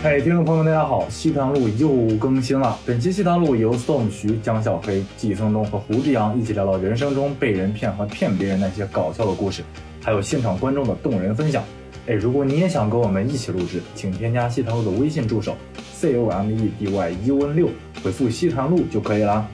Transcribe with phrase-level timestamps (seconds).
[0.00, 1.08] 嘿，听众朋友，大家好！
[1.10, 2.78] 西塘路又更新了。
[2.86, 9.64] 本期西塘路由 Storm 徐、江小黑、季松东和胡志阳一起聊聊人生中被人骗和骗别人那些搞笑的故事，
[10.00, 11.64] 还有现场观众的动人分享。
[12.06, 15.56] 哎，如果你也想跟我们一起录制，请添加西塘路的微信助手
[15.92, 17.68] c o m e d y u n 六，
[18.04, 19.44] 回复西塘路就可以了。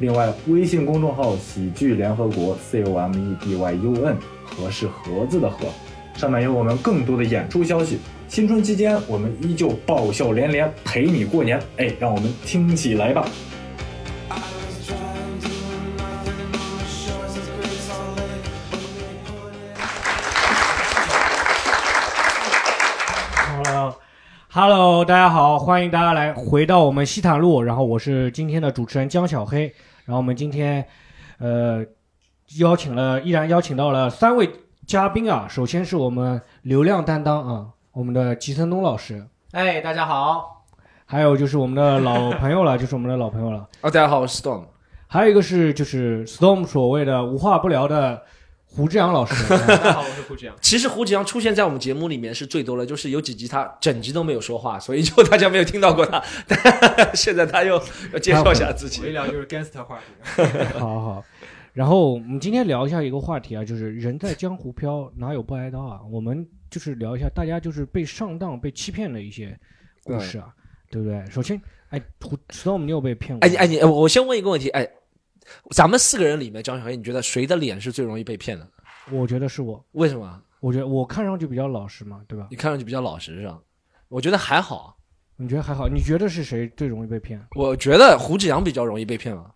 [0.00, 5.68] 另外，微信公众号喜剧联合国 c o m e d y u n 和是盒子的盒，
[6.18, 7.98] 上面有我们更多的演出消息。
[8.28, 11.58] 新春期间，我们依旧爆笑连连，陪你过年。
[11.78, 13.24] 哎，让我们听起来吧。
[14.28, 15.48] I was trying to do
[15.96, 18.44] nothing on the shores of Great Salt Lake.
[23.64, 23.94] Hello
[24.50, 29.72] Hello，大家好，欢迎大家来回到我们西坦路，然后我是今天的主持人江小黑，
[30.04, 30.84] 然后我们今天
[31.38, 31.84] 呃
[32.58, 34.50] 邀请了，依然邀请到了三位
[34.86, 40.66] 嘉宾啊，首先是我们流量担当啊，我们的吉森东老师，哎，大家好，
[41.06, 44.66] 还有就是我们的老朋友了， 就是我们的老朋友了，哦，大家好，我是 Storm。
[45.06, 48.22] 还有一个是就是 Storm 所谓的无话不聊的
[48.66, 50.54] 胡志阳老师， 大家好，我是胡志阳。
[50.60, 56.22] 其实胡志阳出现在我们节目里面是最多的，就是有几集他整集都没有说话，所以就大家没有听到过他。
[56.46, 57.80] 但现在他又
[58.12, 59.00] 要介绍一下自己。
[59.00, 60.42] 我一聊就是 gangster 话题。
[60.78, 61.24] 好好。
[61.72, 66.00] 然后我们今天聊一下一个话题啊，就是人在江湖飘，哪有不挨刀啊？
[66.10, 69.58] 我们就是聊一下大家就是被上当、被欺骗的一些
[70.02, 70.54] 故事啊，
[70.90, 71.24] 对不对？
[71.30, 71.60] 首先，
[71.90, 73.40] 哎，胡 Storm，你有被骗过吗？
[73.46, 74.88] 哎你哎你，我我先问一个问题，哎，
[75.70, 78.68] 咱们四个人里面，张小黑，你觉得谁的脸是最容易被骗的？
[79.10, 80.42] 我觉得是我，为什么？
[80.60, 82.48] 我觉得我看上去比较老实嘛，对吧？
[82.50, 83.60] 你看上去比较老实是吧？
[84.08, 84.96] 我觉得还好，
[85.36, 85.88] 你觉得还好？
[85.88, 87.40] 你觉得是谁最容易被骗？
[87.54, 89.52] 我觉得胡志阳比较容易被骗了。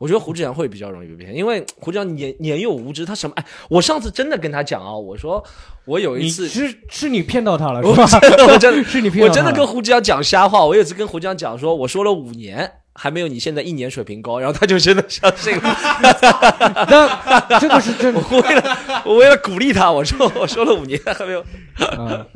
[0.00, 3.34] 我觉得胡志阳会比较容易被骗，因为 胡志阳年年幼无知，他什么？
[3.36, 5.44] 哎，我上次真的跟他讲啊，我说
[5.84, 8.06] 我有一你次是是你骗到他了，是吧？
[8.18, 15.62] 真的我真的 是你骗我真的跟胡志阳讲瞎话，我有一次跟胡志阳讲说，我说了五年还没有你现在一年水平高，然后他就真的相信了。
[16.88, 18.22] 那这个是真的。
[18.30, 21.40] 我为了我为了鼓励他，我说我说了五年还没有。
[21.76, 22.26] 啊，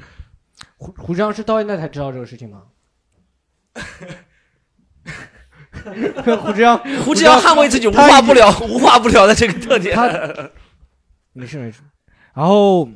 [0.76, 2.64] 胡胡志阳是到现在才知道这个事情吗？
[6.40, 9.96] 胡志阳，胡志阳捍卫自己无话不聊、无话不聊的这个特点。
[11.32, 11.80] 没事没事。
[12.34, 12.88] 然后，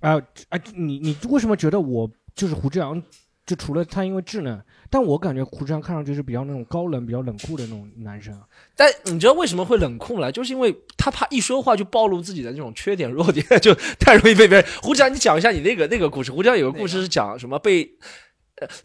[0.00, 0.14] 啊、
[0.48, 3.02] 啊，你你为什么觉得我就是胡志阳？
[3.46, 4.60] 就除了他因为稚嫩，
[4.90, 8.40] 但我感觉胡志阳看上去是比较那种高冷、比较冷酷的那种男生啊。
[8.74, 10.32] 但你知道为什么会冷酷呢？
[10.32, 14.66] 就是因为他怕一说话就暴露自己的那种缺点弱点， 就太容易被别人。
[14.82, 16.32] 胡志阳，你讲一下你那个那个故事。
[16.32, 18.25] 胡志阳有个故事是讲什么被呃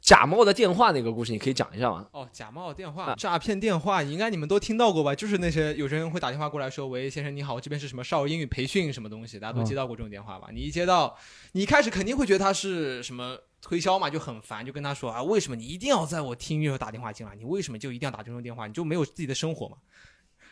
[0.01, 2.05] 假冒的电话那个故事，你可以讲一下吗？
[2.11, 5.15] 哦，假冒电啊话、诈骗电话，应该你们都听到过吧？
[5.15, 10.49] 就是那些有人会打电话过来说：“喂，先生你好，这边是什么少儿英语培训什么东西？”大家都接到过这种电话吧？
[10.51, 11.17] 你一接到，
[11.53, 17.33] 你一开始肯定会觉得他是什么推销嘛，就很烦，就跟他说啊，为什么你一定要在我听音乐时候打电话进来？
[17.35, 18.67] 你为什么就一定要打这种电话？
[18.67, 19.77] 你就没有自己的生活嘛？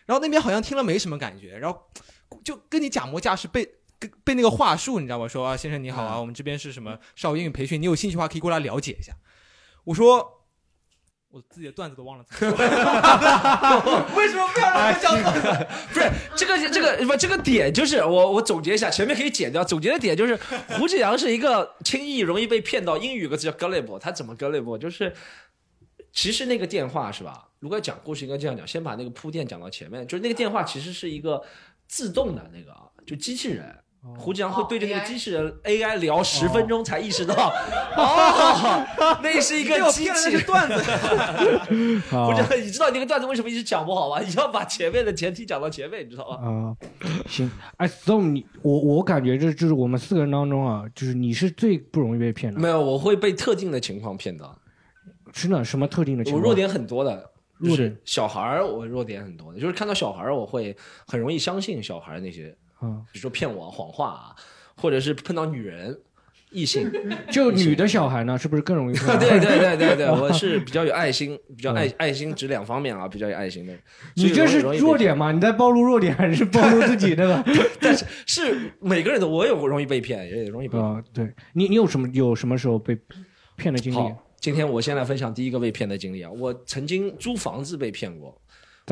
[0.05, 1.77] 然后那边好像听了没什么感觉，然后
[2.43, 3.69] 就跟你假模假式背。
[3.99, 5.27] 跟背那个话术，你知道吗？
[5.27, 9.13] 说啊，先生你好啊，我们这边是什么少儿英语培训，你有兴趣的话可以过来了解一下。
[9.83, 10.45] 我说，
[11.29, 12.25] 我自己的段子都忘了。
[14.15, 15.67] 为什么不要让我讲段子？
[15.93, 19.63] 不是这个这个不这个点就是我我总结一下，前面可以剪掉。
[19.63, 20.35] 总结的点就是
[20.69, 22.97] 胡志阳是一个轻易容易被骗到。
[22.97, 24.77] 英语有个字叫 gullible，他怎么 gullible？
[24.77, 25.13] 就是
[26.13, 27.49] 其实那个电话是吧？
[27.59, 31.43] 如果要讲故事应该这样讲，先把那个铺垫讲到前面，就是那个电话其实是一个
[31.87, 32.73] 自动的那个
[33.05, 33.75] 就机器人。
[34.17, 37.33] 胡志阳会对着那个机器人 AI 聊十分钟才意识到，
[37.97, 38.85] 哦，
[39.21, 40.41] 那是一个机器人。
[40.45, 40.75] 段子。
[42.09, 44.21] 好胡志阳，你知道你那个段子为什么一直讲不好吗？
[44.21, 46.37] 你要把前面的前提讲到前面，你知道吗？
[46.37, 46.75] 啊、
[47.27, 54.57] 行，哎，Storm，你我我感觉这就是我们四个人当中啊，就是你是最不容易被骗的，没有，我会被特定的情况骗到。
[55.33, 55.63] 是的？
[55.63, 56.41] 什么特定的情况？
[56.41, 60.75] 我弱点很多的，弱点就是小孩儿，我弱点很多的，就是看到小孩儿，我会
[61.05, 64.35] 很容易相信小孩儿那些，啊，比如说骗我谎话啊，
[64.75, 65.97] 或者是碰到女人、
[66.51, 66.91] 异性。
[67.29, 69.19] 就女的小孩呢，是不是更容易骗？
[69.19, 73.73] 对对对对对， 我是比较有爱心，比较爱爱心指两方面啊，比较有爱心的。
[74.15, 75.31] 你这是弱点吗？
[75.31, 77.43] 你在暴露弱点还是暴露自己 对吧？
[77.79, 80.83] 但是是每个人的，我有容易被骗，也容易被骗。
[80.83, 82.97] 啊，对你，你有什么有什么时候被
[83.55, 84.13] 骗的经历？
[84.39, 88.41] 今天我先来分享第一个被骗的经历啊，我曾经租房子被骗过。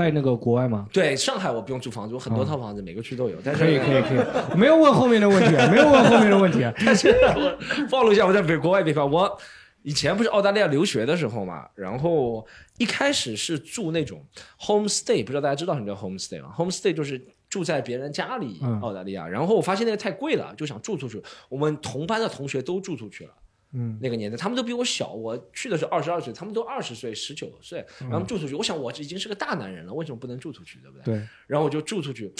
[0.05, 0.87] 在那个国外吗？
[0.93, 3.37] 对，上海我不用租房子，我很多套房子，每个区都有。
[3.43, 6.63] 但是可以，可以，可以，没有问后面的问题，啊， 没有问后面的问题。
[6.63, 7.57] 啊但是我
[7.89, 9.09] 暴露一下我在北国外地方。
[9.09, 9.37] 我
[9.83, 12.45] 以前不是澳大利亚留学的时候嘛，然后
[12.77, 14.23] 一开始是住那种
[14.59, 19.27] homestay，不知道大家知道什么叫 homestay 吗？homestay 就是住在别人家里，嗯澳大利亚。
[19.27, 21.21] 然后我发现那个太贵了，就想住出去。
[21.47, 23.31] 我们同班的同学都住出去了。
[23.73, 28.55] 嗯那个年代，他们都比我小，我去的时候二十二岁，他们都二十岁、十九岁，然后住出去。
[28.55, 31.15] 我想我已经是个大男人了，为什么不能住出去，对不对？
[31.15, 32.33] 对，然后我就住出去。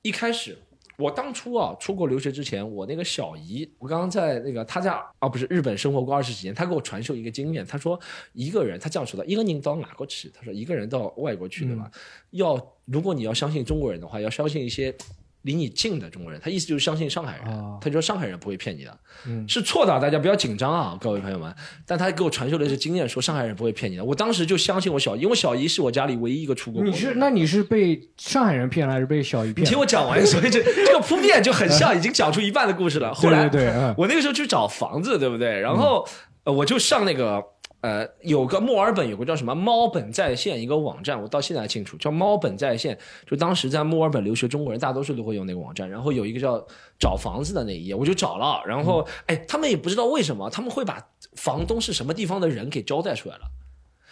[0.00, 0.56] 一开始，
[0.96, 8.00] 我当初啊出国留学之前，我那个小姨，我刚刚在那个她在啊不是日本生活过二十几年，她给我传授一个经验，她说
[8.32, 10.30] 一个人，她这样说的，一个人到哪国去？
[10.30, 11.90] 她说一个人到外国去，对吧？
[12.30, 14.94] 要如果你要相信中国人的话，要相信一些。
[15.42, 21.54] 离你近的中国人，他意思就是相信上海人，啊他就说上海人不会骗你的，嗯是错的，大家不要紧张啊，各位朋友们。
[21.86, 24.04] 但他给我传授的是经验，说上海人不会骗你的。
[24.04, 26.90] 我当时就相信我小姨，因为我小姨是我家里唯一一个出过国。
[26.90, 29.70] 你是那你是被上海人骗了还是被小姨你骗了？
[29.70, 33.14] 听我讲完，所以这这个铺垫就很像，已经讲出一半的故事了。
[33.14, 35.58] 后来对对对，嗯我那个时候去找房子，对不对？
[35.60, 36.06] 然后、
[36.44, 37.42] 呃我就上那个
[37.80, 42.98] 呃，有个墨尔本有个叫什么猫本在线一个网站，我到现在还清楚，叫猫本在线。
[43.26, 45.88] 就当时在墨尔本留学中国人，大多数都会用那个网站。
[45.88, 46.62] 然后有一个叫
[46.98, 48.62] 找房子的那一页，我就找了。
[48.66, 51.02] 然后哎，他们也不知道为什么，他们会把
[51.36, 53.42] 房东是什么地方的人给交代出来了。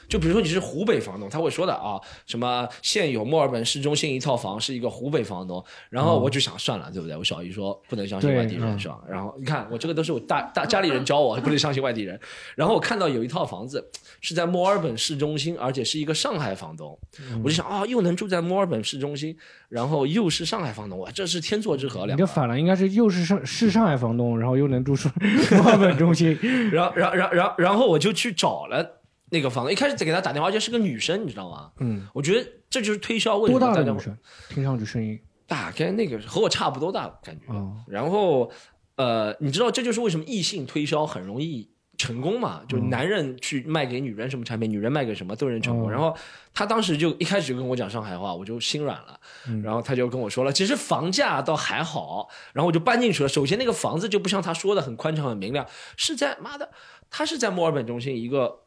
[0.08, 7.16] 就比如说你是湖北房东，他会说的啊，什么现有墨尔本市中心一套房是一个湖北房东，然后我就想算了，对不对？
[7.16, 8.98] 我小姨说不能相信外地人嗯是吧？
[9.08, 12.18] 然后你看我这个都是我大大家里人教我，不能相信外地人。
[12.56, 13.84] 然后我看到有一套房子
[14.20, 16.98] 是在墨尔本市中心，而且是一个上海房东，
[17.44, 19.36] 我就想啊，又能住在墨尔本市中心，
[19.68, 22.14] 然后又是上海房东，哇，这是天作之合，两个。
[22.14, 25.12] 你这反了，应该是又是上是上海房东，然后又能住上
[25.52, 26.38] 墨尔本中心。
[26.72, 28.97] 然后，然后，然后，然后，然后我就去找了
[29.30, 31.70] 那个房子，一开始给他打电话，而且是个女生，你知道吗？
[31.78, 34.18] 嗯，我觉得这就是推销为什多么大家会大的女生？
[34.48, 37.52] 听上去声音大概那个和我差不多大感觉。
[37.52, 38.50] 哦然后
[38.96, 42.62] 呃，你知道这就是为什么异性推销很容易成功嘛？
[42.68, 45.88] 就是男人去卖给女人什么产品，女人卖给什么都能成功。
[45.88, 46.14] 哦然后
[46.52, 49.18] 他当时就一开始就跟我讲上海话，我就心软了。
[49.62, 52.28] 然后他就跟我说了，其实房价倒还好。
[52.52, 53.28] 然后我就搬进去了。
[53.28, 55.66] 首先那个房子就不像他说的很宽敞很明亮，
[55.96, 56.68] 是在妈的，
[57.08, 58.60] 他是在墨尔本中心一个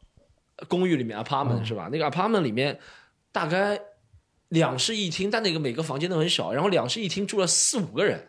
[0.67, 1.89] 公寓里面 apartment、是吧？
[1.91, 2.79] 那个 apartment 里面
[3.31, 3.79] 大概
[4.49, 8.27] 两室一厅，但那个每个房间都很小，然后两室一厅住了四五个人。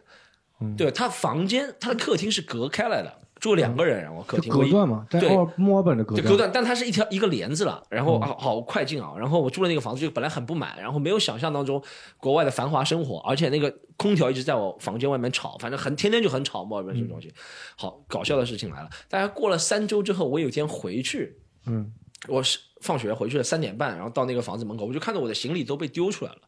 [0.76, 6.24] 对他房间，他的客厅是隔开来的，住两个人，然后客厅隔断嘛，对墨尔本的隔断。
[6.24, 11.82] 隔断，但它是一条一个帘子了，然后好好快进啊，然后我住的那个房子就本来很不满，然后没有想象当中
[12.16, 17.28] 国外的繁华生活，而且那个空调一直在我房间外面吵，反正很天天就很吵，墨尔本市中心。
[17.76, 21.36] 好，搞笑的事情来了，大概过了三周之后，我有一天回去，
[21.66, 21.92] 嗯，
[22.28, 26.38] 我是放学回去了三点半，然后到那个房子门口，我就看到我的行李都被丢出来了，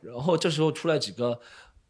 [0.00, 1.40] 然后这时候出来几个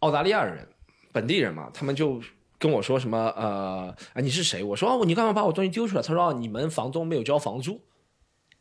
[0.00, 0.66] 澳大利亚人，
[1.12, 2.20] 本地人嘛，他们就
[2.58, 4.62] 跟我说什么呃，哎你是谁？
[4.62, 6.02] 我说哦，你干嘛把我东西丢出来？
[6.02, 7.80] 他说哦，你们房东没有交房租。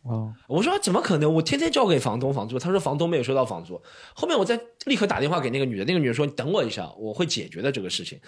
[0.01, 1.33] 哦，我说怎么可能？
[1.33, 2.59] 我天天交给房东房租。
[2.59, 3.81] 他说房东没有收到房租。
[4.13, 8.19] 后面我再立刻打电话给那个女的，那个女的说你等我一下，我会解决的这个事情。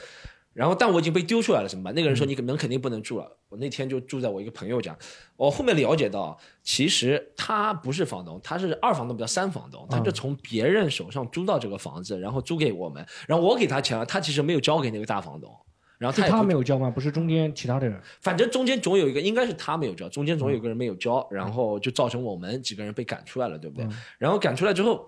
[0.57, 1.93] 然后但我已经被丢出来了，怎么办？
[1.93, 3.31] 那个人说你门肯定不能住了。
[3.47, 4.97] 我那天就住在我一个朋友家。
[5.35, 15.55] 我后面了解到，其实他不是房东，他是二房东，不叫三房东，他就从别人手上租到这个房子，然后租给我们，然后我给他钱了，他其实没有交给那个大房东。
[15.99, 16.89] 然后他他没有交吗？
[16.89, 17.99] 不是中间其他的人。
[18.21, 23.87] 反正中间总有一个，应该是他没有交，中间总有一个人没有交，然后就造成我们几个人被赶出来了，对不对？
[24.17, 25.05] 然后赶出来之后，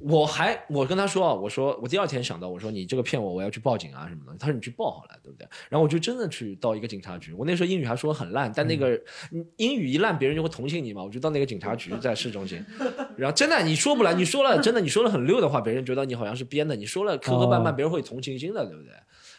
[0.00, 4.38] 我还我跟他说啊，我说我第二天想到，我说你这个骗我，我要去报警啊什么的。
[4.38, 5.46] 他说你去报好了，对不对？
[5.68, 8.90] 然后我就真的去到一个警察局，我那时候英语还说得很烂，但那个、
[9.30, 11.04] 嗯英语一烂，别人就会同情你嘛。
[11.04, 12.64] 我就到那个警察局，在市中心，
[13.16, 18.92] 然后真的你说不来，你说了真的你说了很溜的话，别人觉得你好像是编的，你说了磕磕绊绊，哦别人会同情心的，对不对？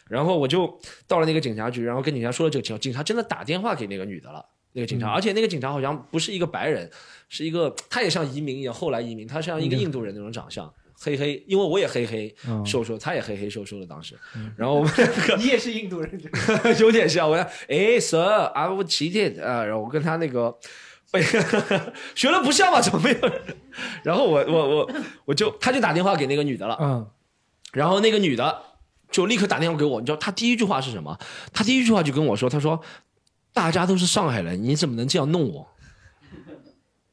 [0.08, 4.44] 然后我就到了那个警察局，然后跟警察说了这个情况，警察真的打电话给那个女的了。
[4.74, 6.90] 那个警察，而且那个警察好像不是一个白人，
[7.32, 10.70] 是一个他也像移民一样，后来移民，他像一个印度人那种长相，
[11.00, 14.14] 黑黑，因为我也黑黑嗯瘦瘦，他也黑黑瘦瘦的当时，
[14.54, 16.22] 然后我们两个 你也是印度人，
[16.78, 20.56] 有点像，我说哎，Sir，I was cheated 啊，然后我跟他那个。
[21.10, 21.20] 被
[22.16, 22.80] 学了不像吧？
[22.80, 23.42] 怎么没有人？
[24.02, 24.90] 然后我我我
[25.26, 27.06] 我就他就打电话给那个女的了，嗯，
[27.74, 28.62] 然后那个女的
[29.10, 31.18] 就立刻打电话给我，你知道他第一句话是什么？
[31.52, 32.80] 他第一句话就跟我说：“他说
[33.52, 35.68] 大家都是上海人，你怎么能这样弄我？”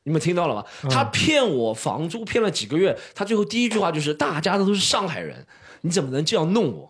[0.09, 0.65] 你们听到了吗？
[0.89, 5.45] 他骗我房租骗了几个月，他最后第一句话就是：“大家都是上海人，
[5.81, 6.89] 你怎么能这样弄我？”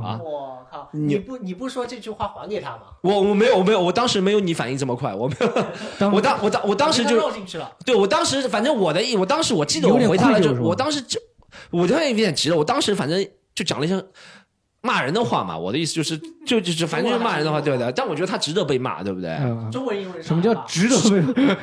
[0.00, 0.88] 啊，我靠！
[0.92, 2.82] 你你不你不说这句话还给他吗？
[3.00, 5.48] 我我没有我没有，我当时没有你反应这么快，我没有，
[5.98, 7.74] 当 我当我当我当时就绕进去了。
[7.86, 11.18] 对我当时反正我的意，我当时我记得我回他了就，我当时就
[11.70, 14.02] 我突然有点急了，我当时反正就讲了一声
[14.82, 17.90] 骂人的话嘛，我的意思就是，就就是反正就是骂人的话，对不对？
[17.94, 19.30] 但我觉得他值得被骂，对不对？
[19.40, 20.96] 嗯，中文、英文什么叫值得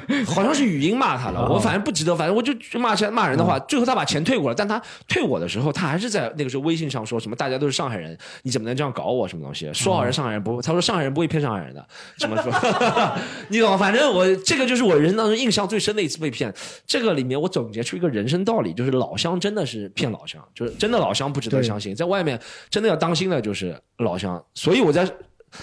[0.08, 0.24] 被？
[0.24, 9.70] 好像是语音骂他了，我反正不值得，反正我就就骂骂人的话，最后他把钱退我了，但他退我的时候，他还是在那个时候微信上说什么大家都是上海人，你怎么能这样搞我什么东西？
[9.74, 11.86] 说好人上海人不，他说上海人不会骗上海人的，
[12.18, 12.52] 什么说？
[13.50, 13.78] 你懂吗？
[13.78, 16.54] 反正我这个就是我人生当中印象最深的一次被骗。
[16.88, 24.44] 这个里面我总结出一个人生道理，就是老乡真的是骗老乡，就是真的老乡不值得相信，在外面真的要当心的就是老乡。
[24.54, 25.10] 所以我在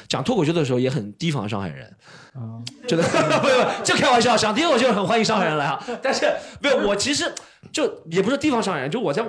[0.09, 1.87] 讲脱口秀的时候也很提防上海人。
[2.35, 3.05] 啊，真的，
[3.41, 5.83] 不不，就开玩笑，想听我就很欢迎上海人来啊。
[6.03, 6.27] 但是
[6.61, 7.25] 没有，我其实
[7.73, 9.23] 就也不是提防上海人，就我在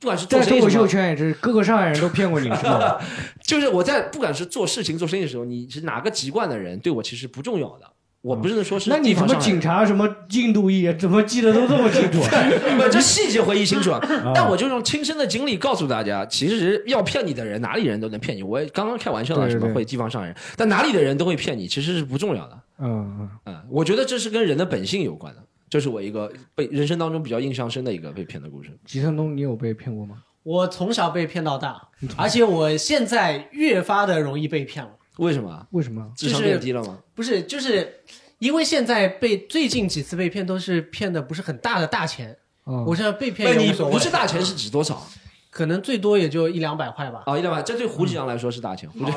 [0.00, 3.00] 不管是做在脱口秀圈也是各个上海人都骗过你是吧？
[3.42, 7.88] 就是我在不管是做事情、做生意的时候，你是哪个籍贯的人，对我其实不重要的。
[8.22, 12.20] 我不是说是那你什么警察什么印度裔，怎么记得都这么清楚？
[12.78, 13.90] 我，这细节回忆清楚。
[13.96, 14.00] 啊。
[14.34, 18.42] 但我就用亲身的经历告诉大家，其实要骗你的人，哪里人都能骗你。
[18.42, 22.58] 我也刚刚开玩笑了，对对什么会地方上人，但哪里的人都会骗你，其实是不重要的。
[22.80, 25.42] 嗯嗯，嗯，我觉得这是跟人的本性有关的。
[25.70, 28.70] 这是我一个被人生当中比较印象深的一个被骗的故事。
[28.84, 30.16] 吉森东，你有被骗过吗？
[30.42, 31.80] 我从小被骗到大，
[32.16, 34.90] 而且我现在越发的容易被骗了。
[35.20, 35.66] 为什么？
[35.70, 36.10] 为什么？
[36.16, 36.98] 智商变低了吗？
[37.14, 38.00] 不是，就是
[38.38, 42.36] 因为现在被最近几次被骗都是骗的不是很大的大钱，
[42.66, 45.06] 嗯我现在被骗也无所谓不是大钱是指多少
[45.50, 47.24] 可能最多也就一两百块吧。
[47.26, 47.36] 啊？
[47.36, 48.88] 一两百，这对胡志阳来说是大钱。
[48.88, 49.12] 胡志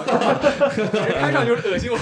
[1.22, 1.98] 开场就是恶心我，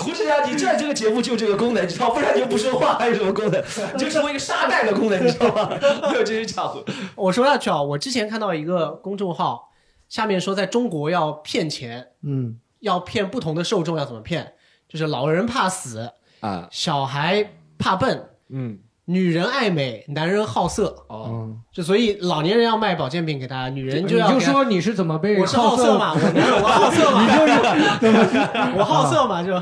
[0.00, 3.62] 胡志阳，你在这个节目就这个功能，你知道，不然你又不说话，还有什么功能？
[3.94, 5.68] 你 就成为一个沙袋的功能，你知道吗？
[6.10, 6.82] 没有这些家伙。
[7.14, 9.70] 我说下去啊，我之前看到一个公众号，
[10.08, 14.54] 下面说在中国要骗钱，嗯，要骗不同的受众要怎么骗，
[14.88, 16.10] 就是老人怕死，
[16.40, 27.26] 啊，小孩怕笨，嗯，女人爱美，男人好色，哦，嗯，就所以老年人要卖保健品给他，女人就要你就说你是怎么被我是好色色嘛，好色嘛，
[28.78, 29.60] 我好色嘛，就。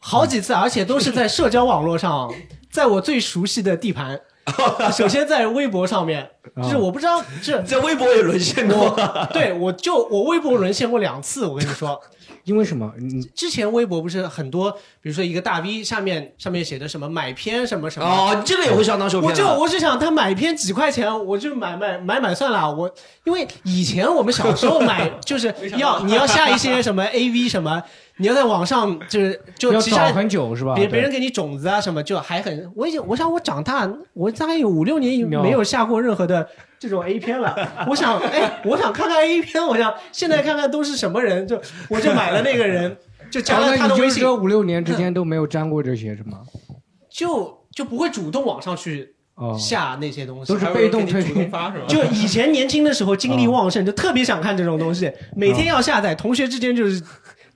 [0.00, 2.32] 好几次，而且都是在社交网络上，
[2.70, 4.20] 在我最熟悉的地盘。
[4.92, 6.28] 首先在微博上面，
[6.62, 8.96] 就是我不知道这 在微博也沦陷过。
[9.32, 12.00] 对我就我微博沦陷过两次，我跟你说，
[12.44, 12.92] 因为什么？
[12.98, 19.30] 你之前微博不是很多，比如说一个大 V 下面上面写的什么买片什么什么，哦，这个也会上当受骗。
[19.30, 22.72] 我就我就想他买片几块钱，我就买买买买算了。
[22.74, 22.92] 我
[23.24, 27.82] 因为以前我们小时候买就是要你要下一些什么 AV 什么，
[28.18, 30.74] 你要在网上就是就要其实找很久是吧？
[30.74, 36.46] 别别人给你种子啊什么，就还很我已经我想我长大我大概有五六年没有下过任何的
[36.78, 37.56] 这种 A 片了。
[37.88, 42.96] 我想哎，我想看看 A 片，我想现在看看都是什么人，就我就买了那个人，
[43.30, 46.40] 就加啊了他的微信那你就是这，五六年之间都没有沾过这些是吗？
[47.10, 50.58] 就就不会主动网上去哦，下那些东西都。
[50.58, 51.84] 是被动推主动发是吧？
[51.88, 57.02] 就以前年轻的时候精力旺盛，就特别想看这种东西，每天要下载，同学之间就是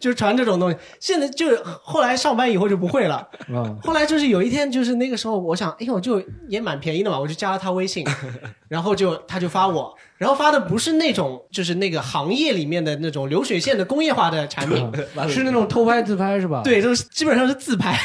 [0.03, 0.77] 就是传这种东西。
[0.99, 3.17] 现在就是后来上班以后就不会了。
[3.55, 8.05] 啊，后来就是有一天，就是那个时候，我想，哎呦，就也蛮便宜的嘛，我就加了他微信，
[8.67, 14.91] 然后就他就发我，然后发的不是那种就是那个行业里面的那种流水线的工业化的产品，
[15.31, 16.63] 是那种偷拍自拍是吧？
[16.65, 17.97] 对，就是基本上是自拍，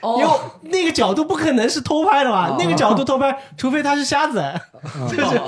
[0.00, 0.30] 哦，因为
[0.70, 4.40] 那个角度不可能是偷拍的吧，那个角度 偷拍，除非他是瞎子，
[5.10, 5.40] 就是，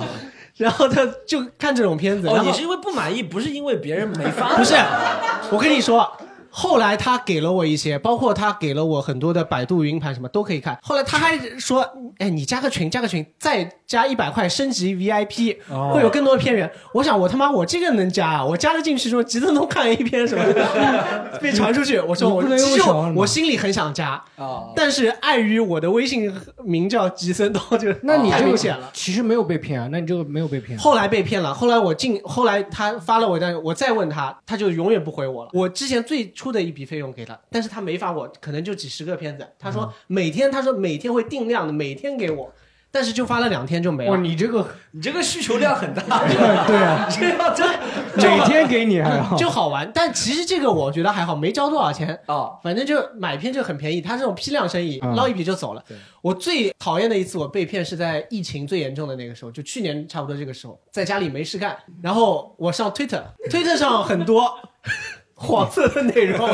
[0.57, 4.57] 然后他就看这种片子，哦，你是因为不满意，不是因为别人没发。
[4.57, 4.75] 不是，
[5.51, 6.11] 我跟你说，
[6.57, 10.79] 后来他给了我一些，包括他给了我很多的百度云盘什么都可以看。
[10.81, 11.85] 后来他还说，
[12.19, 16.71] 哎，你加个群，加个群，再加一百块升级 VIP，、哦会有更多的片源。
[16.93, 18.45] 我想，我他妈我这个能加啊？
[18.45, 21.99] 我加了进去之后吉森东看了一篇什么的， 被传出去。
[21.99, 26.33] 我说我不能用其实我我心里很想加，啊，但是碍于我的微信
[26.63, 28.89] 名叫吉森东，就那你这个太明显了。
[28.93, 30.79] 其实没有被骗啊，那你这个没有被骗。
[30.79, 35.51] 后来被骗了，后来我进，后来他发了我的，我再问他，他就永远不回我了。
[35.53, 39.49] 我之前最初的一笔费用给他，但是他没发我，可能就几十个片子。
[39.59, 42.53] 他说每天，他说每天会定量的，每天给我，
[42.91, 44.21] 但是就发了两天就没哇，了。
[44.21, 46.03] 你这个 你这个需求量很大，
[46.69, 47.67] 对啊， 这要真
[48.17, 54.03] 每天给你还好，就好玩，但其实这个我觉得还好，没交多少钱，啊，反正就买片就很便宜。
[54.03, 55.83] 他这种批量生意，嗯捞一笔就走了。
[56.21, 64.57] 我最讨厌的一次我被骗是在疫情最严重的那个时候，就去年差不多这个时候，在家里没事干，然后我上 Twitter，Twitter 上很多
[65.35, 66.49] 黄色的内容，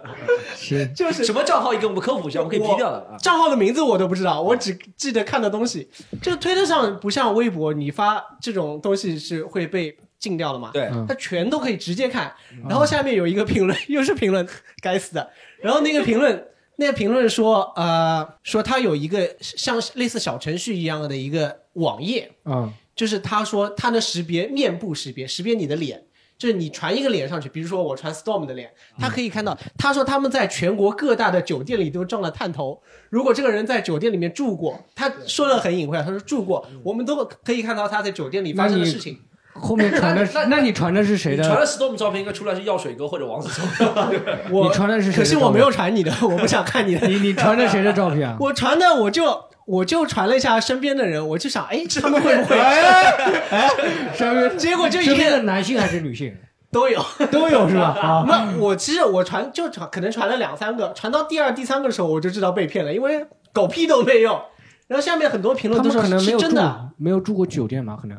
[0.56, 1.72] 是就是什么账号？
[1.72, 3.16] 你给我们科普一下，我们可以批掉的啊。
[3.18, 5.88] 账号的名字我都不知道，我只记得看的东西。
[6.20, 10.70] 就推特上不像微博，你发这种东西是会被禁掉的嘛？
[10.72, 12.34] 对，嗯它全都可以直接看。
[12.68, 14.46] 然后下面有一个评论，又是评论，
[14.80, 15.30] 该死的。
[15.60, 26.02] 然后那个评论，那个评论说，呃，说他有一个像类似小程序一样的一个网页，嗯就是他说他能识别面部识别，识别你的脸。
[26.42, 28.68] 就是你传一个脸上去，比如说我传 Storm 的脸，
[28.98, 29.56] 他可以看到。
[29.78, 39.20] 他说他们在全国各大的酒店里都装了探头，如果这个人在酒店里面住过，他说的很隐晦，他说住过，我们都可以看到他在酒店里发生的事情。
[39.54, 41.44] 后面传的是， 那你传的是谁的？
[41.44, 43.86] 传的 Storm 照片应该出来是药水哥或者王子聪。
[44.50, 47.06] 我你传的是谁的可惜我没有传你的，我不想看你的。
[47.06, 48.36] 你你传的谁的照片啊？
[48.42, 52.58] 我传的我就我就传了一下身边的人，我就想，哎， 他们会不会？
[52.58, 53.68] 哎，
[54.14, 56.34] 身 边结果就一身边的片男性还是女性
[56.70, 57.04] 都有。
[57.30, 57.96] 都有是吧？
[58.00, 64.40] 啊，那我其实我传就传可能传了两三个，传到第二、第三个的时候我就知道被骗了，因为狗屁都没有。
[64.88, 67.96] 然后下面很多评论都说可能没有真的，没有住过酒店嘛？
[68.00, 68.18] 可能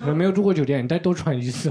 [0.00, 1.68] 可能没有住过酒店，你再多传一次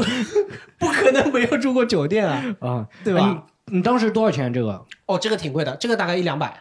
[0.77, 3.43] 不可能没有住过酒店啊，啊，对吧？
[3.65, 4.53] 你你当时多少钱？
[4.53, 4.83] 这个？
[5.07, 6.53] 哦，这个挺贵的，这个大概一两百，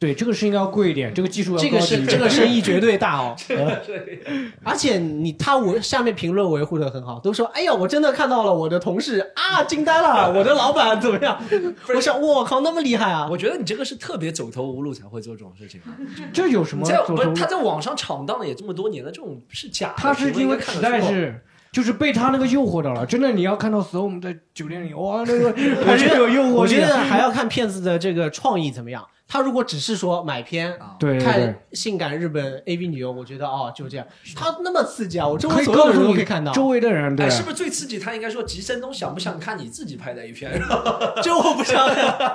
[0.00, 3.36] 对，这个是应该要贵一点，这个技术要这个是这个生意绝对大哦。
[4.64, 11.38] 而且你他我下面评论维护的很好，都说哎呀，我真的看到了我的同事啊，惊呆了，我的老板怎么样？
[11.94, 13.28] 我想我靠，那么厉害啊！
[13.30, 15.92] 我觉得你这个是特别走投无路才会做这种事情啊。
[16.32, 19.94] 这有什么在不是他在网上闯荡了也这么多年了，这种是假的。
[19.98, 21.42] 他是因为时评论应该看得出代是。
[21.72, 25.54] 就是被他那个诱惑到了，真的，你要看到所有我们在酒店里，哇，那个
[25.86, 26.50] 我觉得有诱惑。
[26.52, 29.06] 我觉得还要看骗子的这个创意怎么样。
[29.30, 30.72] 他如果只是说买片。
[30.74, 30.96] 啊。
[30.98, 35.26] 对对对看，性感日本 AV 女优，我觉得哦就这样，他那么刺激啊！
[35.26, 37.98] 我周围所有的人都可以看到，周围的人，对哎，，是不是最刺激？
[37.98, 40.50] 他应该说，吉森东想不想看你自己拍的 A 片？
[41.22, 42.08] 这我不想看。
[42.18, 42.34] 啊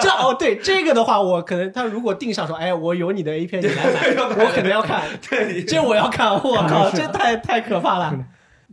[0.00, 4.14] 这哦，对这个的话，我可能他如果定上说，哎，我有你的 A 片，你来买，
[4.44, 5.02] 我可能要看。
[5.28, 8.14] 对，这我要看，我靠，这太太可怕了。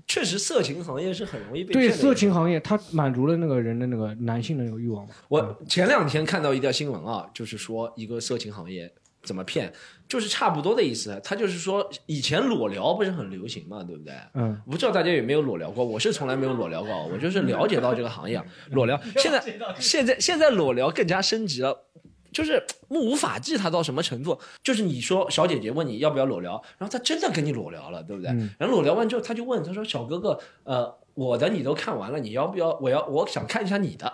[0.07, 5.13] 确实，色情行业是很容易被对色情行业，它满足了那个人的那个男性的那个欲望嘛。
[5.27, 8.89] 我前两天看到一条新闻啊，就是说一个色情行业
[9.21, 9.71] 怎么骗，
[10.07, 11.19] 就是差不多的意思。
[11.21, 14.13] 他就是说，以前裸聊不是很流行嘛，对不对？
[14.35, 15.83] 嗯，不知道大家有没有裸聊过？
[15.83, 18.97] 我是从来没有裸聊过，我就是了解到这个行业啊 裸聊。
[19.17, 19.43] 现在
[19.77, 21.86] 现在现在裸聊更加升级了。
[22.31, 24.39] 就是 目无法纪，他到什么程度？
[24.63, 28.31] 就是你说小姐姐问你要不要裸聊，然后他真的跟你裸聊了，对不对？
[28.31, 32.77] 嗯然后裸聊完之后，他就问他说：“小哥哥，呃，我的你都看完了，你要不要？
[32.81, 34.11] 我要我想看一下你的。”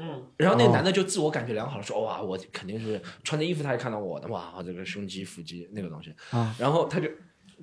[0.00, 6.52] 嗯，然后那个男的就自我感觉良好了，说哇，我肯定是穿着衣服，他也看到我的，哇，这个胸肌、腹肌那个东西啊。
[6.58, 7.08] 然后他就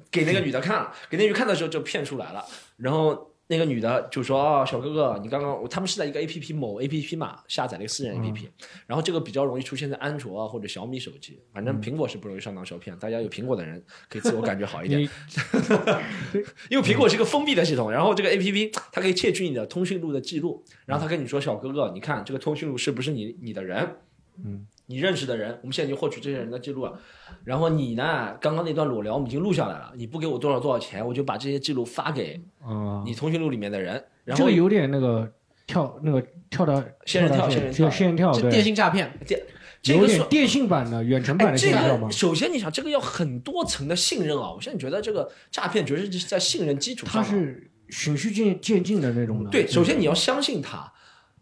[0.09, 2.45] 给那个女的看了，给那女看的时候就骗出来了。
[2.77, 8.49] 然后那个女的就说啊，小哥哥，你刚刚他们是在一个 A P P 某 A P P 嘛下载了一个私人 A P P，、
[8.87, 15.01] 然后这个比较容易出现在安卓啊或者小米手机，反正苹果是不容易上当受骗，大家有苹果的人可以自我感觉好一点。
[16.71, 23.97] 因为苹果是一个封闭的系统，然后这个 A P P 它可以窃取你的通讯录的记录，然后他跟你说：“小哥哥，你看这个通讯录是不是你你的人？
[24.45, 26.99] 嗯，你认识的人，我们现在已经获取这些人的记录了。
[27.45, 33.93] 然后你呢，刚刚那段裸聊我们已经录下来了，你不给我多少多少钱，我就把这些记录发给啊，你通讯录里面的人。
[34.25, 35.31] 然后这个有点那个
[35.65, 39.41] 跳那个跳到仙人跳到仙人跳就仙人跳，这电，信诈骗，电
[39.81, 42.11] 这个是电信版的远程版哎，的这仙人跳嘛个。
[42.11, 44.51] 首先你想，这个要很多层的信任啊！
[44.51, 47.23] 我现在觉得这个诈骗绝对是在信任基础上它啊。
[47.23, 49.49] 是循序渐渐进的那种的。
[49.49, 50.93] 对，首先你要相信他，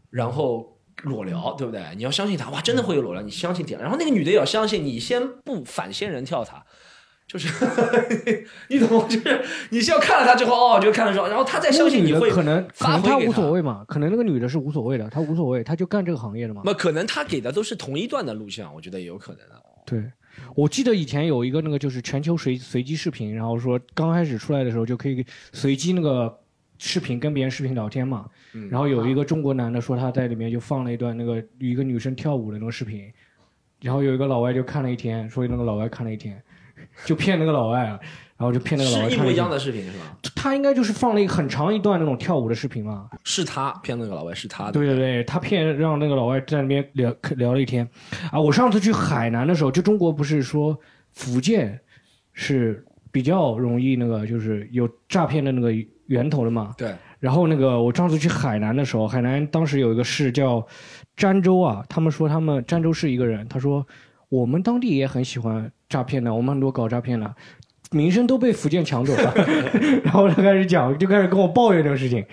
[0.09, 1.81] 然后裸聊，对不对？
[1.95, 3.79] 你要相信他，哇，真的会有裸聊，你相信点。
[3.79, 6.63] 然后那个女的也要相信你，先不反仙人跳他，
[7.27, 7.47] 就是
[8.69, 9.07] 你懂吗？
[9.09, 16.61] 就是你是要看了他之后，哦，就看了之后，然后他再相信你会可能可能她无所谓嘛，可能那个女的是无所谓的，她无所谓，她就干这个行业的嘛。
[16.65, 19.55] 那可能他给的都是同一段的录像，我觉得也有可能的。
[19.85, 20.03] 对，
[20.55, 26.39] 我记得以前有一个那个就是全球随随机视频，然后说刚开始出来的时候就可以随机那个
[26.79, 28.67] 视频跟别人视频聊天嘛，嗯。
[28.69, 33.11] 然后有一个中国男的说他在里面就放了一段那个一个女生跳舞的那个视频，
[33.81, 36.41] 然后有一个老外就看了一天，说那个老外看了一天，
[37.05, 37.99] 就骗那个老外啊，
[38.37, 40.17] 然后就骗那个老外看一模一样的视频是吧？
[40.35, 44.71] 他应该就是放了一个很长一段那种跳舞的视频嘛，是他骗那个老外，是他的。
[44.71, 47.85] 对对对，他骗让那个老外在那边聊聊了一天，
[48.31, 50.79] 啊，我上次去海南的时候，就中国不是说
[51.11, 51.77] 福建
[52.31, 55.73] 是比较容易那个就是有诈骗的那个
[56.09, 56.75] 源头的嘛？
[56.77, 60.63] 对，然后那个我上次去海南的时候，海南当时有一个市叫
[61.17, 63.85] 儋州啊，他们说他们儋州市一个人，他说
[64.27, 67.33] 我们当地也很喜欢诈骗的，我们很多搞诈骗的。
[67.91, 69.33] 名声都被福建抢走了，
[70.05, 72.23] 然后他开始讲，就开始跟我抱怨这个事情。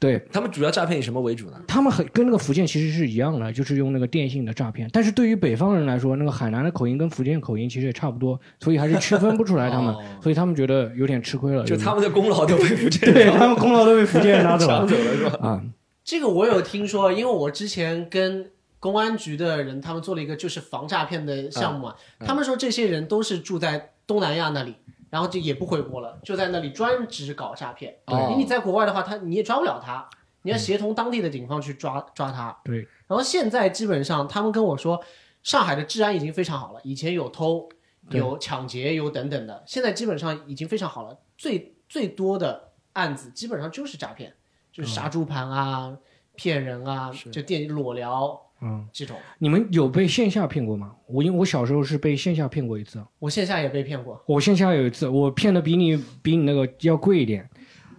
[0.00, 1.60] 对，他们主要诈骗以什么为主呢？
[1.68, 4.88] 他们很跟那个福建其实是一样的，就是用那个电信的诈骗。
[4.90, 11.62] 但是对于北方人来说，那个海南的口音跟福建口音其实也差不多，所以还是区分不出来他们，哦所以他们觉得有点吃亏了。
[11.64, 15.38] 就他们的功劳都被福建对他们功劳都被福建人拿走了 抢走了是吧？
[15.46, 15.62] 啊。
[16.02, 24.74] 这个我有听说，因为我之前跟公安局的人他们做了一个就是防诈骗的项目啊，他们说这些人都是住在东南亚那里，
[25.10, 27.98] 然后就也不回国了，就在那里专职搞诈骗。
[28.06, 30.08] 对因为你在国外的话，他你也抓不了他，
[30.42, 32.56] 你要协同当地的警方去抓抓他。
[32.64, 32.78] 对。
[33.06, 35.02] 然后现在基本上他们跟我说，
[35.42, 37.68] 上海的治安已经非常好了，以前有偷、
[38.10, 41.18] 有抢劫、有等等的，现在基本上已经非常好了。
[41.36, 44.32] 最最多的案子基本上就是诈骗，
[44.72, 45.96] 就是杀猪盘啊、
[46.36, 49.16] 骗人啊，就电裸聊嗯，这种。
[49.38, 50.94] 你们有被线下骗过吗？
[51.06, 57.48] 我因为我小时候是被线下骗过一次，我线下也被骗过，我线下有一次我骗的比你比你那个要贵一点，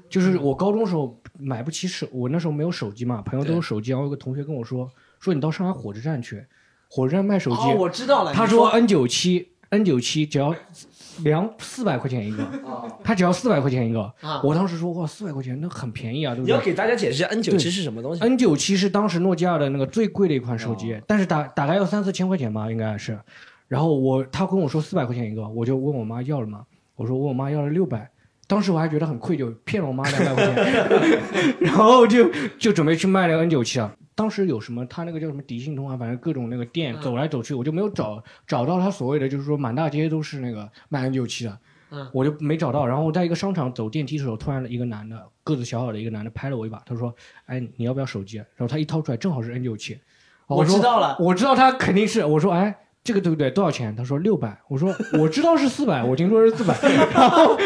[0.09, 6.45] 就是我高中时候买不起手，我那时候没有手机嘛，朋友都有手机，然后有个同学跟我说说你到上海火车站去，
[6.89, 8.33] 火车站卖手机，哦，我知道了。
[8.33, 10.55] 他说 N 九七 N 九七只要
[11.23, 12.45] 两四百块钱一个，
[13.03, 23.17] 他只要四百块钱一个，啊，我当时说哇四百块钱那很便宜啊，对不对你要给大家解释一下 N 九七是什么东西？？N 九七是当时诺基亚的那个最贵的一款手哦机，但是大大概要三四千块钱吧，应该是。
[23.67, 26.63] 然后我他跟我说四百块钱一个，我就问我妈要了嘛，
[26.95, 28.09] 我说问我妈要了六百。
[28.47, 32.29] 当时我还觉得很愧疚，骗了我妈两百块钱， 然后就
[32.59, 33.95] 就准备去卖那个 N 九七啊。
[34.21, 41.57] 当时有什么他那个叫什么迪信通啊，反正各种那个店嗯走来走去，我就没有找找到他所谓的就是说满大街都是那个卖 N 九七的，
[41.89, 42.85] 嗯我就没找到。
[42.85, 47.11] 然后我在一个商场走电梯的时候，突然一个男的个子小小的一个男的拍了我一把，他说
[47.47, 49.99] ：“哎，你要不要手机？”然后他一掏出来，正好是 N 九七。
[50.45, 51.17] 我知道了。
[51.19, 53.49] 我知道他肯定是，我说哎，这个对不对？
[53.49, 53.95] 多少钱？
[53.95, 54.55] 他说六百。
[54.67, 56.77] 我说我知道是四百， 我听说是四百。
[57.11, 57.57] 然后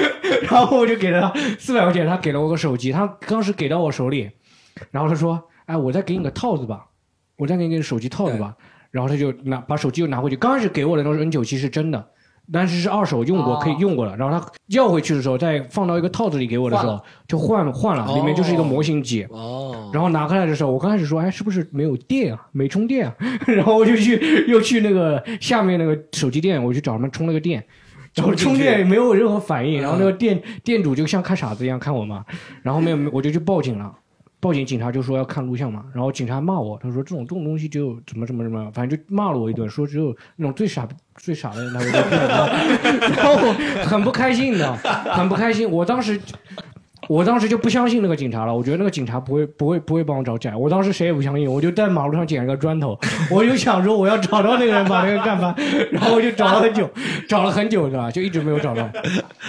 [0.43, 4.31] 然后我就给了他四百块钱，他给了我个手机，他当时给到我手里，
[4.91, 6.85] 然后他说，哎，我再给你个套子吧，
[7.37, 8.55] 我再给你个手机套子吧。
[8.91, 12.05] 然后他就拿把手机又拿回去，刚开始给我的那个 N 九七是真的。
[12.53, 14.15] 但是是二手用过，哦可以用过了。
[14.15, 19.25] 然后他要回去的时候，再放到一个套子里给我的时候换了，就换换了，里面就是一个模型机。
[19.31, 22.47] 哦，然后拿开来的时候，我刚开始说，哎，是不是没有电啊？
[22.51, 23.15] 没充电啊？
[23.47, 27.65] 然后我就去又去那个下面那个手机店，我去找他们充了个电，
[28.13, 32.23] 然后充电也没有任何反应，然后那个店店主就像看傻子一样看我嘛，
[32.61, 33.91] 然后没有我就去报警了。
[34.45, 43.35] 报警，警察就说要看录像嘛，然后警察骂我，他说这种这种东西只有怎么怎么怎么，反正就骂了我一顿，说只有那种最傻最傻的人才会被骗， 然后
[43.85, 44.71] 很不开心的，
[45.15, 45.67] 很不开心。
[45.67, 46.21] 我当时
[47.07, 52.97] 我当时就不相信那个警察了，我觉得那个警察不会不会不会帮我找假，我当时谁也不相信，我就在马路上捡了个砖头，
[53.29, 55.55] 我就想说我要找到那个人把那个干翻，
[55.91, 56.89] 然后我就找了很久，
[57.27, 58.09] 找了很久对吧？
[58.09, 58.87] 就一直没有找到。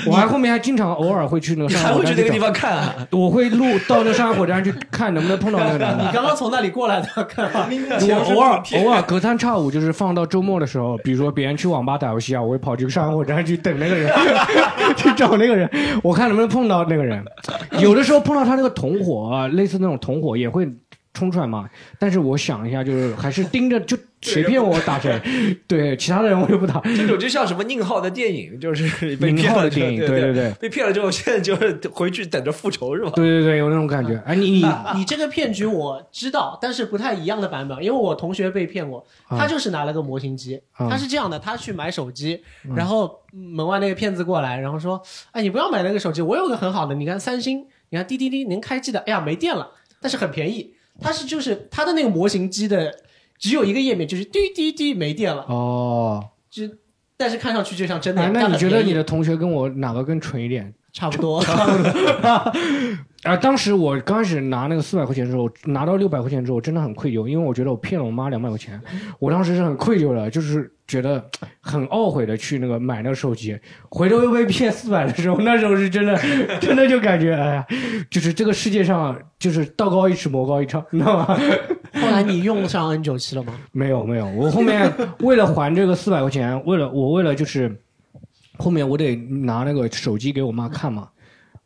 [0.06, 2.94] 我还后面还经常偶尔会去那个你上海火车站还会去那个地，方看啊？
[3.10, 6.04] 我会路到那个上海火车站去看能不能碰到那个男的。
[6.06, 7.68] 你刚刚从那里过来的，看吧。
[7.70, 14.12] 我偶尔偶尔隔三差五就是放到周末的时候，比如说别人去网吧打游戏啊，我会跑去上海火车站去等那个人，
[14.96, 15.68] 去找那个人，
[16.02, 17.24] 我看能不能碰到那个人。
[17.80, 20.68] 有的时候碰到他那个同伙，类似那种同伙也会
[21.14, 21.68] 冲出来嘛。
[21.98, 23.96] 但是我想一下，就是还是盯着，就
[24.30, 25.20] 谁骗我我打谁，
[25.66, 26.80] 对其他的人我就不打。
[26.80, 33.12] 这种就像什么宁浩的电影，就是被骗了的电影，对对对对被骗了之后，现在就是回去等着复仇是吧？
[33.14, 34.20] 对对对，有那种感觉。
[34.26, 42.42] 哎，你你你这个骗局我知道，但是不太一样的版本，因为我同学被骗过，啊他就是拿了个模型机，啊他是这样的，他去买手机，
[42.74, 45.00] 然后门外那个骗子过来，然后说，
[45.32, 52.92] 哎，你不要买那个手机，我有个很好的，你看三星，你看滴滴滴能开机的，哎呀没电了，但是很便宜，他是就是他的那个模型机的
[53.38, 56.64] 只有一个页面，就是滴滴滴没电了，哦，就
[57.16, 60.72] 但是看上去就像真的哎一样，，那你觉得你的同学跟我哪个更蠢一点？
[60.92, 61.40] 差不多？
[63.24, 68.80] 啊，当时我刚开始拿那个四百块钱的时候，拿到六百块钱之后，真的很愧疚，因为我觉得我骗了我妈两百块钱，
[69.18, 71.24] 我当时是很愧疚的，就是觉得
[71.60, 76.16] 很懊悔的去那个买那个手机，回头又被骗四百的时候，那时候是真的，
[76.60, 77.66] 真的就感觉哎呀，
[78.10, 81.38] 就是这个世界上就是道高一尺，魔高一丈，你知道吗？
[81.94, 83.54] 后来你用上 N 九七了吗？
[83.72, 87.74] 没有没有，我后面为了还这个四百块钱，为了我为了就是
[88.58, 91.08] 后面我得拿那个手机给我妈看嘛。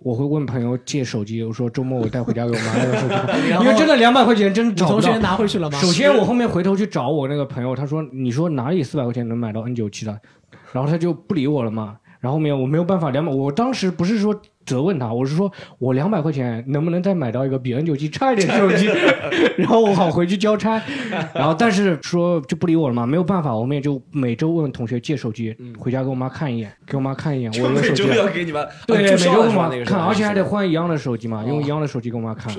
[0.02, 5.18] 我会问朋友借手机，我说周末我带回家给我妈用手机 因为真的两百块钱真你找不到同学。
[5.18, 5.78] 拿回去了吗？
[5.78, 10.18] 首先，我后面回头去找我那个朋友，他说：“你说哪里四百块钱能买到 N 九七的？”
[10.72, 11.98] 然后他就不理我了嘛。
[12.18, 14.34] 然后后面我没有办法，两百，我当时不是说
[14.70, 18.88] 责问他，我是说我两百块钱能不能再买到一个比 N 九七差一点的手机，
[19.58, 20.80] 然后我好回去交差。
[21.34, 28.16] 然后但是说就不理我了嘛，没有办法，我们也就每周问同学借手机，回家给我妈看一眼，给我妈看一眼，我有每周手机了。
[28.16, 32.54] 要给你们对，每周给我妈看，而且还得换一样的手机嘛，哦用一样的手机给我妈看。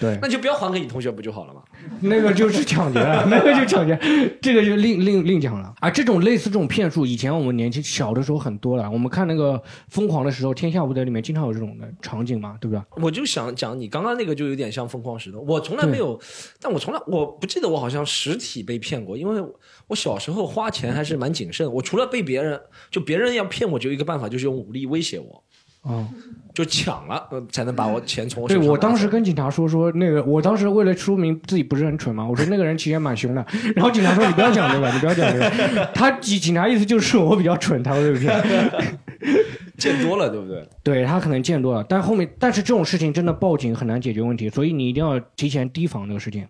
[0.00, 1.62] 对，那就不要还给你同学不就好了吗？
[2.00, 3.98] 那个就是抢劫了， 那个就抢劫，
[4.40, 5.90] 这个就另另另讲了啊。
[5.90, 8.90] 这种类似这种骗术，以前我们年轻小的时候很多了。
[8.90, 9.52] 我们看那个
[9.88, 12.82] 《疯狂的石头》《天下无贼》里面经常有这种的场景嘛，对不对？
[13.02, 16.18] 我就想讲你刚刚那个就有点像疯狂石头，我从来没有，
[16.60, 19.42] 但我从来我不记得我好像实体被骗过，因为
[19.88, 21.70] 我小时候花钱还是蛮谨慎。
[21.70, 22.58] 我除了被别人
[22.90, 25.44] 就别人要骗我，就有一个办法就是用武力威胁我，
[25.82, 26.06] 哦，
[26.54, 33.44] 就抢了、呃、才能把我钱从我手上拿对我当时跟警察说说那个，我当时为了说明自己不是很蠢嘛，我说那个人其实也蛮凶的。
[33.74, 35.90] 然后警察说你不要讲这个，你不要讲这个。
[35.92, 38.42] 他警警察意思就是我比较蠢，他会被骗。
[39.78, 40.68] 见多了，对不对？
[40.84, 46.46] 对他可能见多了，但后面但是这种事情真的报警很难解决问题，所以你一定要提前提防这个事情。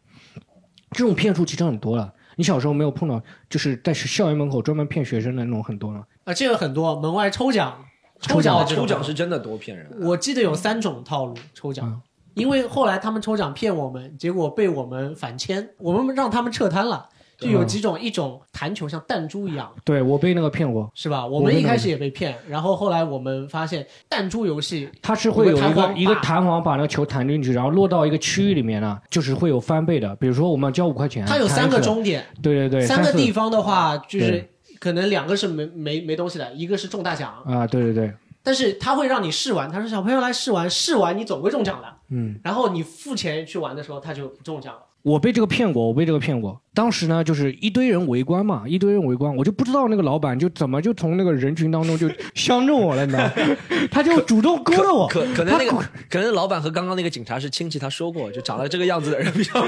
[0.90, 6.06] 这种骗术其实很多了，你小时候没有碰到，就是在校园门口专门骗学生的那种很多了。
[6.24, 7.82] 啊，这个很多门外抽奖，
[8.22, 9.86] 抽奖抽奖是真的多骗人。
[10.00, 12.00] 我记得有三种套路抽奖，
[12.34, 17.08] 因为后来他们抽奖骗我们，结果被我们反签，我们让他们撤摊了。
[17.38, 21.26] 就有几种，一种弹球像弹珠一样，对我被那个骗过，是吧？
[21.26, 30.14] 我们一开始也被骗，然后后来我们发现弹珠游戏它是会有一个弹簧一个弹簧把那个球弹进去，然后落到一个区域里面呢，就是会有翻倍的。
[30.16, 34.51] 比如说我们交五块钱，它有三个终点，对对对，三个地方的话就是对
[34.82, 42.40] 可能两个是没没没东西的，一个是中大奖，啊，对对对，但是他会让你试玩，他说小朋友来试玩，试玩你总会中奖的，嗯。
[42.42, 44.82] 然后你付钱去玩的时候，他就不中奖了。
[45.02, 46.60] 我被这个骗过，我被这个骗过。
[46.72, 53.32] 当时呢，就是一堆人围观嘛，一堆人围观，我就不知道那个老板就怎么就从那个人群当中就 相中我了，你知道吗？
[53.90, 55.76] 他就主动勾搭我，可可能那个
[56.08, 59.60] 可能老板和刚刚那个警察是亲戚，他说过，就长得这个样子的人比较。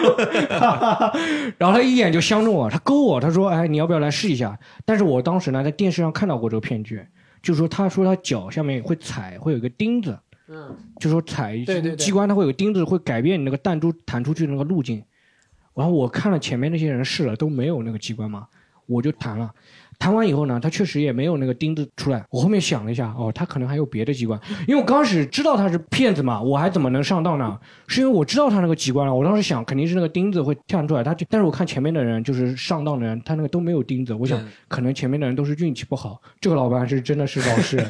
[1.58, 7.04] 然后他一眼就相中我，他勾我，他说：“哎，你要不要来试一下？”但是我当时呢，在电视上看到过这个骗局，
[7.42, 10.16] 就说他说他脚下面会踩，会有一个钉子，
[10.48, 11.58] 嗯，就说踩
[11.98, 15.02] 机关它会有个钉子，会改变你那个弹珠弹出去的那个路径。
[15.74, 18.46] 然后我看了前面那些人试了都没有那个机关嘛，
[18.86, 19.52] 我就谈了。
[19.98, 22.24] 弹完以后呢，他确实也没有那个钉子出来。
[22.30, 27.58] 我后面想了一下，哦，他可能还有别的机关，因为我刚开始知道他是骗子嘛，我还怎么能上当呢？
[27.86, 37.86] 是因为我知道他那个机关了，我当时想肯定是那个钉子会跳出来，他就，但是我看前面的人就是上当的人，他那个都没有钉子，我想可能前面的人都是运气不好，这个老板是真的是老实人，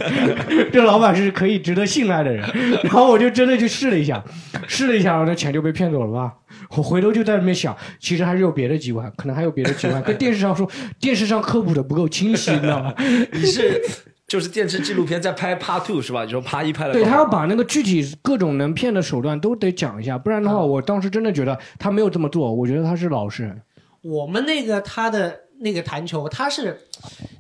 [0.73, 2.45] 这个老板是可以值得信赖的人。
[2.85, 4.23] 然后我就真的去试了一下，
[4.67, 6.33] 试了一下，然后那钱就被骗走了吧。
[6.77, 10.69] 我回头就在那面想，其实还是有别的机关，可能还有别的机关，跟电视上说，
[11.01, 12.95] 电视上科普的不够清晰，你知道吗？
[13.33, 13.81] 你是
[14.27, 16.25] 就是电视纪录片在拍 Part Two 是吧？
[16.25, 23.63] 你说啪一拍了，对他要把那个具体各种能骗的手段都得讲一下，不然的话，我当时真的觉得他没有这么做，我觉得他是老实人。
[24.03, 26.79] 我们那个他的那个弹球，他是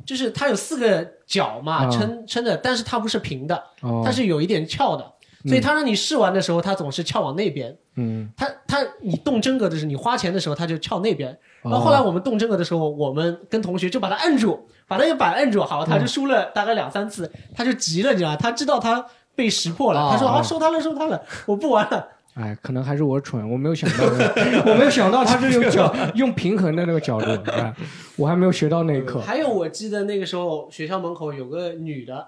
[0.06, 5.04] 就是他有四个角嘛，啊撑撑的，但是它不是平的，哦，它是有一点翘的，
[5.46, 7.76] 所以他让你试玩的时候，他总是翘往那边。
[7.96, 11.30] 嗯，他他你动真格的是你花钱的时候，他就翘那边。
[11.62, 18.36] 哦然后后来我们动真格的时候，我们跟同学就把他摁住，把那个板摁住，好，他就输了大概两三次，他就急了，你知道吗？
[18.36, 19.04] 他知道他
[19.34, 22.08] 被识破了，哦他说啊，收他了，收他了，我不玩了。
[22.34, 24.04] 哎，可能还是我蠢，我没有想到，
[24.66, 27.72] 我没有想到他是用角用平衡的那个角度，哎，
[28.16, 29.20] 我还没有学到那一课。
[29.20, 32.26] 还有，我记得那个时候学校门口有个女的，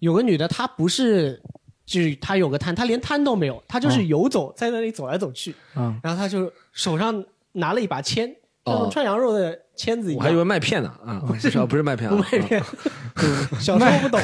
[0.00, 1.40] 有个女的，她不是，
[1.84, 8.26] 就是他有个摊，他连摊都没有，他就是游走，在那里走来走去，嗯，然后他就手上拿了一把签，
[8.64, 10.18] 像哦串羊肉的签子一样。
[10.18, 12.62] 我还以为麦片呢啊， 不是不是麦片啊，不卖片，
[13.60, 14.20] 小时候不懂。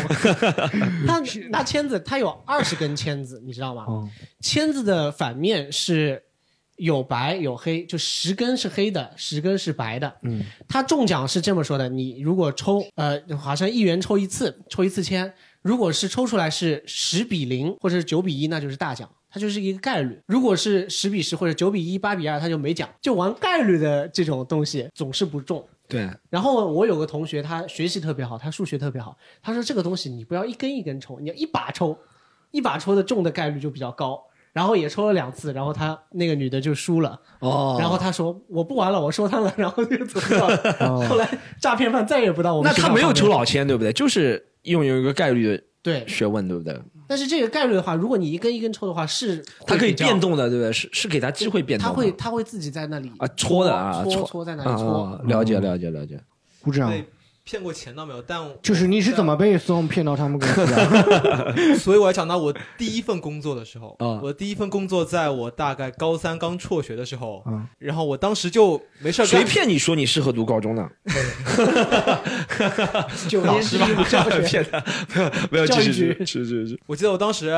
[1.07, 3.85] 他拿签子，他有二十根签子，你知道吗？
[3.87, 4.09] 哦，
[4.41, 6.23] 签子的反面是
[6.77, 10.11] 有白有黑，就十根是黑的，十根是白的。
[10.23, 15.33] 嗯，他中奖是这么说的：你如果抽，呃，好像一元抽一次，抽一次签，
[15.69, 19.07] 如果是抽出来是十比零或者是九比一，那就是大奖。
[19.31, 22.89] 它就是一个概率，如果是十比十或者九比一、八比二，它就没奖。
[23.03, 25.63] 就玩概率的这种东西总是不中。
[25.87, 29.15] 对，然后我有个同学，他学习特别好，他数学特别好。
[29.43, 31.99] 他说这个东西你不要一根一根抽，你要一把抽，
[32.51, 34.19] 一把抽的中的概率就比较高。
[34.55, 37.21] 然后也抽了两次，然后他那个女的就输了。
[37.41, 40.57] 哦，然后他说我不玩了，我收摊了，然后就走掉了。
[40.81, 41.29] 哦 后来
[41.61, 43.93] 诈骗犯再也不到我们那他没有抽老千，对不对？
[43.93, 46.79] 就是用有一个概率对的，学问，对不对？
[47.07, 50.73] 但是这个概率的话，如果你一根一根抽的话，是它可以变，动的，对不对？
[50.73, 55.03] 是是给它机会变动它，会它会自己在那里啊搓的啊搓搓搓在那啊里搓。
[55.05, 56.21] 啊，了解了解了解。
[56.61, 56.93] 鼓掌。
[57.49, 61.77] 被骗过钱到没有，但就是你是怎么被 Storm 骗到他们公司的？
[61.79, 70.89] 所以我要讲到我第一份工作的时候，啊我第一份工作在我大概高三刚辍学的时候，嗯然后我当时就没事儿谁，骗你说你适合读高中的？
[73.29, 74.85] 九年制教学， 骗他，
[75.17, 76.79] 没有没有继续局是是是。
[76.87, 77.51] 我记得我当时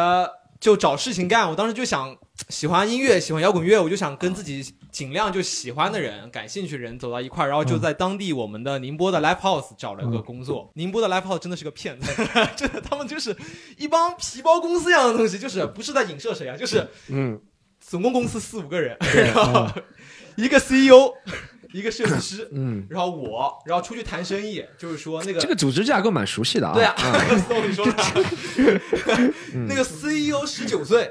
[0.61, 2.17] 就找事情干，我当时就想
[2.49, 10.71] 喜欢音乐，喜欢摇滚乐，我就想跟自己尽量就喜欢的人、感兴趣的人走到一块儿，然后就在当地我们的宁波的 live house 找了个工作。
[10.75, 12.11] 宁波的 live house 真的是个骗子，
[12.57, 13.37] 真的，他们就是
[13.77, 17.41] 一帮皮包公司一样的东西，就是不是在影射谁啊，就是嗯，
[17.81, 19.69] 总共公司四五个人，然后
[20.37, 21.13] 一个 CEO，
[21.73, 26.75] 一个设计师，嗯，然后我，然后出去谈生意，就是说那个这个组织架构蛮熟悉的啊。
[26.75, 26.95] 对啊，
[27.51, 27.95] 我跟你说了，
[29.69, 31.09] 那个 CEO 十九岁，哇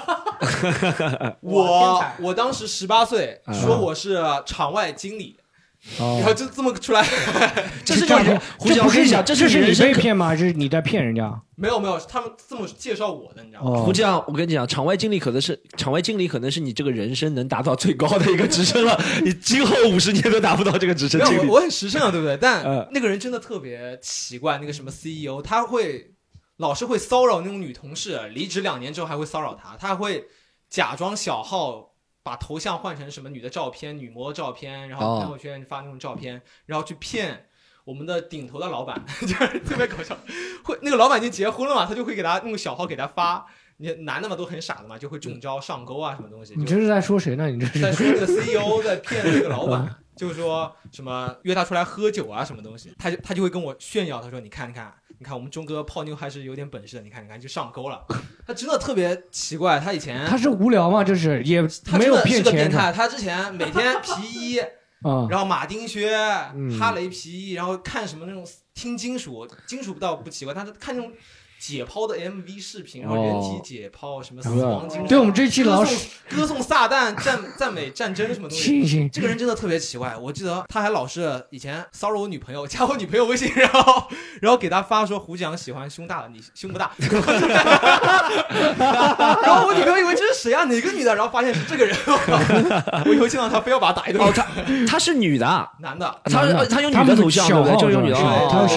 [1.40, 5.36] 我天才我当时十八岁，嗯说我是场外经理，
[5.98, 7.06] 哦 然后就这么出来，
[7.84, 8.30] 这是这样你
[8.80, 9.74] 我跟你讲，这是是你。
[9.74, 10.26] 被骗吗？
[10.26, 11.32] 还是你在骗人家？
[11.56, 13.70] 没有没有，他们这么介绍我的，你知道吗？
[13.70, 19.00] 哦胡，酱，我跟你讲，场外经理可能是场外经理，可能是你这个人生能达到最高的一个职称了。
[19.22, 21.54] 你今后五十年都达不到这个职称我。
[21.54, 22.36] 我很实诚啊，对不对？
[22.36, 26.10] 但嗯那个人真的特别奇怪，那个什么 CEO，他会
[26.56, 30.28] 老是会骚扰那种女同事，离职两年之后还会骚扰她，她还会
[30.68, 31.90] 假装小号。
[32.26, 37.48] 把头像换成什么女的照片、女模照片，然后哦朋友圈发那种照片，然后去骗
[37.84, 40.16] 我们的顶头的老板， 就是特别搞笑。
[40.64, 43.44] 会那个老板已经结婚了嘛，他就会给他用小号给他发，
[43.76, 46.54] 你男的嘛都很傻的嘛，就会中招上钩啊什么东西。
[46.56, 47.46] 你这是在说谁呢？
[47.50, 54.90] 你这是在 说那个 CEO 在骗那个老板， 就是说什么约他出来喝酒啊，什么东西，他就他就会跟我炫耀，他说你看你看
[55.24, 58.04] 你看我们钟哥泡妞还是有点本事的，你看你看就上钩了。
[58.46, 61.02] 他真的特别奇怪，他以前他是无聊吗？
[61.02, 65.26] 这是也没有他真的是个变态，他之前每天皮衣，啊。
[65.32, 66.14] 然后马丁靴、
[66.54, 71.10] 嗯哈雷皮衣，然后看什么那种听金属，金属倒不奇怪，他是看那种
[71.66, 75.98] 解剖的 MV 视频，然后人体解剖，什么死亡金属，对我们这期老歌颂
[76.28, 79.08] 歌颂撒旦、赞 赞美战争什么东西。
[79.08, 84.06] 这个人真的特别奇怪，我记得他还老是以前骚扰我女朋友，加我女朋友微信，然后
[84.42, 86.90] 然后给他发说胡讲喜欢胸大的，你胸不大，
[89.42, 91.96] 然后我女朋友以为这是谁啊，哪个女的，然后发现是这个人，
[93.06, 94.22] 我以后见到他非要把他打一顿。
[94.22, 94.46] 哦，她
[94.86, 95.46] 她是女的。
[95.46, 96.66] 啊，男的，她男的。
[96.66, 97.76] 她用女的头像，对不对？
[97.78, 98.16] 就是用女的。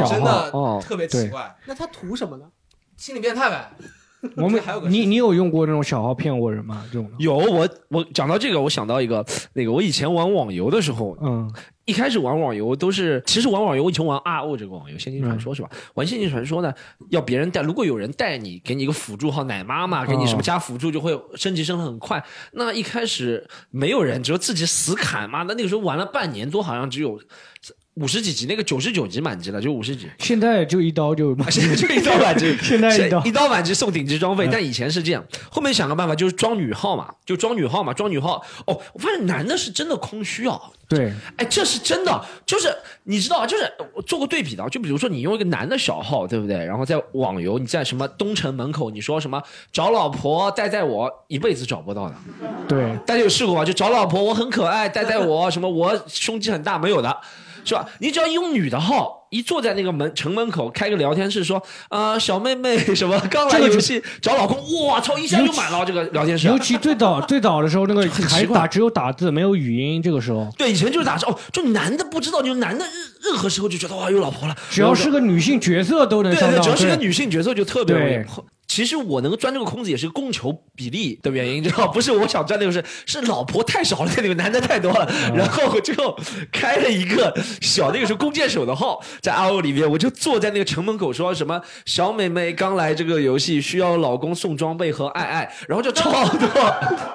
[0.08, 2.46] 真的哦特别奇怪，那他图什么呢？
[2.98, 3.72] 心理变态呗。
[4.36, 6.84] 我们还有个你你有用过那种小号骗过人吗？
[6.92, 7.10] 这种？
[7.20, 11.50] 有我我讲到这个，我想到一个那个，我以前玩网游的时候，嗯
[11.86, 15.70] 一开始玩网游都是，其实玩网游我以前玩 RO 这个网游《仙境传说》是吧？
[15.94, 16.74] 玩《仙境传说》呢，
[17.12, 22.22] 要别人带，如果有人带你，给你一个辅助号奶妈嘛，给你什么加辅助就会升级升的很快。
[22.52, 25.44] 那一开始没有人，只有自己死砍嘛。
[25.44, 27.18] 那那个时候玩了半年多，好像只有
[28.00, 30.08] 五十几级，那个九十九级满级了，就五十级。
[30.20, 35.24] 现在就一刀就啊 现在就一刀满级， 现在一刀一刀满级送顶级装备，嗯但以前是这样。
[35.50, 38.44] 后面想个办法，就是装女号嘛，就装女号嘛，装女号。
[38.66, 40.60] 哦，我发现男的是真的空虚啊。
[40.90, 46.56] 对哎，这是真的，就是你知道啊，就是我做过对比的，就比如说你用一个男的小号，对不对？
[46.64, 49.42] 然后在网游，你在什么东城门口，你说什么
[49.74, 52.16] 找老婆带带我，一辈子找不到的。
[52.70, 53.66] 对，大家有试过吗？
[53.66, 57.18] 就找老婆，我很可爱，带带我，什么我胸肌很大，没有的，
[57.68, 57.86] 是吧？
[58.00, 61.58] 你只要用女的号，一坐在那个门城门口开个聊天室，说
[61.90, 66.48] 啊、呃小妹妹 什么刚来游戏找老公，我操，一下就满了这个聊天室。
[66.48, 72.94] 尤其最早 最早的时候，那个还打只有打字没有语音，这个时候对，以前就是打字哦，就男的不知道，就男的任
[73.28, 76.62] 任何时候就觉得哇有老婆了，只要是个女性角色都能对对。
[76.62, 78.26] 只要是个女性角色就特别容易对。
[78.78, 85.36] 其实我能钻这个空子也是供求比例的原因，知道不是我想钻那个是是老婆太少了，在里面男的太多了，嗯。
[85.36, 86.16] 然后我就
[86.52, 96.48] 开了一个小那个时候弓箭手的号，在 RO 里面，我就坐在那个城门口说什么小美眉刚来这个游戏需要老公送装备和爱爱，然后就超多，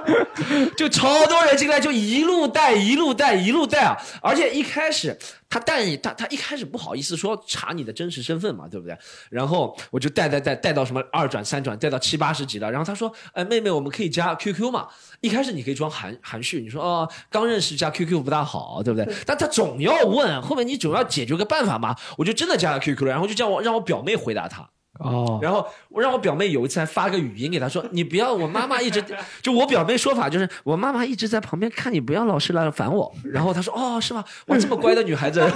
[0.77, 5.17] 就超多人进来就一路带一路带一路带啊，而且一开始。
[5.53, 8.97] 他带你，他他一开始不好意思说查你的真实身份嘛，对不对？
[9.29, 12.71] 然后我就带带带带到什么二转三转，带到七八十级了。
[12.71, 14.89] 然后他说：“哎，妹妹，我们可以加 QQ 嘛？
[15.21, 19.15] 一开始你可以装含含蓄，你说哦，刚认识加 QQ 不大好，对不对？
[19.27, 21.95] 但他总要问，后面你总要解决个办法嘛。
[22.17, 24.71] 我就真的加了 QQ 了，然后就叫我让我表妹回答他。
[25.03, 29.03] 哦，然后我让我表妹有一次还发个语音给她说：“你不要，我妈妈一直
[29.43, 34.25] 就我表妹说法就是我妈妈一直在旁边看你，不要老是来烦我。”然后她说：“哦，是吗？
[34.47, 35.41] 哇，这么乖的女孩子。”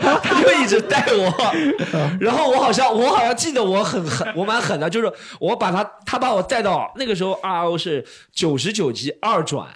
[0.00, 1.32] 然后她就她就一直带我。
[2.20, 9.66] 然后我好像我好像记得我很狠，我蛮狠的，就是我把她她把我带到那个时候 RO 是九十九级二转。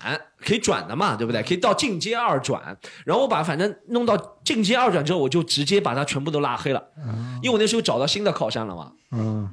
[0.45, 1.43] 可以转的嘛，对不对？
[1.43, 2.61] 可以到进阶二转，
[3.05, 6.83] 然后我把反正弄到进阶二转之后，我就直接把他全部都拉黑了，
[7.43, 8.93] 因为我那时候找到新的靠山了嘛。
[9.13, 9.49] 嗯，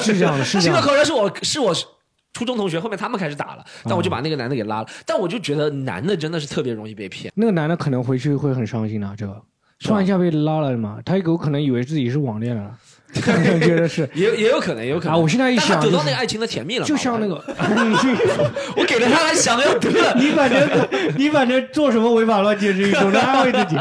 [0.00, 0.80] 是这样的，是这新的新的。
[0.80, 1.74] 考山是我是我
[2.32, 4.88] 初中同学，后面他们开始打了，但我就把那个男的给拉了。
[5.06, 7.32] 但我就觉得男的真的是特别容易被骗。
[7.36, 9.40] 那个男的可能回去会很伤心的，这个
[9.80, 12.76] 突然一下被拉了嘛，他有可能以为自己是网恋了。
[13.60, 14.08] 觉得是。
[14.14, 15.14] 也也有可能，也有可能。
[15.14, 17.34] 啊我现在一想到那个爱情的甜蜜了嘛，就像那个，
[18.76, 20.14] 我给了他，他想的要得了。
[20.16, 20.68] 你反正
[21.16, 23.76] 你反正做什么违法乱纪的事情，总是安慰自己。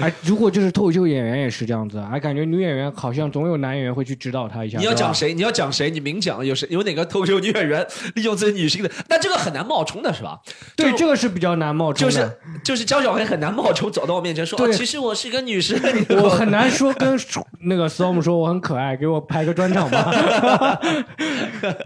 [0.00, 4.78] 哎，如果就是脱口秀演员也是这样子，哎，感觉女演员好像总有男演员会去指导她一下。
[4.78, 5.12] 你要讲？
[5.14, 5.34] 谁？
[5.34, 5.90] 你要讲谁？
[5.90, 6.66] 你明讲，有谁？
[6.70, 8.90] 有哪个脱口秀女演员利用自己女性的？
[9.06, 10.40] 但这个很难冒充的是吧？
[10.76, 12.18] 对，这个是比较难冒充的就。
[12.18, 15.78] 是就是江小黑很难冒充走到我面前说，哦其实我是一个女生。
[16.22, 17.18] 我很难说跟
[17.60, 20.80] 那个 storm 说我很可爱，给我拍个专场吧。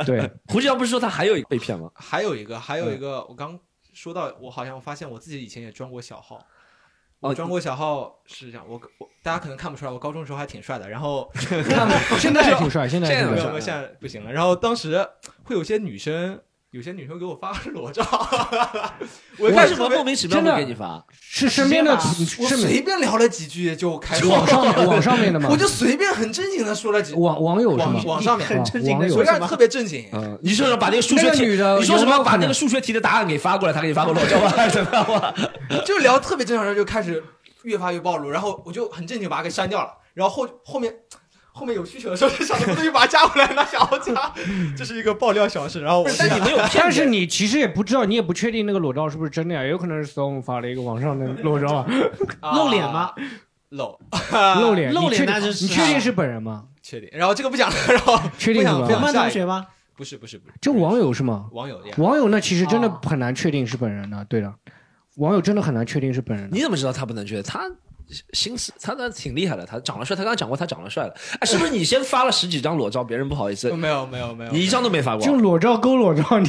[0.06, 1.90] 对， 胡志阳不是说他还有一个被骗吗？
[1.94, 3.58] 还有一个，还有一个，我刚
[3.92, 6.38] 说到，我好像发现我自己以前也装过小号。
[7.26, 10.88] 哦我装过小号是这样，我我大家可能看不出来，我高中的时候还挺帅的。
[10.88, 11.30] 然后
[12.18, 14.32] 现在挺帅，现在现在没有，现在不行了。
[14.32, 15.06] 然后当时
[15.44, 16.40] 会有些女生，
[16.76, 18.04] 有些女生给我发裸照，
[19.40, 21.02] 我一开为什么始莫名其妙真的会给你发？
[21.18, 21.92] 是身边的，
[22.38, 25.48] 我是随便聊了几句就开始网上面网上面的吗？
[25.50, 28.04] 我就随便很正经的说了几网网友是吗网？
[28.04, 29.08] 网上面很正经的
[29.46, 30.06] 特别正经。
[30.12, 34.50] 嗯，你说说把那个数学题，你说什么把那个数学题的答案给发过来，他给你发个裸照 吗？
[34.50, 35.32] 还是怎么样吗？
[35.86, 37.24] 就聊特别正常的时候就开始
[37.62, 40.94] 越发越暴露，然后我就很正经把它给删掉了，然后后后面。
[41.56, 44.12] 后面有需求的时候就想着不对，就把他加回来，那小号加，
[44.76, 45.80] 这是一个爆料小事。
[45.80, 51.86] 然后我但你没有 骗但是你其实也不知道，你也不确定那个裸照是不是真的呀，有可能是 storm 发了一个网上的裸照
[52.40, 53.10] 啊， 露脸吗？
[53.70, 53.98] 露，
[54.60, 56.64] 露脸，露脸你确定那就是你确定是本人吗？
[56.82, 57.08] 确定。
[57.12, 59.66] 然后这个不讲了，然后确定是吧不想同班同学吗？
[59.96, 61.46] 不是不是不是，就网友是吗？
[61.52, 64.52] 网友呀，网友那其实真的哦很难确定是本人的，对的，
[65.16, 66.48] 网友真的很难确定是本人。
[66.52, 67.42] 你怎么知道他不能确定？
[67.42, 67.60] 他
[68.32, 70.14] 心思他他挺厉害的，他长得帅。
[70.14, 71.14] 他刚刚讲过他长得帅了。
[71.40, 74.52] 哎，是不是你先发了十几张裸照，别人不好意思，没有没有没有。
[74.52, 75.34] 你一张都没发过就？
[75.36, 76.48] 裸照勾裸照，你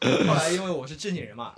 [0.26, 1.52] 后来因为我是正经人嘛，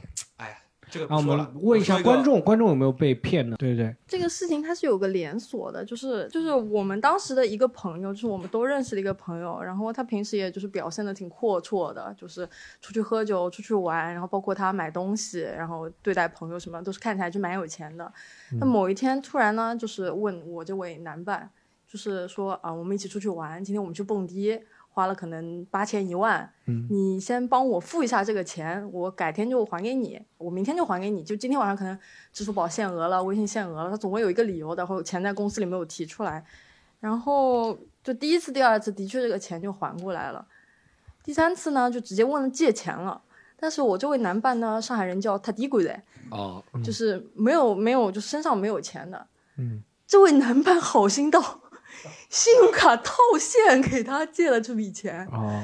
[0.93, 1.53] 这个啊，我们不说了。
[1.62, 3.57] 问一下观，众，观众有没有被骗呢？
[3.59, 3.97] 对不对？
[4.07, 12.47] 这个事情它是有个连锁的，就是就是我们当时的一个朋友，就是我们都认识的一个朋友，然后他平时也就是表现的挺阔绰的，就是
[12.82, 18.12] 出去喝酒、出去玩，然后包括他买东西，然后对待朋友什么都是看起来就蛮有钱的。
[18.61, 21.49] 那某一天突然呢，就是问我这位男伴，
[21.88, 24.61] 就是说啊，我们一起出去玩，今天我们去蹦迪。
[24.95, 26.53] 花了可能八千一万，
[26.90, 31.99] 你先帮我付一下这个钱，我改天就还给你，我明天就还给你，就今天晚上可能
[32.30, 36.45] 支付宝限额了，微信限额了，他总会有一个理由的，或者钱在公司里没有提出来，
[37.01, 37.74] 然后
[38.05, 40.47] 就第一次、第二次的确这个钱就还过来了，
[41.24, 43.22] 第三次呢就直接问了借钱了，
[43.59, 45.99] 但是我这位男伴呢，上海人叫他低鬼的，
[46.30, 49.26] 哦，就是没有没有就身上没有钱的，
[49.57, 51.61] 嗯，这位男伴好心到
[52.32, 55.62] 信用卡套现给他借了这笔钱，哦，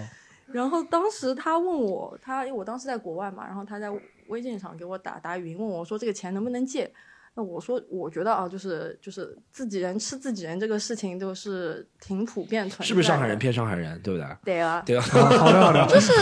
[0.52, 3.88] 然后当时他问我，他因为我当时在国外嘛，然后他在
[4.26, 6.92] 微信上给我打打语音问我说这个钱能不能借？
[7.34, 13.38] 那我说我觉得啊，就是就是自己人吃自己人这个事情就是挺普遍存在的，是不是上海人？
[13.38, 14.26] 骗上海人，对不对？
[14.44, 15.86] 对啊，对啊，好的好的。
[15.86, 16.12] 就是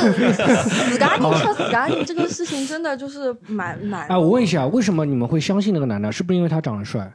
[0.93, 6.13] 死嘎你吃死嘎你这个事情真的就是蛮蛮哎，我问一下，为什么你们会相信那个男的？
[6.13, 7.13] 是不是因为他长得帅？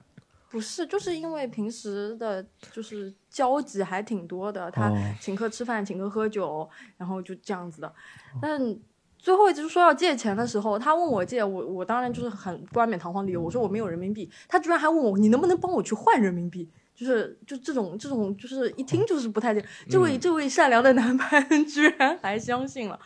[0.52, 7.94] 不是，就是因为平时的，就是交集还挺多的，他哦请客吃饭，请客喝酒，然后就这样子的。
[8.42, 8.78] 但
[9.18, 16.70] 最后就是说要借钱的时候，他问我借，我我当然就是很冠冕堂皇理由，我说我没有人民币，他居然还问我你能不能帮我去换人民币。
[16.94, 19.66] 就是就这种这种，就是一听就是不太对。
[19.90, 23.00] 这位这位善良的男伴 居然还相信了。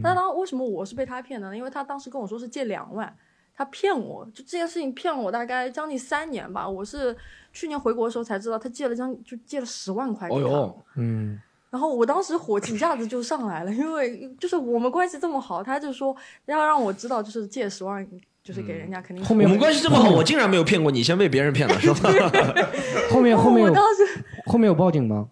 [0.00, 1.56] 但当为什么我是被他骗的呢？
[1.56, 3.12] 因为他当时跟我说是借两万，
[3.60, 6.66] 他骗我，就这件事情骗了我大概将近三年吧。
[6.66, 7.14] 我是
[7.52, 10.40] 去年回国的时候才知道，他借了将就借了十万块给他。
[10.40, 11.38] 哦哟，嗯，
[11.68, 18.08] 然后我当时火气一下子就上来了，因为就是我们关系这么好，他就说要让我知道，就是借十万
[18.42, 22.10] 就是给人家肯定是后面我们关系这么好，我竟然没有骗过你，先被别人骗了是吧？
[23.12, 25.28] 后面后面我当时，后面有报警吗？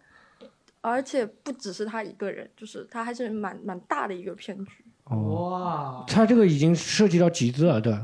[0.83, 4.85] 而且不只是他一个人，就是他还是蛮蛮大的一个骗局。
[5.11, 7.97] 哦，哇，他这个已经涉及到集资了，对，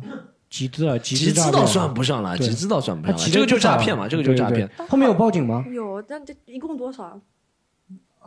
[0.49, 4.69] 集资了，集集资倒算不上了，集资倒算不上了，这个就是诈骗嘛，这个就是诈骗。。
[4.89, 5.65] 后面有报警吗？
[5.71, 7.15] 有，但这一共多少啊？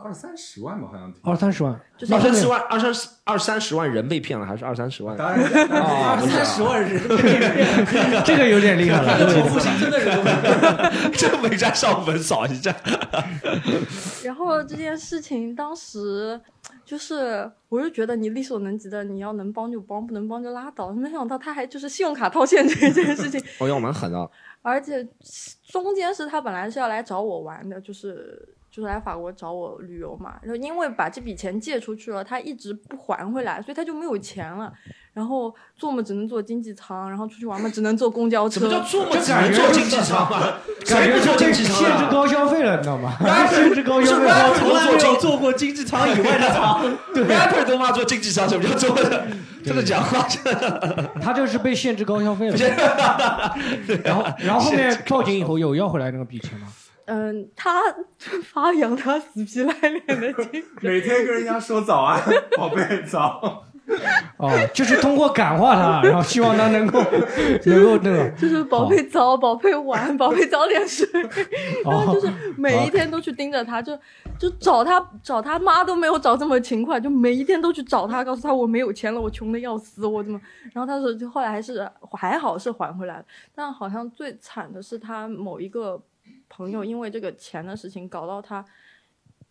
[0.00, 1.12] 二三十万吧，好像。
[1.24, 5.16] 二三十万，就是二三十万，二三十二三十万人被骗了，还是二三十万？
[5.16, 7.16] 当然，啊不是三十万人被
[7.84, 9.34] 骗，这个有点厉害了。
[9.34, 10.38] 重复新增的人都没有。
[11.58, 12.72] 这上坟扫一下。
[14.22, 16.40] 然后这件事情当时
[16.88, 20.90] 就是，我就觉得你力所能及的，你要能帮就帮，不能帮就拉倒。
[20.90, 24.30] 没想到他还就是信用卡套现这件事情，哦要，蛮狠的。
[24.62, 25.06] 而且
[25.66, 30.40] 中间是他本来是要来找我玩的，就是就是来法国找我旅游嘛。
[30.42, 34.72] 然后因为把这笔钱借出去了，他一直不还回来，所以他就没有钱了。
[35.18, 38.60] 然后坐嘛只能坐经济舱，然后出去玩嘛只能坐公交车。
[38.60, 40.38] 什么叫坐嘛只能感觉坐经济舱嘛？
[40.86, 42.08] 感觉谁不坐就被经济舱限制啊？
[42.12, 43.16] 高消费了，你知道吗？
[43.50, 44.60] 限制高消费是。
[44.60, 46.80] 从来没有坐过经济舱以外的舱。
[47.14, 49.26] rapper 都骂坐经济舱，什么叫坐的？
[49.64, 52.56] 这个讲话真的 他就是被限制高消费了。
[54.04, 56.68] 然后，然后后面报警以后有要回来那个笔钱吗？
[57.10, 57.80] 嗯，他
[58.52, 60.62] 发扬他死皮赖脸的精神。
[60.82, 62.22] 每天跟人家说早安，
[62.54, 63.64] 宝贝早。
[64.36, 67.00] 哦，就是通过感化他，然后希望他能够
[67.64, 68.28] 能够那个。
[68.30, 71.06] 就是宝贝早，宝贝晚，宝贝早点睡，
[71.84, 73.98] 然后就是每一天都去盯着他，就
[74.38, 80.40] 就找他找他妈都没有找这么勤快，就每一天都去找他，告诉他我没有钱了，我穷的要死，我怎么？
[80.72, 83.24] 然后他说，就后来还是还好是还回来了，
[83.54, 86.00] 但好像最惨的是他某一个
[86.48, 88.64] 朋友因为这个钱的事情搞到他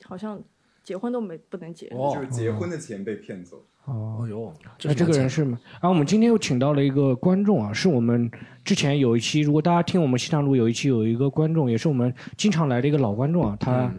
[0.04, 0.40] 好像
[0.88, 1.86] 结婚都没不能结。
[1.88, 3.58] 哦就是结婚的钱被骗走。
[3.84, 4.54] 哦，哦呦，
[4.86, 5.60] 那这个人是吗？
[5.74, 8.32] 然后我们今天又请到了一个观众啊，是我们
[8.64, 13.94] 之前有一期，如果大家听我们西塘路有一期有一个观众，也是我们经常来的一个老观众啊，他。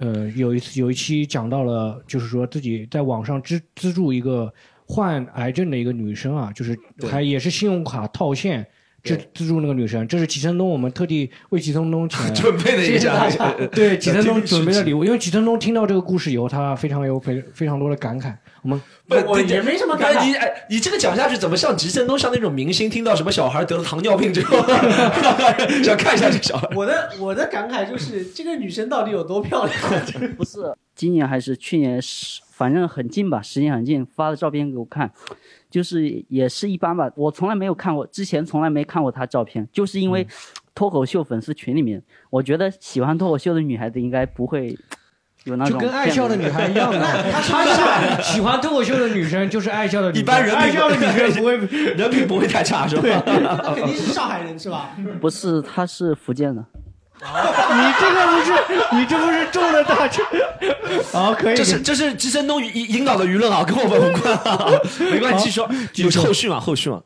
[0.00, 4.52] 呃，有一次有一期讲到了，就是说自己在网上资资助一个
[4.84, 6.76] 患癌症的一个女生啊，就是
[7.08, 8.66] 还也是信用卡套现
[9.06, 13.28] 资资助那个女生，这是齐承东我们特地为齐承东请来 准备的一下，
[13.72, 18.34] 对齐承东准备的礼物，因为齐承东听到这个故事以后，他非常有非非常多的感慨。
[18.62, 24.56] 我们不，我也没什么感慨你哎，你这个讲下去，怎么像吉森东像那种明星，听到什么小孩得了糖尿病之后，
[25.84, 26.68] 想看一下这小孩。
[26.74, 30.34] 我的我的感慨就是，这个女生到底有多漂亮？
[30.36, 35.10] 不是今年还是去年是，反正很近吧，时间很近，发的照片给我看，
[35.70, 37.10] 就是也是一般吧。
[37.14, 40.26] 我从来没有看过，之前从来没看过她照片，就是因为
[40.74, 44.74] 脱口秀粉丝群里面，我觉得喜欢脱口秀的女孩子应该不会
[45.44, 46.98] 有那种就跟爱笑的女孩一样 的，
[47.30, 50.22] 她是喜欢脱口秀的女生，就是爱笑的女生。
[50.22, 51.58] 一般人爱笑的女生不会。
[51.94, 53.02] 人品不会太差，是吧？
[53.62, 54.96] 她肯定是上海人是吧？
[55.20, 56.64] 不是，她是福建的。
[57.22, 60.24] 你这个不是，你这不是中了大奖？
[61.12, 61.56] 好， 可以。
[61.56, 64.68] 这是这是吉森东引引导的舆论啊，跟我们无关啊，
[65.10, 67.02] 没关系，说有后续吗，后续吗。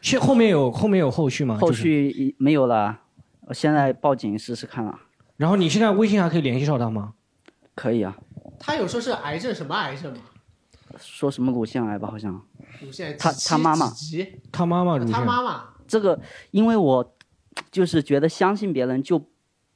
[0.00, 1.58] 现后面有后面有后续吗？
[1.60, 2.98] 后续没有了，
[3.46, 4.98] 我现在报警试试看了。
[5.36, 7.14] 然后你现在微信还可以联系上他吗？
[7.74, 8.16] 可以啊，
[8.60, 10.18] 他有说是癌症，什么癌症吗？
[11.00, 12.40] 说什么乳腺癌吧，好像
[12.80, 13.12] 乳腺癌。
[13.14, 13.90] 他他妈妈
[14.52, 16.20] 他妈妈乳腺她妈妈这个，
[16.50, 17.14] 因为我
[17.70, 19.28] 就是觉得相信别人就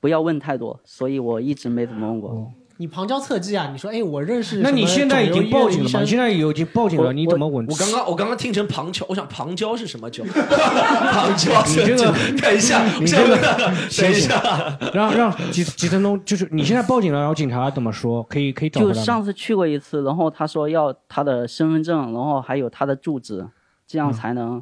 [0.03, 2.53] 不要问太多，所以我一直没怎么问过。
[2.79, 3.69] 你旁敲侧击啊！
[3.71, 6.01] 你说，哎，我认识什么那你现在已经报警了吗？
[6.01, 7.65] 你现在已经报警了，你怎么稳？
[7.69, 10.25] 我刚刚我刚刚听成旁敲，我想旁敲是什么胶？
[10.35, 18.21] 旁敲你这个等一下，你这个等一下，让让几几分钟，就是你现在报警了，然后警察怎么说？
[18.25, 18.93] 可以可以找就？
[18.93, 23.47] 上次去过一次，然后他说要他的身份证，然后还有他的住址，
[23.87, 24.61] 这样才能。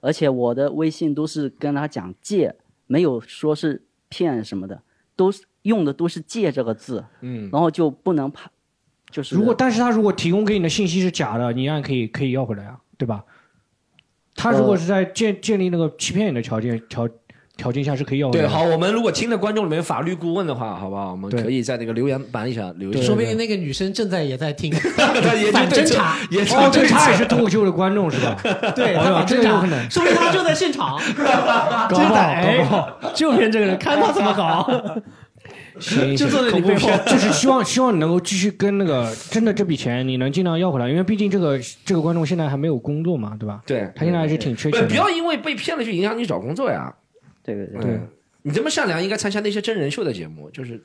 [0.00, 2.54] 而且我的微信都是跟他讲借，
[2.86, 4.82] 没有说是骗什么的，
[5.16, 8.50] 都是用的都是借这个字，嗯，然后就不能怕，
[9.10, 13.24] 就是如果但是他如果提供给你的信息是假的，你一样可以可以要回来啊，对吧？
[14.34, 17.08] 他如果是在建建立那个欺骗你的条件条
[17.56, 21.12] 条件下是可以要的对，好，我们如果听的观众里面有法律顾问的话，好不好？
[21.12, 28.36] 我们可以在那个留言板一下留言，说不定那个女生正在也在听，他研究反侦查，研究哦，对，对他也是脱口秀的观众是吧？
[28.74, 34.66] 对，哎呀她反侦查，这个有可能说不定她就在现场， 搞不好真的，哎搞，就骗这个人，看他怎么搞。
[35.78, 43.60] 行，就行坐在你背后就是希望希望你能够继续跟那个真的这笔钱你能尽量要回来，因为毕竟这个这个观众现在还没有工作嘛，对吧？
[43.66, 44.86] 对，他现在还是挺缺钱。
[44.88, 46.94] 不要因为被骗了就影响你找工作呀。
[47.42, 48.00] 对对对，对，
[48.42, 50.82] 你这么善良，应该参加那些真人秀的节目，就是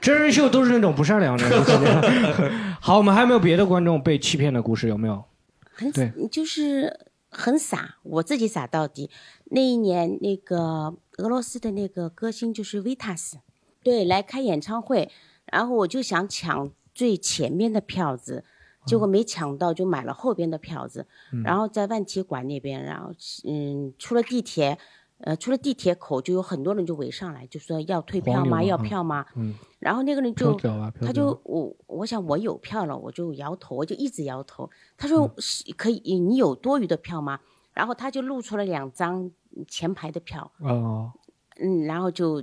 [0.00, 1.44] 真人秀都是那种不善良的。
[2.80, 4.88] 好，我们还有没有别的观众被欺骗的故事？
[4.88, 5.24] 有没有？
[5.72, 9.10] 很对就是很傻，我自己傻到底。
[9.50, 13.34] 那一年，那个俄罗斯的那个歌星就是 Vitas，
[13.82, 15.10] 对，来开演唱会，
[15.52, 18.44] 然后我就想抢最前面的票子，
[18.84, 21.06] 结果没抢到，就买了后边的票子，
[21.44, 23.12] 然后在万体馆那边，然后
[23.46, 24.78] 嗯，出了地铁。
[25.20, 28.62] 呃，出了地铁口就有很多人就围上来，就说要退票吗？
[28.62, 29.26] 要票吗？
[29.34, 34.70] 嗯，然后那个人就啊他就我我想我有票了，我就摇头，我就一直摇头。
[34.96, 37.40] 他说是可以，你有多余的票吗？
[37.74, 39.30] 然后他就露出了两张
[39.66, 41.12] 前排的票，哦，
[41.60, 42.42] 嗯，然后就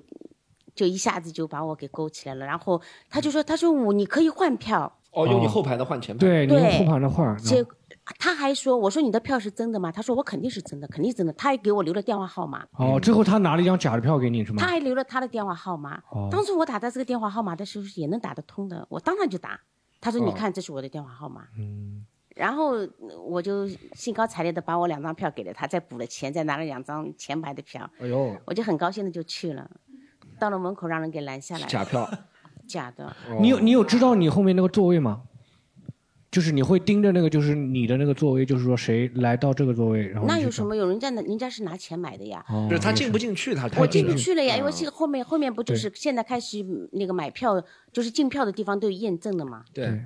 [0.74, 2.46] 就一下子就把我给勾起来了。
[2.46, 6.20] 然后他就说，他说我你可以换票，哦，用你后排的换前排。
[6.20, 7.66] 对，你用对后排的换，结
[8.20, 9.92] 他还说，我说你的票是真的吗？
[9.92, 11.34] 他说我肯定是真的，肯定是真的。
[11.34, 14.68] 他还给我留了电话号码，哦，最后他拿了一张假的票给你是吗他？
[14.68, 16.02] 还留了他的电话号码。
[16.12, 19.60] 哦当时我打的这个电话号码的时候也能打得通的，我当然就打。
[20.00, 29.68] 他说：“哦你看，这是我的电话号码。”嗯，然后呃我就兴高采烈的把我两张票给了他，再补了钱，再拿了两张前排的票，哎呦，我就很高兴的就去了。
[30.38, 32.08] 到了门口让人给拦下来，假票，
[32.68, 33.16] 假的。
[33.40, 35.24] 你有你有知道你后面那个座位吗？
[36.36, 40.28] 就是你会盯着那个，就是你的那个座位，就是说谁来到这个座位，然后？
[40.28, 40.76] 那有什么？
[40.76, 42.44] 有人家拿人家是拿钱买的呀。
[42.50, 43.34] 哦就是他进不进？
[43.34, 47.64] 去，他我进不去了呀，因为啊这个后面后面不就是现在开始嗯那个买票，
[47.94, 49.64] 就是进票的地方都有验证的嘛。
[49.74, 50.02] 对对。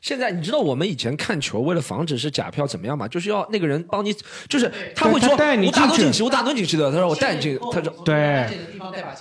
[0.00, 3.06] 现在你知道我们以前看球，为了防止是假票怎么样吗？
[3.08, 4.14] 就是要那个人帮你，
[4.48, 6.90] 就是他会说我打进去都进去，我打都进去的。
[6.90, 8.48] 他说我带你进，他说对，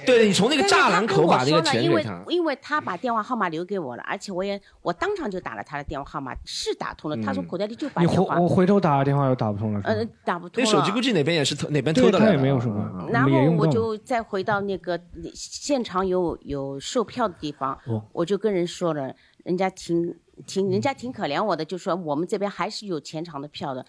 [0.06, 2.24] 对你从那个栅栏口把那个钱因为给他。
[2.30, 7.18] 因为他把电话号码留给我了，而且我也我当场就打了他的电话号码，是打通了。
[7.24, 10.64] 他说口袋里就把你电话，回我回头打个电话又打不通了，嗯呃？，打不通。
[10.64, 12.32] 那手机估计哪边也是偷，哪边偷的来的。
[12.32, 15.00] 他也没有什么嗯，然后我就再回到那个
[15.34, 19.14] 现场有有售票的地方，哦我就跟人说了，
[19.44, 20.16] 人家挺
[20.46, 23.86] 挺人家挺可怜我的，就说我们这边还是有前场的票的，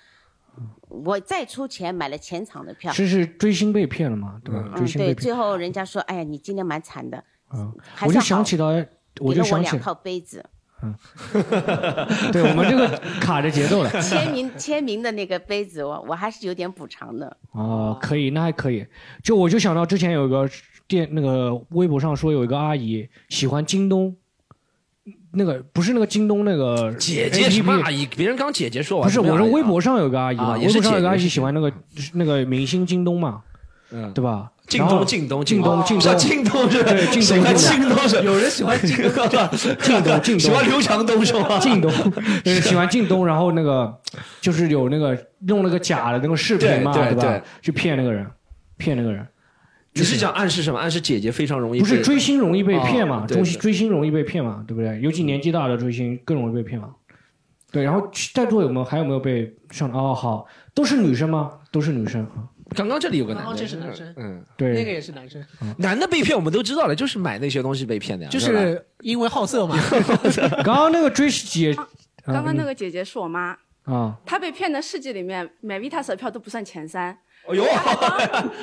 [0.88, 2.92] 我再出钱买了前场的票。
[2.92, 4.72] 是是追星被骗了嘛，对吧？
[4.74, 5.16] 嗯，对，星被骗。
[5.16, 7.22] 最后人家说，哎呀，你今天蛮惨的，
[7.53, 7.72] 嗯，
[8.07, 8.86] 我就想起到，我给了
[9.20, 10.44] 我就想起两，套杯子，
[10.82, 10.94] 嗯
[12.32, 12.88] 对我们这个
[13.20, 13.90] 卡着节奏了。
[14.01, 17.36] 签名签名的那个杯子，我我还是有点补偿的。
[17.53, 18.86] 哦，可以，那还可以。
[19.22, 20.48] 就我就想到之前有一个
[20.88, 24.16] 电那个微博上说有一个阿姨喜欢京东，
[25.33, 28.07] 那个不是那个京东那个姐姐什么阿姨？
[28.16, 31.72] 别人刚姐姐说完，不是，我说微博上有个阿姨嘛，啊微博上有个阿姨喜欢那个
[32.14, 33.41] 那个明星京东嘛，
[33.93, 34.51] 嗯，对吧？
[34.66, 39.28] 靳然后东，京东，京东，靳是吧东，京东是对靳喜欢东靳靳东是有人喜欢京东，
[40.22, 41.59] 京东，喜欢，刘强东是吧？
[41.62, 41.91] 京东，
[42.62, 43.93] 喜欢京东，然后那个
[44.41, 45.16] 就是有那个
[45.49, 47.43] 用那个假的那个视频嘛，对对对？
[47.62, 48.24] 去骗那个人，
[48.76, 49.26] 骗那个人。
[49.93, 50.78] 你是讲暗示什么？
[50.78, 53.26] 暗示姐姐非常容易不是追星容易被骗嘛？
[53.26, 54.64] 追哦对对追星容易被骗嘛？
[54.66, 55.01] 对不对？
[55.01, 56.95] 尤其年纪大的追星更容易被骗嘛。
[57.72, 59.91] 对，然后在座有没有还有没有被上？
[59.93, 61.53] 哦，好，都是女生吗？
[61.70, 62.49] 都是女生啊。
[62.76, 65.45] 刚刚这里有个男这是男生嗯，对，那个也是男生，
[65.78, 69.76] 男的被骗我们都知道了，就是买那些东西被骗的呀，就是因为好色嘛。
[70.62, 71.74] 刚刚那个追姐，
[72.24, 77.18] 刚刚那个个姐姐是我妈，啊，她被骗的事迹里面买 Vitas 的票都不算前三，
[77.51, 77.64] 哎呦，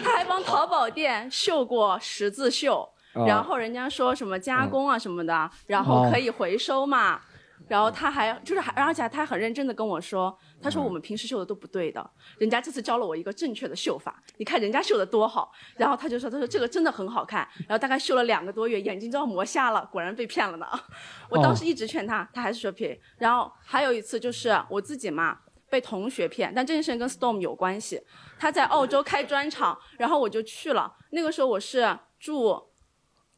[0.03, 7.19] 他 还帮淘宝店绣过十字绣，啊然后人家说什么加工啊什么的，然后可以回收嘛。
[7.67, 15.51] 然后他还就是还，而且他还很认真的跟我说，他说我们平时绣的都不对的，人家这次教了我一个正确的绣法，你看人家绣的多好。
[15.75, 17.45] 然后他就说，他说这个真的很好看。
[17.67, 20.67] 然后大概绣了两个多月，眼睛都要磨瞎了，果然被骗了呢。
[21.29, 22.97] 我当时一直劝他，他还是说骗。
[23.17, 25.39] 然后还有一次就是我自己嘛。
[25.69, 28.01] 被同学骗，但这件事情跟 Storm 有关系。
[28.39, 30.93] 他在澳洲开专场，然后我就去了。
[31.11, 32.61] 那个时候我是住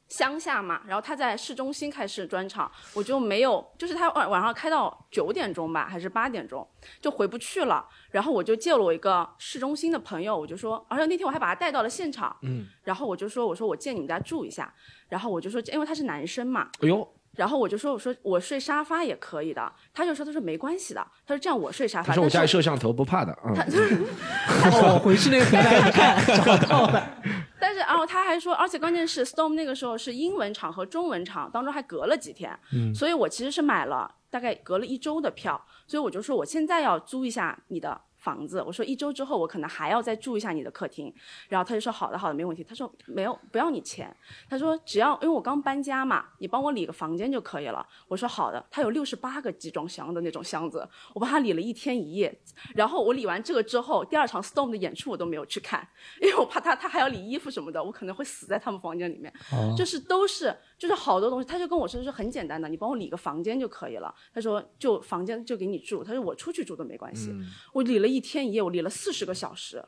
[0.07, 6.67] 乡下嘛，然后他在市中心开始专场，我就没有，就是他晚晚上开到九点钟吧，还是八点钟，
[6.99, 7.87] 就回不去了。
[8.09, 14.73] 然后我就借了我一个市中心的朋友，我就说，而且那天我还把他带到了现场，嗯，然后我就说，我说我借你们家住一下，
[15.09, 17.07] 然后我就说，因为他是男生嘛，哎呦，
[17.39, 23.55] 然后我就说，我说我睡沙发也可以的，他就说，他说没关系的，他说这样我睡沙发，他说我家里摄像头不怕的，嗯，
[24.73, 27.09] 哦，回去那个平台一看， 找到了。
[27.61, 32.93] 但是，然后他还说，而且关键是 Storm 那个时候是英文场和中文场当中还隔了几天，嗯。
[32.93, 41.13] 所以我其实是买了大概隔了一周的票，所以我就说我现在要租一下你的房子，我说一周之后我可能还要再住一下你的客厅，
[41.47, 44.15] 然后他就说好的好的没问题，他说没有不要你钱，
[44.49, 52.39] 他说只要因为我刚搬家嘛，你帮我理个房间就可以了，我说好的，他有六十八个集装箱的那种箱子，我帮他理了一天一夜，
[52.75, 55.87] 然后我理完这个之后，第二场 Storm 的演出我都没有去看，
[56.21, 59.33] 因为我怕他他还要理衣服什么的，我可能会死在他们房间里面。
[59.51, 59.73] 哦。
[59.77, 64.11] 就是都是就是好多东西，他就跟我说是很简单的，你帮我理个房间就可以了。
[64.33, 67.31] 他说就房间就给你住，他说我出去住都没关系。
[67.73, 69.83] 我理了一天一夜，我理了四十个小时，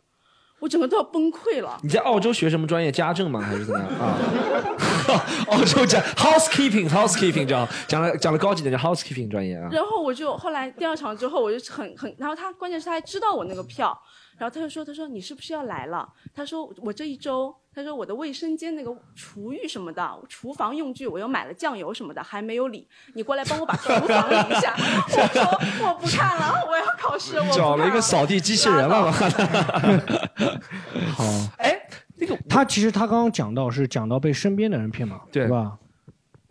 [0.59, 1.79] 我整个都要崩溃了。
[1.81, 2.91] 你在澳洲学什么专业？
[2.91, 3.39] 家政吗？
[3.39, 4.17] 还是怎么样啊？
[5.47, 9.69] 澳洲讲 housekeeping，housekeeping 讲讲了讲了高级点叫 housekeeping 专业啊。
[9.71, 13.97] 然后我就后来第二场之后，我就很很，然后他关键是他还知道我那个票，
[14.37, 16.07] 然后他就说，他说你是不是要来了？
[16.33, 24.75] 他说我这一周，他说我的卫生间那个厨浴什么的，厨房用具我又买了酱油什么的还没有理，你过来帮我把厨房理一下。
[25.07, 29.11] 我说我不看了，我要考试，我找了一个扫地机器人了拉倒嘛？
[31.15, 31.23] 好。
[31.59, 31.81] 哎，
[32.15, 35.77] 那个他其实他刚刚讲到是讲到被身边的人骗嘛，对对吧？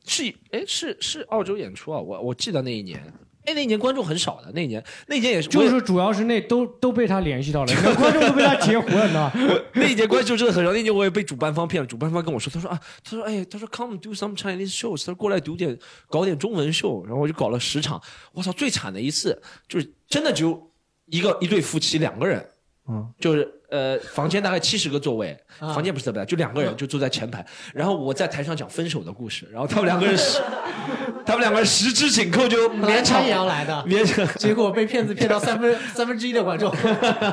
[0.06, 3.12] 是哎是是澳洲演出啊，我我记得那一年
[3.46, 9.32] 哎，那一年观众很少的，那一年那一年也是，就是主要是那都都被他联系到了， 那观众都被他截胡了，你知道吗？
[9.72, 11.86] 那一年观众真的很少，那年我也被主办方骗了。
[11.86, 15.76] 主办方跟我说，他说啊，他说哎，他说 come do some Chinese shows，他说过来读点
[16.08, 18.00] 搞点中文秀，然后我就搞了十场。
[18.32, 20.70] 我操，最惨的一次就是真的只有
[21.06, 22.46] 一个一对夫妻两个人，
[22.88, 30.40] 嗯，就是呃房间大概七十个座位，啊房间不是特别大，就两个人就坐在前排，然后我在台上讲分手的故事，然后他们两个人十
[31.30, 34.26] 他们两个十指紧扣就勉强本来他也要来的，勉强。
[34.36, 36.70] 结果被骗子骗到三分 三分之一的观众，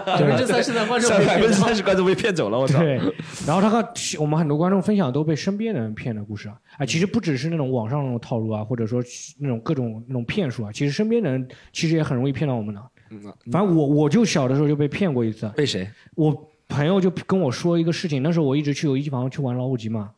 [0.06, 1.76] 百分之三十的观众百分之三。
[1.76, 2.80] 十观众被骗走了，我操！
[2.80, 3.00] 对，
[3.46, 3.84] 然后他看
[4.20, 9.02] 我们很多观众分享都被身边的人骗的故事啊，哎，其实不只是那种网上那种套路啊，或者说
[9.40, 12.82] 那种各种那种骗术啊，其实身边的人其实也很容易骗到我们的。
[13.10, 13.22] 嗯
[13.52, 15.88] 反正我我就小的时候就被骗过一次，被谁？
[16.16, 16.36] 我
[16.68, 20.10] 朋友就跟我说一个事情，那时候我一直去游戏房去玩老虎机嘛，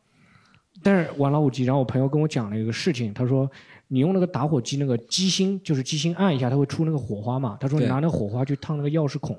[0.82, 3.48] 但是玩老虎机，然后我朋友跟我讲了一个事情，他说
[3.92, 9.36] 你用那个打火机那个机芯，就是机芯按一下，它会出那个火花嘛，他说你拿那个火花去烫那个钥匙孔，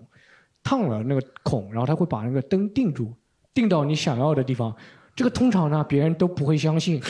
[0.62, 3.14] 烫了那个孔，然后它会把那个灯定住，
[3.54, 4.76] 定到你想要的地方。
[5.16, 7.02] 这个通常呢，别人都不会相信。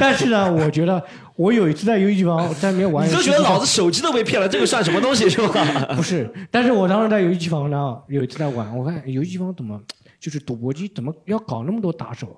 [0.00, 1.02] 但是呢，我觉得
[1.36, 5.94] 我有一次在游戏机房在里面玩你都觉得老子手机都被骗了，这个算什么东西是吧？
[5.94, 9.80] 不是，但是我当时在游戏机房呢，有一次在玩，我发现游戏机房怎么
[10.18, 12.36] 就是赌博机怎么要搞那么多打手，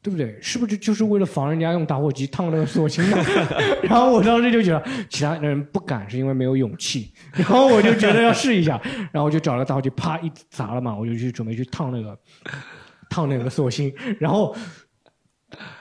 [0.00, 0.38] 对不对？
[0.40, 3.16] 是不是就是为了防人家用打火机烫那个锁芯呢？
[3.82, 8.80] 然后我当时就觉得其他人不敢是因为没有勇气， 然后我就觉得要试一下，
[9.12, 12.18] 然后我就找了个打火机，啪一砸了嘛，我就去准备去烫那个
[13.10, 14.54] 烫那个锁芯，然后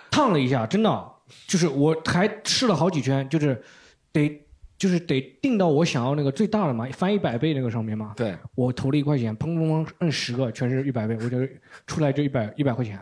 [0.10, 1.06] 烫了一下，真的
[1.46, 3.62] 就是我还试了好几圈，就是
[4.12, 4.42] 得
[4.78, 8.14] 就是得定到我想要那个最大的嘛，翻一百倍那个上面嘛。
[8.16, 11.38] 对，我投了一块钱，砰砰砰摁十个，全是一百倍，我就
[11.86, 13.00] 出来就一百一百块钱，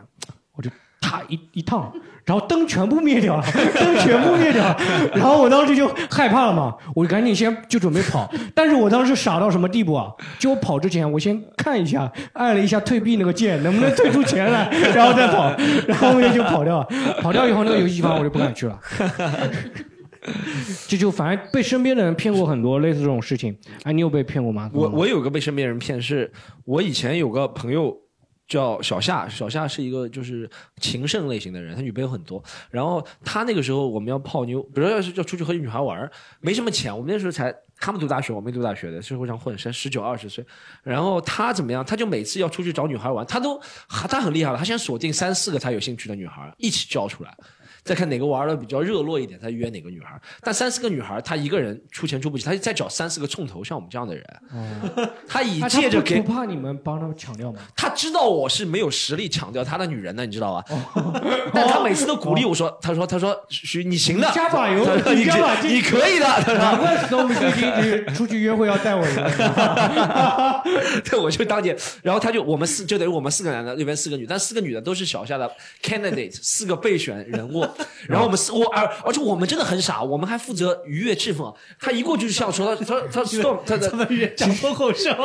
[0.52, 0.70] 我就
[1.06, 1.92] 啪一一烫，
[2.24, 3.44] 然后灯全部灭掉了，
[3.78, 4.76] 灯全部灭掉了，
[5.14, 10.10] 然后我当时就害怕了嘛，我就赶紧先就准备跑，但是我当时傻到什么地步啊？
[10.36, 15.54] 就我跑之前，我先看一下，按了一下退币那个键，能不能退出钱来， 然后再跑，
[15.86, 16.88] 然后后面就跑掉了，
[17.22, 18.76] 跑掉以后那个游戏房我就不敢去了。
[20.88, 24.68] 这就反正被身边的人骗过很多类似这种事情，哎，你有被骗过吗？
[24.74, 26.28] 我我有个被身边人骗，是
[26.64, 27.96] 我以前有个朋友
[28.48, 30.48] 叫小夏，小夏是一个就是
[30.80, 32.42] 情圣类型的人，他女朋友很多。
[32.70, 40.44] 然后他那个时候我们要泡妞，比如说要是要出去和女孩玩，没什么钱，我们那时候才他们读大学，我没读大学的，社会上混，才十九二十岁。
[40.82, 41.84] 然后他怎么样？
[41.84, 47.36] 他就每次要出去找女孩玩，他都他很厉害了，他先锁定三四个他有兴趣的女孩一起叫出来。
[47.86, 50.20] 再看哪个玩的比较热络一点，他约哪个女孩。
[50.42, 54.24] 但三四个女孩，他一个人出钱出不起，他就再找三四个冲头，像我们这样的人。
[54.52, 57.60] 哦，他以那借着给不不怕你们帮他们抢掉吗？
[57.76, 60.64] 他知道我是没有实力抢掉他的女人的，你知道吧？
[60.94, 61.22] 哦
[61.54, 69.22] 但他每次都鼓励我说：“他说，他说，徐，你行的，加把油你你加把劲你可以的。”他难说怪 Storm 最近出去约会要带我一个。
[71.08, 75.50] “对，我就当姐。”然后他就我们四就等于我们四个男的，那边四个女，但四个女的都是小夏的
[75.82, 77.66] candidate，四个备选人物。
[78.08, 81.54] 然后我们四我而而且我们真的很傻，我们还负责愉悦气氛。
[81.80, 84.04] 他一过去就笑说他他他 storm 他他
[84.36, 85.10] 讲脱口秀，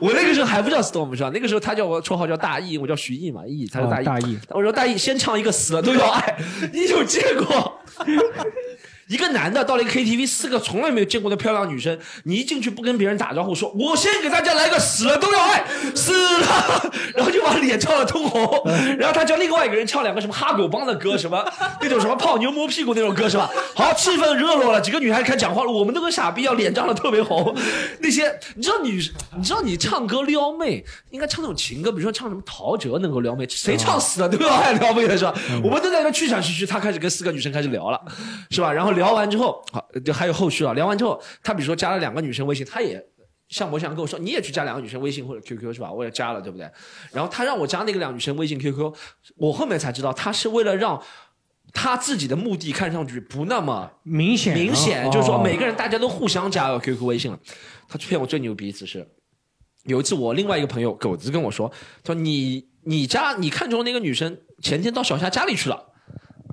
[0.00, 1.30] 我那个时候还不叫 Storm 是吧？
[1.34, 4.04] 那个时候他叫我绰号叫大义，我叫徐毅嘛，毅，他叫大义。
[4.06, 6.36] 哦大义我说大义先唱一个死了都要爱，
[6.72, 7.80] 你有见过？
[9.08, 18.62] 一个男的到了一个 KTV，四个从来没有见过的漂亮女生，你一进去不跟别人打招呼，说我先给大家来个死了都要爱，死了， 然后就把脸唱得通红，
[18.98, 21.44] 然后他叫另外一个人唱两个什么哈狗帮的歌，什么
[21.80, 23.50] 那种什么泡妞摸屁股那种歌是吧？
[23.74, 27.54] 好，气氛热络了，几个女孩开始讲话了，我们都跟傻逼一样，脸涨得特别红。
[28.00, 29.00] 那些你知道女，
[29.36, 35.34] 你知道你唱歌撩妹应该唱那种情歌，比如说唱什么陶喆能够撩妹，谁唱死了都要爱撩妹的是吧？
[35.62, 38.00] 我们都在那边气喘吁吁，他开始跟四个女生开始聊了，
[38.50, 38.72] 是吧？
[38.72, 40.72] 然后聊完之后，好，就还有后续啊。
[40.72, 43.04] 聊完之后，他比如说加了两个女生微信，他也。
[43.50, 45.92] 像模像样跟我说，你也去加两个女生微信或者 QQ 是吧？
[45.92, 46.68] 我也加了，对不对？
[47.12, 48.92] 然后他让我加那个两个女生微信 QQ，
[49.36, 51.00] 我后面才知道他是为了让
[51.72, 57.38] 他自己的目的看上去不那么明显明显，哦就是说每个人大家都互相加了 QQ 微信了。
[57.86, 59.06] 他骗我最牛逼一次是，
[59.84, 61.70] 有一次我另外一个朋友狗子跟我说，
[62.02, 65.76] 他说你你家你看中那个女生前天到小夏家里去了。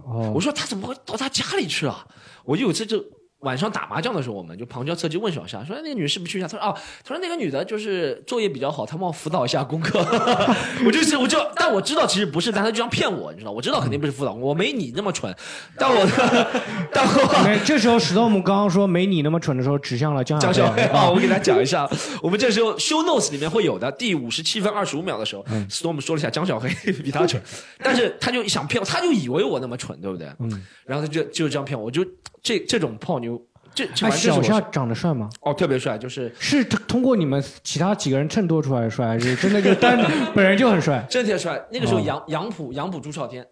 [0.03, 2.05] 哦我说他怎么会到他家里去了？
[2.45, 3.03] 我就有一次就
[3.39, 9.99] 晚上打麻将的时候，我们就旁敲侧击问小夏说：“哎那个女士不去一下？”他说：“哦，他说那个女的就是作业比较好，她帮我辅导一下功课。
[10.85, 13.51] ”我就是我就，但我知道其实不是，但他就想骗我，你知道？
[13.51, 15.35] 我知道肯定不是辅导，我没你那么蠢，
[15.75, 16.05] 但我
[16.93, 21.89] 但我没，这时候史多姆刚刚说没你那么蠢的时候，指向了江江小黑啊啊，我给大家讲一下，
[22.21, 26.69] 我们这时候 show notes 里面会有的，第五十七分二十五秒的时候，Storm 说了一下江小黑
[27.03, 27.41] 比他蠢，
[27.83, 30.27] 但是他就想骗我，他就以为我那么蠢，对不对？
[30.39, 32.05] 嗯，然后他就就这样骗我，我就
[32.41, 33.41] 这这种泡妞，
[33.73, 35.29] 这这哎，完全是我小夏长得帅吗？
[35.41, 39.99] 哦，特别帅，就是是通过你们其他几个人衬托出来的帅，还是真的就单
[40.33, 41.05] 本人就很帅？
[41.09, 41.61] 真的挺帅。
[41.71, 43.45] 那个时候哦杨杨浦杨浦朱少天，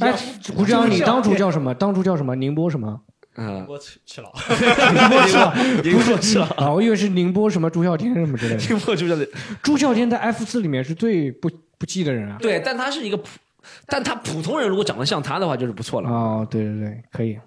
[0.00, 0.12] 哎，
[0.54, 1.74] 胡志阳，你当初叫什么？
[1.74, 2.34] 当初叫什么？
[2.36, 3.00] 宁波什么？
[3.38, 4.30] 嗯，我吃吃了，
[4.94, 5.54] 宁波是吧？
[5.84, 8.62] 宁波是吧啊，我以为是宁波什么朱孝天什么之类的。
[8.66, 9.28] 宁波朱孝天，
[9.62, 12.38] 朱孝天在 F 四里面是最不不济的人啊。
[12.40, 13.26] 对，但他是一个普，
[13.86, 16.08] 但他普通人如果长得像他的话，就是不错了。
[16.08, 17.38] 哦，对对对，可以。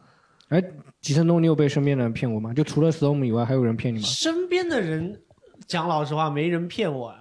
[0.50, 0.64] 哎，
[1.02, 2.54] 吉森东，你有被身边的人骗过吗？
[2.54, 4.06] 就除了 Storm 以外，还有人骗你吗？
[4.06, 5.20] 身边的人
[5.68, 7.18] 讲老实话，没人骗我呀。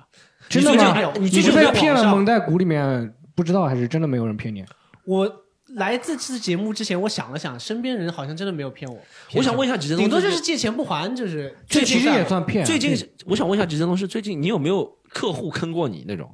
[0.48, 1.12] 真的吗？
[1.14, 4.64] 你你是被骗了蒙在鼓里面不知道，还是真的没有人骗你？
[5.04, 5.32] 我
[5.76, 8.98] 来这次节目之前，我想了想，身边人好像真的没有骗我。
[9.32, 12.64] 我想问一下吉森东，顶多就是借钱不还，就是这其实也算骗。
[12.66, 16.28] 最近我想问一下吉森东，是最近你有没有客户坑过你那种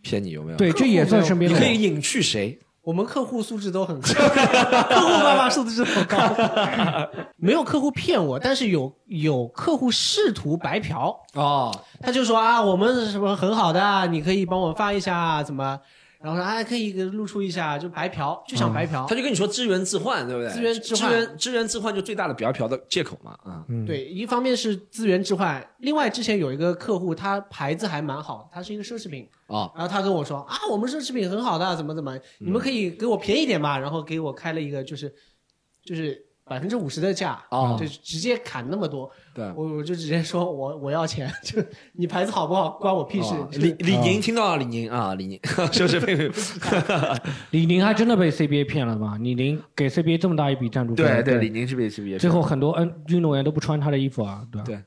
[0.00, 0.56] 骗你有没有？
[0.56, 2.58] 对这也算身边的你可以隐去谁？
[2.80, 4.08] 我们客户素质都很高，
[4.88, 6.16] 客户妈妈素质很高。
[7.36, 11.70] 没有客户骗我，但是有有客户试图白嫖哦，
[12.00, 15.78] 他就说啊，我们什么很好的，你可以帮我发一下怎么，
[16.22, 19.06] 然后说啊可以给露出一下，就白嫖，就想白嫖。
[19.08, 20.52] 他就跟你说资源置换，对不对？
[20.52, 35.10] 资源置换资源资源置换就最大的白嫖的借口嘛，啊、嗯，对，一方面是资源置换，另外之前有一个客户，他牌子还蛮好，他是一个奢侈品，哦，然后他跟我说啊，我们奢侈品很好的，怎么怎么，你们可以给我便宜点吧，然后给我开了一个就是
[35.82, 43.48] 就是百分之五十的价，哦就直接砍那么多，对，我我就直接说我我要钱， 就你牌子好不好关我屁事哦。
[43.52, 45.38] 李李宁听到了，李宁啊，李宁
[45.70, 46.16] 是不是被？
[47.52, 49.16] 李宁还真的被 CBA 骗了吗？
[49.20, 54.64] 李宁给 CBA 这么大一笔赞助费，对对，李宁是被是被最后很多嗯运动员都不穿他的衣服啊，对吧？
[54.66, 54.82] 对。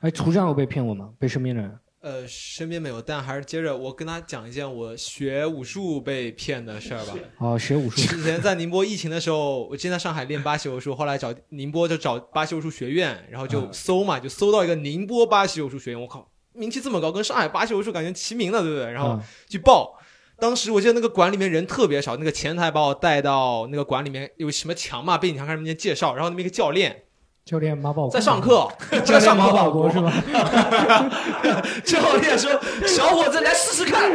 [0.00, 1.08] 哎，涂上有被骗过吗？
[1.18, 1.70] 被身边的人？
[2.00, 7.14] 呃，身边没有，但还是接着我跟他讲一件我学武术被骗的事儿吧。
[7.40, 8.00] 哦，学武术。
[8.02, 18.92] 之前在宁波疫情的时候，我之前在上海练巴西武术，后来找宁波就找巴西武术学院，然后就搜嘛，就搜到一个宁波巴西武术学院，我靠，名气这么高，跟上海巴西武术感觉齐名了，对不对？
[18.92, 19.98] 然后嗯去报。
[20.38, 27.04] 当时我记得那个馆里面人特别少，那个前台把我带到那个馆里面，有什么墙嘛，背景墙开始面介绍，然后那么一个教练
[27.46, 30.12] 教练马宝在上课， 教在上马保国是吧？
[31.86, 32.50] 教练说
[32.84, 34.10] ：“小伙子来试试看，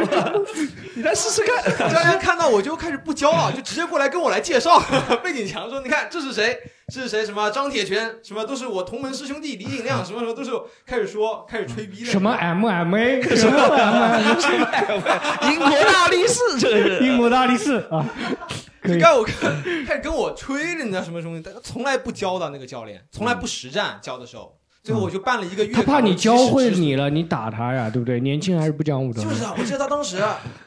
[0.94, 1.64] 你来试试看。
[1.90, 4.78] ”教练看到我就开始不教了，就直接过来跟我来介绍
[5.22, 6.58] 背景墙，说你看这是谁，
[6.92, 10.50] 这是谁，什么张铁拳，什么都是我同门师兄弟李景亮，什么什么都是
[10.84, 12.10] 开始说，开始吹逼的。
[12.10, 13.34] 什么 MMA？
[13.34, 15.50] 什么 MMA？
[15.50, 18.04] 英国大力士，这个是英国大力士啊！
[18.82, 25.82] 可以开我开始跟我吹着，你知道什么东西，但他从来不教的那个教练，从来不实战教的时候，最后我就办了一个月他。
[25.82, 28.18] 怕你教会你了，你打他呀，对不对？
[28.20, 29.22] 年轻人还是不讲武德。
[29.22, 30.20] 就是啊，我记得他当时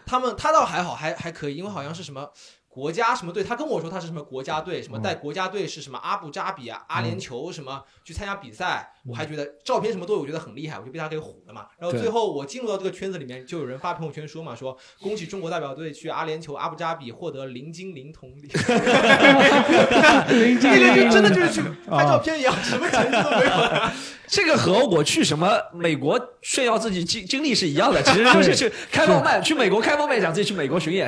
[0.06, 2.30] 他们他倒还好，还还可以，因为好像是什么
[2.70, 11.68] 国家什么队，他跟我说他是什么国家队，什么带国家队是什么阿布扎比啊、阿联酋什么去参加比赛，我还觉得照片什么都有，我觉得很厉害，我就被他给唬了嘛。
[11.80, 18.48] 然后最后我进入到这个圈子里面，就有人发朋友圈说嘛，说 恭喜中国代表队去阿联酋阿布扎比获得零金零铜礼，
[20.34, 23.52] 零那个就真的就是去啊拍照片一样，什么成绩都没有。
[24.28, 31.08] 这个和我去什么美国炫耀自己经经历是一样的，其实就是去开放麦，去美国开放麦讲自己去美国巡演。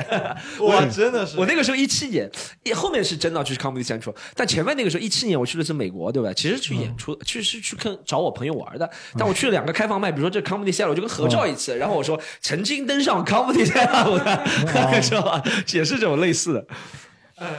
[0.60, 2.30] 我，真的是我那个时候一七年，
[2.62, 6.32] 也后面是真的去 Comedy Central，但前面那个时候一七年我去的是美国，对吧？
[6.32, 8.88] 其实去演出，去是去跟找我朋友玩的。
[9.16, 15.42] 但我去了两个开放麦，比如说这 Comedy Central，我就跟合照一次，然后我说曾经登上 Comedy Central 的， 是吧？
[15.72, 16.66] 也是这种类似的。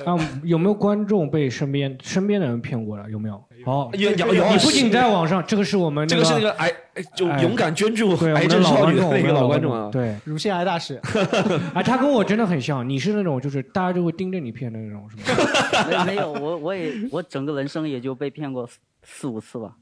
[0.06, 3.10] 啊，有没有观众被身边身边的人骗过了？
[3.10, 3.44] 有没有？
[3.66, 6.72] 好，有有有你不仅在网上，这个是我们这个是那个癌，
[7.16, 9.90] 就勇敢捐助对癌症少女的那个老观众啊。
[9.92, 10.96] 对，乳腺癌大使，
[11.74, 16.06] 啊，他跟我真的很像，你是那种就是大家就会盯着你骗的那种，是吗？
[16.06, 19.76] 没没有，我我也我整个人生也就被骗过四四五次吧。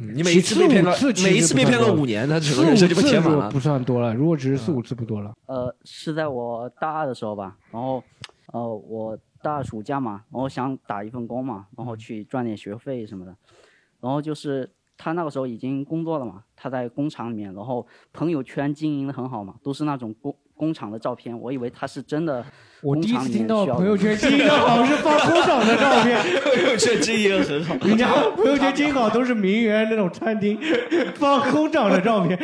[0.00, 3.50] 你每一次被骗个四五次每一次被骗个不算多五年，他整个人生就被填满了。
[3.50, 5.32] 不算多了，如果只是四五次不多了。
[5.46, 8.02] 呃，是在我大二的时候吧，然后
[8.54, 13.34] 呃我大暑假嘛，然后想打一份工嘛，然后去赚点学费什么的，
[14.00, 22.46] 然后就是他那个时候已经工作了嘛，他在工厂里面，然后朋友圈经营的很好嘛，都是那种工工厂的照片，我以为他是真的
[22.80, 30.56] 我第一工厂里面次听到朋友圈经营的好是发工厂的照片， 朋友圈经营很好，人家朋友圈经营好都是名媛那种餐厅，
[31.16, 32.38] 发工厂的照片。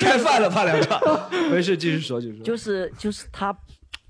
[0.00, 1.00] 开饭了，怕两场。
[1.48, 2.44] 没事，继续说，继续说。
[2.44, 3.56] 就是就是他，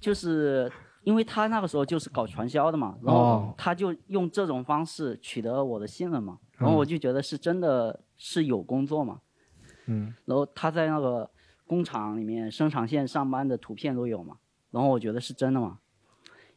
[0.00, 0.72] 就是
[1.08, 3.54] 因为他那个时候就是搞传销的嘛，然后哦。
[3.56, 9.22] 他就用这种方式取得我的信任嘛，然后我就觉得是真的是有工作嘛，
[9.86, 11.30] 嗯，然后他在那个
[11.66, 14.36] 工厂里面生产线上班的图片都有嘛，
[14.70, 15.78] 然后我觉得是真的嘛，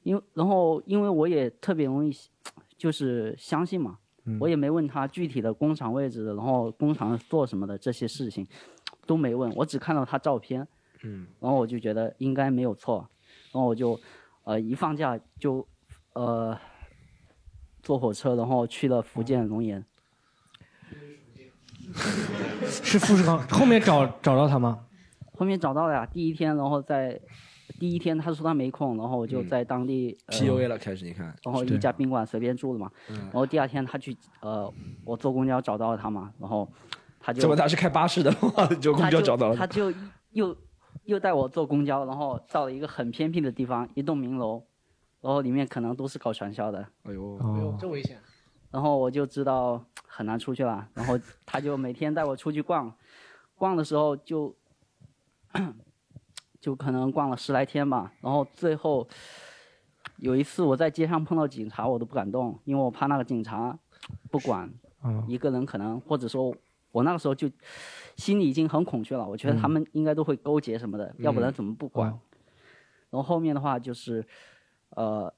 [0.03, 2.11] 因为然后因为我也特别容易
[2.77, 3.99] 就是相信嘛，
[4.41, 8.45] 我也没问他具体的工厂位置，然后工厂做什么的这些事情
[9.05, 10.67] 都没问，我只看到他照片，
[11.03, 13.07] 嗯，然后我就觉得应该没有错，
[13.53, 13.97] 然后我就
[14.43, 15.67] 呃一放假就
[16.13, 16.57] 呃
[17.83, 19.83] 坐火车，然后去了福建龙岩。
[22.65, 24.85] 是富士康后面找找到他吗？
[25.33, 27.19] 后面找到了呀，第一天，然后在
[27.79, 34.71] 第一天他说他没空，然后我就在当地、呃 PUA 了，开始你看，然后一家宾馆随便住了嘛，嗯然后第二天他去呃
[35.03, 36.71] 我坐公交找到了他嘛，然后
[37.19, 38.67] 他就怎么他是开巴士的吗？
[38.79, 39.91] 就公交找到了他就
[40.31, 40.55] 又
[41.11, 44.63] 又带我坐公交，然后到了一个很偏僻的地方，一栋名楼，
[45.19, 48.17] 然后里面可能都是搞传销的，哎呦，哎呦，这危险！
[48.71, 52.93] 然后我就知道很难出去了，然后他就每天带我出去逛，
[53.55, 54.55] 逛的时候就
[56.61, 59.05] 就可能逛了十来天吧，然后最后
[60.15, 63.77] 有一次我在街上碰到警察，我都不敢动，因为我怕那个警察
[64.31, 64.71] 不管
[65.03, 66.55] 嗯一个人，可能或者说
[66.91, 67.49] 我那个时候就
[68.15, 72.09] 心里已经很恐惧了，我觉得他们应该都会勾结什么的，要不然怎么不管？
[72.11, 72.19] 哦
[73.11, 74.25] 然后后面的话就是，
[74.91, 75.33] 呃，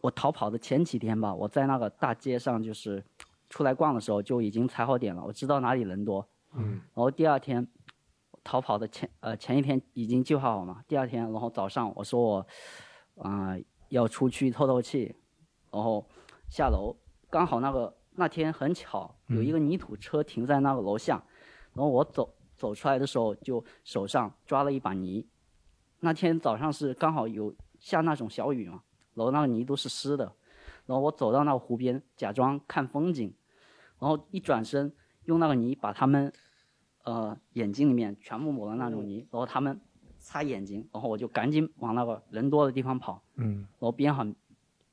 [0.00, 3.02] 我逃跑的前几天吧，我在那个大街上就是
[3.50, 6.24] 出来逛的时候就已经踩好点了，我知道哪里人多。
[6.52, 6.80] 嗯。
[6.94, 7.66] 然后第二天
[8.44, 12.46] 逃跑的前呃前一天已经计划好嘛，第二天然后早上我说我
[13.24, 13.58] 啊、
[13.88, 15.16] 要出去透透气，
[15.72, 16.06] 然后
[16.48, 16.94] 下楼
[17.28, 21.22] 刚好那个那天很巧有一个泥土车停在那个楼下，
[21.72, 25.26] 然后我走走出来的时候就手上抓了一把泥。
[26.00, 28.82] 那天早上是刚好有下那种小雨嘛，
[29.14, 30.24] 然后那个泥都是湿的，
[30.86, 33.34] 然后我走到那个湖边，假装看风景，
[33.98, 34.92] 然后一转身
[35.24, 36.32] 用那个泥把他们，
[37.04, 39.80] 呃眼睛里面全部抹了那种泥，然后他们
[40.18, 44.34] 擦眼睛，然后我就赶紧往那个人多的地方跑，嗯，然后边喊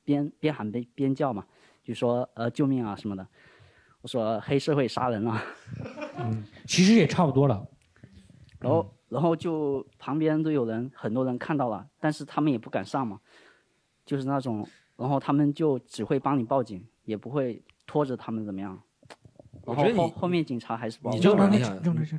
[0.02, 1.46] 边边喊边边叫嘛，
[1.82, 3.26] 就说呃救命啊什么的，
[4.00, 5.42] 我说黑社会杀人了、
[6.18, 7.66] 嗯其实也差不多了。
[8.60, 13.20] 然后然后就旁边都有人，很多人看到了，但是他们也不敢上嘛，
[14.06, 14.66] 就是那种，
[14.96, 18.80] 然后他们就只会帮你报警，也不会拖着他们怎么样。
[19.64, 21.58] 然后我觉得你后后面警察还是不好你这个你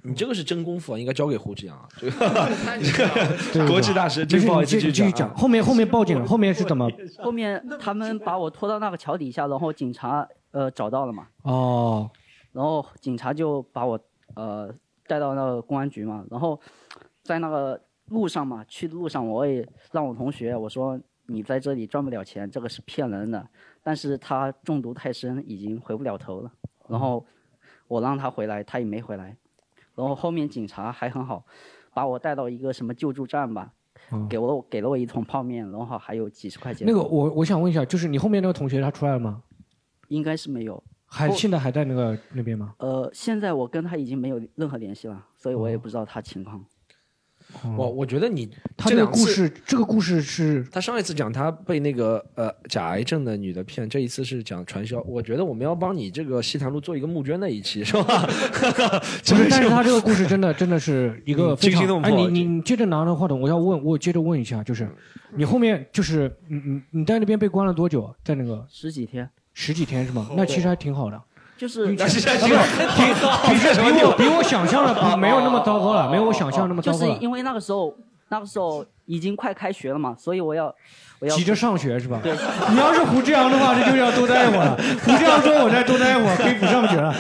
[0.03, 1.87] 你这个是真功夫啊，应该交给胡志阳啊。
[1.99, 2.17] 这个
[3.53, 5.37] 对国际大师，真不好意思，继续继续讲讲。。
[5.37, 6.89] 后面后面报警了，后面是怎么？
[7.19, 12.09] 后面他们把我拖到那个桥底下，然后警察呃找到了嘛，哦，
[12.51, 13.99] 然后警察就把我
[14.35, 14.73] 呃
[15.07, 16.59] 带到那个公安局嘛，然后
[17.23, 17.79] 在那个
[18.09, 23.45] 路上嘛，去的路上我也让我同学我说你在这里赚不了钱，这个是骗人的，
[23.81, 26.51] 但是他中毒太深，已经回不了头了。
[26.87, 27.25] 然后
[27.87, 29.35] 我让他回来，他也没回来。
[29.95, 31.45] 然后后面警察还很好，
[31.93, 33.71] 把我带到一个什么救助站吧，
[34.11, 36.87] 嗯给我给了我一桶泡面，然后还有几十块钱。
[36.87, 39.43] 那个我我想问一下，就是你后面那个同学他出来了吗？
[40.07, 40.83] 应该是没有。
[41.05, 42.73] 还现在还在那个那边吗？
[42.79, 46.65] 呃，现在我跟他已经没有任何联系了，所以我也不知道他情况。
[47.77, 55.01] 我我觉得你他这个故事，这个故事是他上一次讲他被那个呃假癌症的女的骗，这一次是讲传销。
[55.01, 58.25] 我觉得我们要帮你这个西坛路做一个募捐的一期，是吧？
[59.25, 59.47] 不是？
[59.49, 64.89] 但是 他这个故事真的真的是一个嗯非常惊心动魄哎，你你你接着拿着话筒，我要问，我接着问一下，就是
[65.35, 68.13] 你后面就是你你你在那边被关了多久？
[68.23, 70.29] 在那个十几天，十几天是吗？
[70.35, 71.21] 那其实还挺好的。
[71.63, 72.53] 就是比那是现在比比
[74.03, 77.05] 我比我想象的比没有那么糟糕了，没有我想象那么糟糕了。
[77.05, 77.95] 就是因为那个时候，
[78.27, 80.73] 那个时候已经快开学了嘛，所以我要
[81.19, 82.19] 我要急着上学是吧？
[82.23, 82.31] 对，
[82.71, 84.77] 你要是胡志阳的话，这就要多待一会儿了。
[85.03, 87.13] 胡志阳说我再多待一会儿，可以不上学了。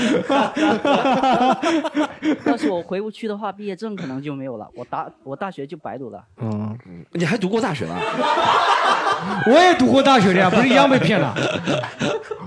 [2.45, 6.23] 要是我回不去的话，毕业证可能就没有了，我大我大学就白读了。
[6.41, 6.77] 嗯，
[7.11, 7.95] 你还读过大学了？
[9.47, 11.33] 我也读过大学的呀，不是一样被骗了。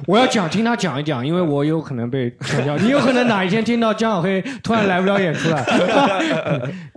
[0.07, 5.64] 我要讲，听他讲一讲，因为我有可能被传销，你有可能哪一天听到江小黑突然来不了演出了，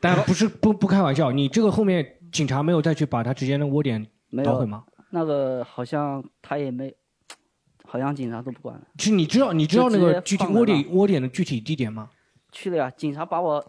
[0.02, 4.06] 但不是不不开玩笑，你这个后面警察没有再去把他直接那窝点
[4.44, 4.86] 捣毁吗？
[5.12, 6.96] 那个好像他也没，
[7.86, 8.88] 好像警察都不管了。
[8.98, 12.10] 是你知道你知道那个具体窝点窝点的具体地点吗？
[12.52, 13.64] 去了呀，警察把我，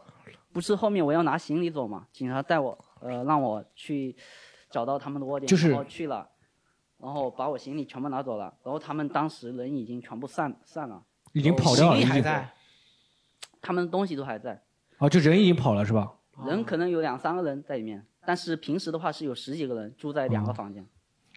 [0.53, 4.17] 不是后面我要拿行李走嘛，警察带我呃，让我去
[4.71, 6.29] 找到他们的窝点，就是然后去了，
[6.99, 11.03] 然后把我行李全部拿走了，然后他们当时人已经全部散散了，
[11.33, 12.51] 已经跑掉了，行李还在
[13.63, 14.63] 他们东西都还在，
[14.99, 16.13] 哦，就人已经跑了是吧？
[16.47, 20.87] 人可能有两三个人在里面，但是平时的话是有十几个人住在两个房间，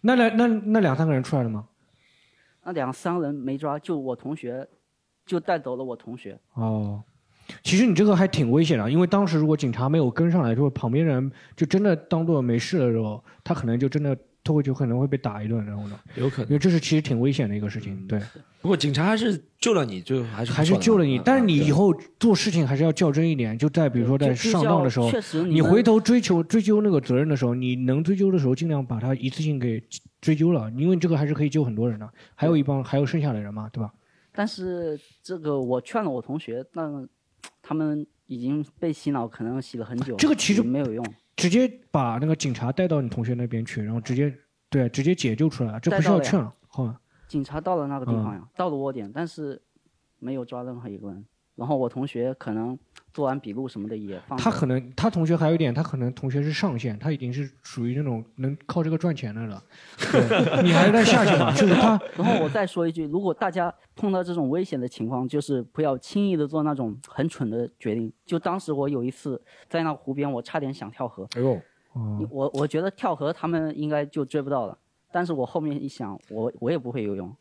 [0.02, 1.66] 那两那那两三个人出来了吗？
[2.62, 4.64] 那两三个人没抓，就我同学，
[5.26, 6.38] 就带走了我同学。
[6.52, 7.02] 哦，
[7.64, 18.20] 其实你这个还挺危险的，因为当时如果警察没有跟上来，就旁边人就真的当做没事的时候，他可能就真的拖回去，可能会被打一顿，然后呢，有可能，因为这是其实挺危险的一个事情，对，
[18.60, 29.82] 不过警察还是救了你，就还是还是救了你，嗯但是你以后做事情还是要较真一点，就在比如说在上当的时候确实，你你回头追求追究那个责任的时候，你能追究的时候，尽量把它一次性给
[30.20, 33.92] 追究了，因为这个还是可以救很多人的，还有一帮还有剩下的人嘛，对吧？
[34.32, 37.08] 但是这个我劝了我同学，但
[37.62, 41.04] 他们已经被洗脑，可能洗了很久，这个其实没有用。
[41.36, 44.34] 直接把那个警察带到你同学那边去，然后直接
[44.68, 47.00] 对直接解救出来，了呀需要劝了，好吧？
[47.26, 49.60] 警察到了那个地方嗯呀，到了窝点，但是
[50.18, 51.24] 没有抓任何一个人。
[51.56, 52.78] 然后我同学可能
[53.12, 54.38] 做完笔录什么的也放。
[54.38, 59.62] 他可能他同学还有一点，他可能同学是上线，他已经是属于那种能靠这个赚钱的了。
[59.98, 62.00] 对你还是在下线嘛，就是他。
[62.18, 68.12] 然后我再说一句，如果大家碰到这种危险的情况，就是不要轻易的做那种很蠢的决定。
[68.26, 71.26] 就当时我有一次在那湖边，我差点想跳河。
[71.36, 71.60] 哎呦，
[72.30, 74.76] 我我觉得跳河他们应该就追不到了，
[75.12, 77.32] 但是我后面一想，我我也不会游泳，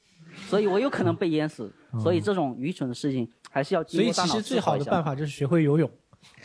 [0.48, 1.72] 所以我有可能被淹死。
[2.02, 5.90] 所以这种愚蠢的事情还是要经过大脑其实最好的办法就是学会游泳，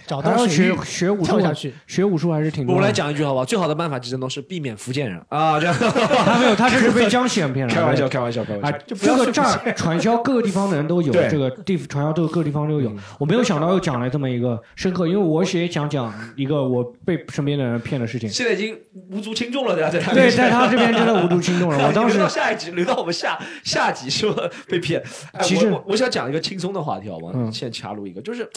[0.07, 1.75] 找到学学武术下去。
[1.87, 2.91] 学武术还是挺多我来。
[2.91, 3.45] 讲一句好不好？
[3.45, 5.75] 最好的办法其实都是避免福建人啊，这样。
[5.79, 7.73] 他没有，他这是被江西人骗了。
[7.73, 12.91] 开玩笑，开玩笑，开玩啊笑。，这个诈传销各个地方的人都有，这个地传销都各个地方都有。
[13.19, 18.29] 我没有想到又讲了这么一个深刻，因为我也想讲一个我被身边的人骗的事情。
[18.29, 18.77] 现在已经
[19.11, 19.91] 无足轻重了，对吧？
[19.91, 21.79] 在他对，在他这边真的无足轻重了。
[21.87, 25.03] 我当时留到下一集，留到我们下下集说被骗。
[25.33, 27.31] 哎其实我想讲一个轻松的话题，好吗？
[27.35, 28.49] 嗯现在插入一个，就是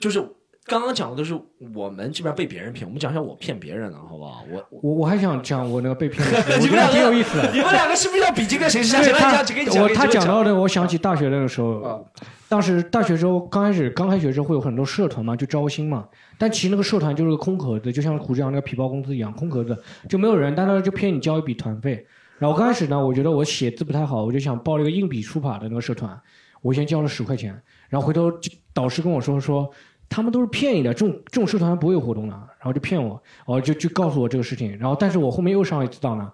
[0.00, 0.20] 就是
[0.66, 1.38] 刚刚讲的都是
[1.74, 4.44] 我们这边被别人骗，我们讲一下我骗别人的，好不好？
[4.50, 7.50] 我我我我还想讲我那个被骗的事， 我你觉得还们两个挺有意思的。
[7.52, 9.12] 你们两个是不是要比这个谁是谁？
[9.12, 12.00] 他来讲，给你讲，我他讲到的，我想起大学那个时候，啊
[12.48, 16.08] 当时大学时候刚开始刚开学的时候会有很多社团嘛，就招新嘛。
[16.38, 19.76] 但其实那个社团就是个空壳子，就像胡志阳那个皮包公司一样，空壳子
[20.08, 22.04] 就没有人，但他就骗你交一笔团费。
[22.38, 26.18] 然后刚开始呢，我觉得我写字不太好，我就想报了一个硬笔书法的那个社团，
[26.62, 28.32] 我先交了十块钱，然后回头
[28.72, 29.68] 导师跟我说说。
[30.10, 36.30] 他们都是骗你的，这种这种社团不会有活动的，然后就骗我，哦，就就告诉我这个事情，然后但是我后面又上了一次当呢，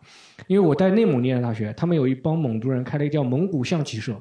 [0.46, 4.18] 因为我在内蒙念的大学，他们有一帮蒙族人开了一个叫蒙古象棋社，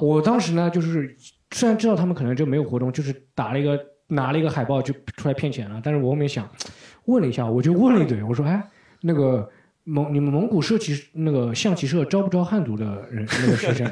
[0.00, 1.16] 我当时呢就是
[1.52, 6.50] 虽然知道他们可能就没有活动，就是打了一个拿了一个海报就出来骗钱了，但是我后面想
[7.04, 8.60] 问了一下，我就问了一嘴，我说哎
[9.00, 9.48] 那个
[9.84, 13.88] 蒙你们蒙古社棋那个象棋社招不招汉族的人那个学生？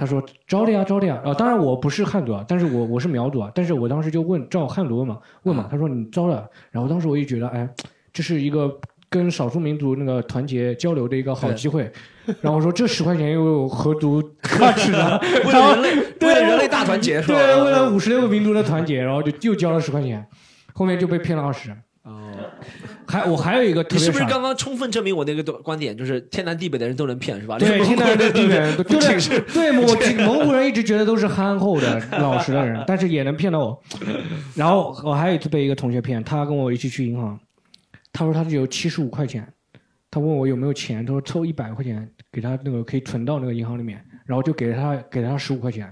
[0.00, 1.20] 他说招的呀，招的呀。
[1.22, 3.52] 啊，当然我不是汉族啊，但是我我是苗族啊。
[3.54, 5.68] 但是我当时就问照汉族问嘛，问嘛。
[5.70, 6.48] 他说你招了。
[6.70, 7.68] 然后当时我就觉得，哎，
[8.10, 8.74] 这是一个
[9.10, 11.92] 跟少数民族那个团结交流的一个好机会。
[12.40, 14.22] 然后我说这十块钱又有何足
[14.58, 15.20] 挂齿呢？
[15.44, 17.34] 为了人类，为了人类大团结，是吧？
[17.34, 20.26] 对，为了五十六个民族的团结，然后就又交了十块钱，
[20.72, 21.76] 后面就被骗了二十。
[22.40, 22.50] 哦，
[23.06, 27.58] 还我还有一个特别你是不是刚刚充分证明我那个观点，就是天南地北的人都能骗，是吧？
[27.58, 33.82] 对，天南地北人都 不仅是对我蒙古人一直觉得都是憨厚的、老实的人，但是也能骗到我。
[34.54, 37.38] 然后我还有一次被一个同学骗，他跟我一起去银行，
[38.12, 39.46] 他说他只有七十五块钱，
[40.10, 45.84] 他问我有没有钱，他说凑一百块钱给他那个可以存到那个银行里面，然后就给了他给了他十五块钱，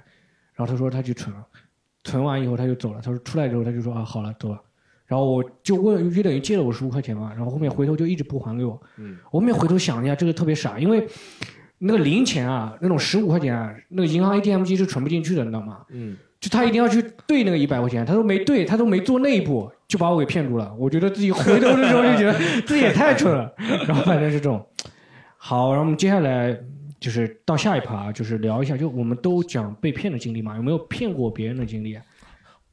[0.54, 1.44] 然后他说他去存了，
[2.04, 4.60] 存完以后他就走了，他说出来之后他就说啊好了走了。
[5.08, 8.80] 然后我就问，就等于借了我十五块钱嘛，然后后面回头就一直不还给我。
[8.98, 11.04] 嗯，我后面回头想一下，这个特别傻，因为
[11.78, 15.78] 那个零钱啊，那种十五块钱啊，那个银行 ATM 机是存不进去的，你知道吗？
[15.88, 20.70] 嗯，就他一定要去兑那个一百块钱，他都没兑，他都没做那一步，就把我给骗住了。
[20.78, 22.34] 我觉得自己回头的时候就觉得
[22.66, 23.50] 自己也太蠢了，
[23.86, 24.62] 然后反正是这种。
[25.38, 26.54] 好，然后我们接下来
[27.00, 32.02] 就是到下一趴，就是聊一下，就我们都讲被骗的经历嘛，有没有骗过别人的经历啊？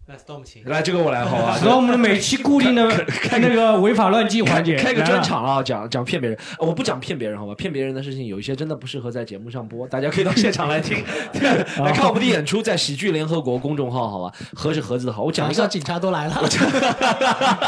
[0.08, 0.64] 来，Storm 请。
[0.66, 1.58] 来，这个我来好吧？
[1.66, 6.38] 然后我们的每期固定的开那个违法乱纪环节，开个专场啊，讲讲骗别人。
[6.60, 7.56] 呃我不讲骗别人好吧？
[7.56, 11.04] 骗别人的事情有一些真的不适合在节目上播，大家可以到现场来听，
[11.84, 14.32] 来看我们的演出，在喜剧联合国公众号好吧？
[14.54, 16.40] 盒是盒子的好，我讲一下警察都来了，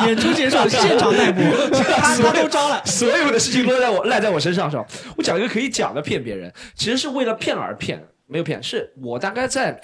[0.06, 2.80] 演出结束，现场逮捕，他他都招了。
[2.86, 4.86] 所有的事情都在我赖在我身上上。
[5.18, 9.80] 我讲一个可以讲的骗别人，其实是为了骗而骗，没有骗，是我大概在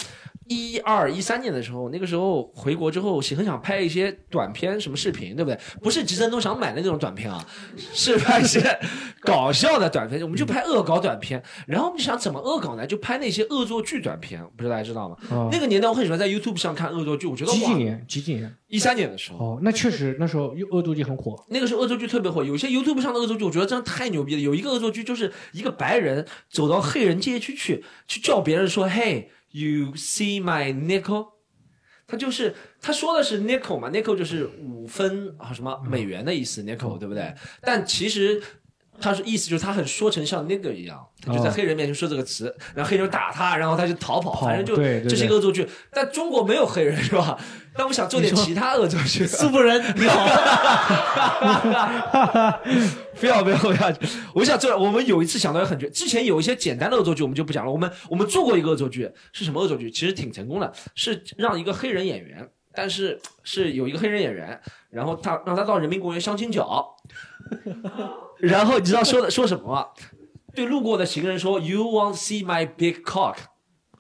[0.48, 5.60] 一二一三年的时候，那个时候回国之后，很想拍一些短片，什么视频，对不对？
[5.82, 7.46] 不是吉森东想买的那种短片啊，
[7.78, 8.62] 是拍一些
[9.22, 10.22] 搞笑的短片。
[10.22, 12.86] 我们就拍恶搞短片，然后我们就想怎么恶搞呢？
[12.86, 15.18] 就拍那些恶作剧短片，不知道大家知道吗？
[15.32, 18.06] 哦那个年代我很喜欢在 YouTube 上看恶作剧，我觉得哇，几几年？
[18.08, 18.56] 几几年？
[18.68, 19.38] 一三年的时候。
[19.38, 21.42] 哦，那确实那时候恶作剧很火。
[21.50, 24.42] 那个时候恶作剧特别火，有些 YouTube 上的恶作剧，我觉得真的太牛逼了。
[24.42, 31.30] 有一个恶作剧就是一个白人走到黑人街区去，去叫别人说：“Hey, you see my nickel？”
[32.06, 37.34] 他就是他说的是 nickel 嘛，nickel 就是五分啊什么美元的意思，nickel 对不对？
[37.62, 38.44] 但其实。
[39.04, 45.68] 他是意思就是他很说成像 nigger 一样，他就在哦黑人面前说这个词，然后黑人打他，然后他就逃跑，跑反正就这是一个恶作剧。
[45.92, 47.38] 但中国没有黑人是吧？
[47.76, 49.28] 但我想做点其他恶作剧。
[49.28, 50.26] 苏布人你好，
[53.20, 53.94] 不要不要不要！
[54.34, 57.72] 我想做，我们有一次想到很绝，之前有一些简单的恶作剧，我们就不讲了。
[57.72, 59.92] 我们我们做过一个恶作剧，是什么恶作剧？
[59.92, 64.58] 其实挺成功的，是让一个黑人演员，但是是有一个黑人演员，
[64.90, 66.96] 然后他让他到人民公园相亲角，
[68.48, 69.88] 然后你知道说的 说什么吗？
[70.54, 73.36] 对路过的行人说：“You won't see my big cock？”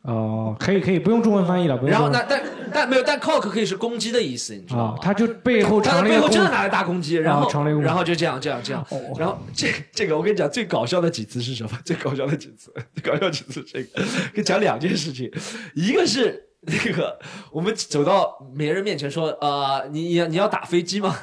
[0.03, 1.77] 哦，可以可以，不用中文翻译了。
[1.77, 2.43] 不用然后那但
[2.73, 11.71] 但没有，但 cock 可以是公鸡的意思，你知道吗？，啊他就背后他的藏了一个公背后真的拿了大公鸡，然后、啊藏了一个然后就这样这样这样，哦然后这这个我跟你讲最搞笑的几次是什么？
[11.85, 14.01] 最搞笑的几次，最搞笑几次这个，
[14.33, 15.31] 跟你讲两件事情，
[15.73, 17.17] 一个是那个
[17.51, 21.15] 我们走到别人面前说，呃，你你你要打飞机吗？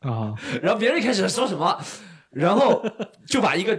[0.00, 1.80] 啊，然后别人一开始说什么，
[2.32, 2.84] 然后
[3.26, 3.78] 就把一个。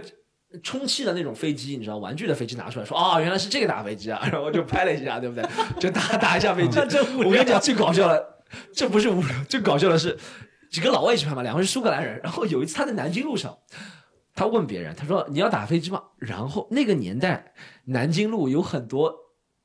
[0.62, 5.44] 充气的那种飞机，你知道玩具的飞机拿出来说啊、原来是这个打飞机啊，然后就拍了一下，对不对？
[5.80, 6.78] 就打打一下飞机。
[7.24, 8.24] 我跟你讲，最搞笑的，
[8.72, 10.16] 这不是无聊，最搞笑的是
[10.70, 12.20] 几个老外一起拍嘛，两个是苏格兰人。
[12.22, 13.52] 然后有一次他在南京路上，
[14.32, 16.00] 他问别人，他说你要打飞机吗？
[16.18, 17.52] 然后那个年代
[17.86, 19.12] 南京路有很多。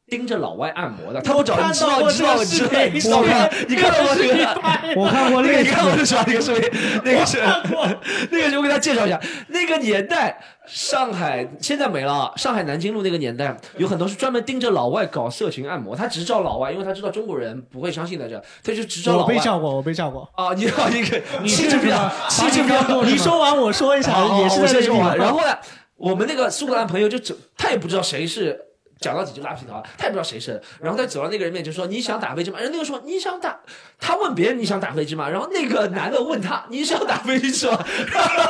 [0.09, 4.59] 盯着老外按摩的，他我找你知道，你知道，你知道，你知道，你看到过这个？
[4.95, 6.23] 我看过那个，你看过是吧？
[6.27, 6.69] 那个视频，
[7.03, 7.37] 那个是，
[8.31, 9.19] 那个是我给大家介绍一下，
[9.49, 19.39] 那个年代上海现在没了，上海南京路那个年代有很多是专门盯着老外搞色情按摩，他只照老外，因为他知道中国人不会相信的这，他就只照老外我被。
[19.39, 20.27] 照过，我被照过。
[20.35, 24.73] 啊，你好，你可你气质比较，气质比较，你说完我说一下，好也是我说完。
[24.73, 25.17] 在这个地方。
[25.17, 25.57] 然后呢，
[25.97, 28.59] 我们那个苏格兰朋友就整，他也不知道谁是。
[28.99, 33.57] 讲到几句拉皮条，他也不知道谁是，然后他走到那个人面前说：“你想打飞机吗？”然后那个说：“你想打。”
[33.97, 37.85] 他问别人：“你想打飞机吗？”然后那个男的问他：“你想打飞机是吧？”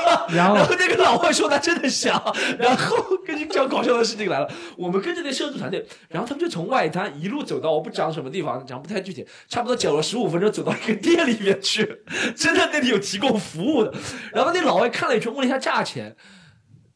[0.34, 2.20] 然后然后那个老外说他真的想，
[2.58, 12.04] 然后跟你讲搞笑的事情来了，我们跟着那摄制团队，然后他们就从外滩一路走到我不讲什么地方，讲不太具体，差不多走了十五分钟，走到一个店里面去，
[12.36, 13.94] 真的那里有提供服务的。
[14.34, 16.16] 然后那老外看了一圈，问了一下价钱，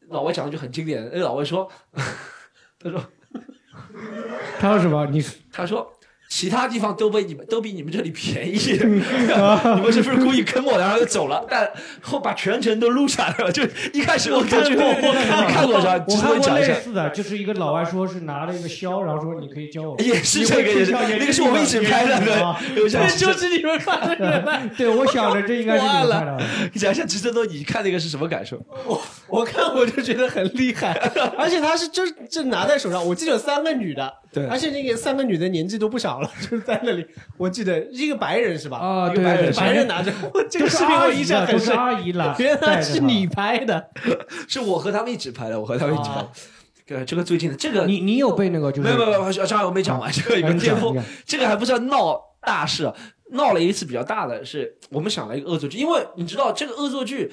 [0.10, 1.70] 老外讲了一句很经典的，那老外说，
[2.80, 3.04] 他说
[4.60, 5.06] 他说什么？
[5.08, 5.92] 你他说。
[6.36, 11.46] 其他地方都被你们都比你们这里便宜， 你们是不是故意坑我，然后就走了？
[11.48, 13.62] 但后把全程都录下来了，就
[13.94, 15.76] 一开始我看过，我看过？
[15.76, 19.96] 我看过类似的，就是一个老外说是拿了一个箫，然后说你可以教我。
[20.00, 22.20] 也是这个，也是那个是我们一起拍的，
[22.74, 24.42] 对，就是你们看的？
[24.76, 26.42] 对，我想着这应该是你们拍的。
[26.74, 28.60] 你讲一下，直升都你看那个是什么感受？
[28.88, 30.94] 我我看我就觉得很厉害，
[31.38, 37.06] 而且他是就就拿在手上，我记得有三个女的，对而且那个三个女的年纪都不小了， 就是在那里，
[37.38, 38.78] 我记得一个白人是吧？
[38.80, 42.36] 啊一个白人，对对对白人拿着，我这个是视频我阿姨印象很深，阿姨了。
[42.40, 43.90] 原来是你拍的，
[44.50, 46.30] 是我和他们一起拍的，我和他们一起拍的。
[46.86, 52.92] 对，这个最近的这个，你你有被那个就是没有没有没有，张海我没讲完，这个有个巅峰，这个还不是要闹大事，
[53.32, 57.32] 闹了一次比较大的是，我们想了一个恶作剧，因为你知道这个恶作剧。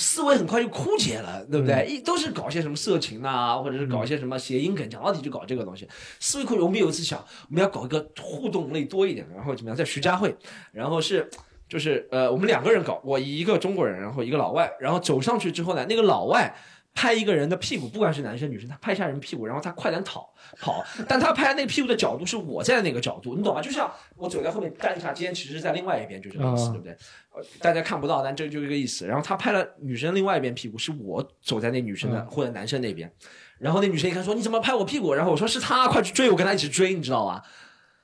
[0.00, 1.86] 思思维很快就枯竭了，对不对？
[1.86, 5.86] 一都是搞些什么色情啊，或者是搞些什么谐音梗，讲到底就搞这个东西。
[6.18, 7.18] 思维枯竭，我们有一次想，
[7.48, 10.34] 我们要搞一个互动类多一点的，然后怎么样，在徐家汇，
[10.72, 11.28] 然后是
[11.68, 16.54] 就是呃，我们两个人搞，我一个中国人，然后一个老外，然后走上去之后呢，那个老外
[16.94, 23.62] 拍一个人的屁股，不管是男生女生，他拍一下人屁股，然后他快点跑跑，但他拍那屁股的角度是我在那个角度，你懂吗？
[23.62, 26.92] 就像我走在后面站一下肩，其实是在另外一边，就这个意思，啊对不对？
[27.32, 29.06] 呃大家看不到，但这就这个意思。
[29.06, 33.10] 然后他拍了女生另外一边屁股，是我走在那女生的、嗯或者男生那边。
[33.58, 35.14] 然后那女生一看说你怎么拍我屁股？
[35.14, 37.42] 然后我说是他，快去追，我跟他一起追，你知道吧？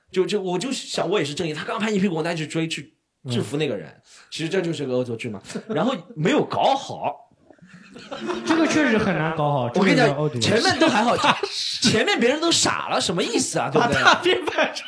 [0.09, 2.95] 就就我就想我也是正义，他刚拍你屁股，我跟他一起追去
[3.29, 3.93] 制服那个人。
[4.31, 5.41] 其实这就是个恶作剧嘛。
[5.67, 7.26] 然后没有搞好，
[8.45, 9.71] 这个确实很难搞好。
[9.75, 11.15] 我跟你讲前面都还好，
[11.81, 13.69] 前面别人都傻了，什么意思啊？
[13.71, 14.03] 对不对？
[14.03, 14.83] 大便拍出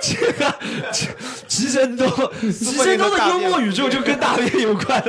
[0.00, 0.54] 这个
[1.46, 2.08] 吉神东，
[2.50, 5.02] 吉神东的幽默宇宙就跟大便有关。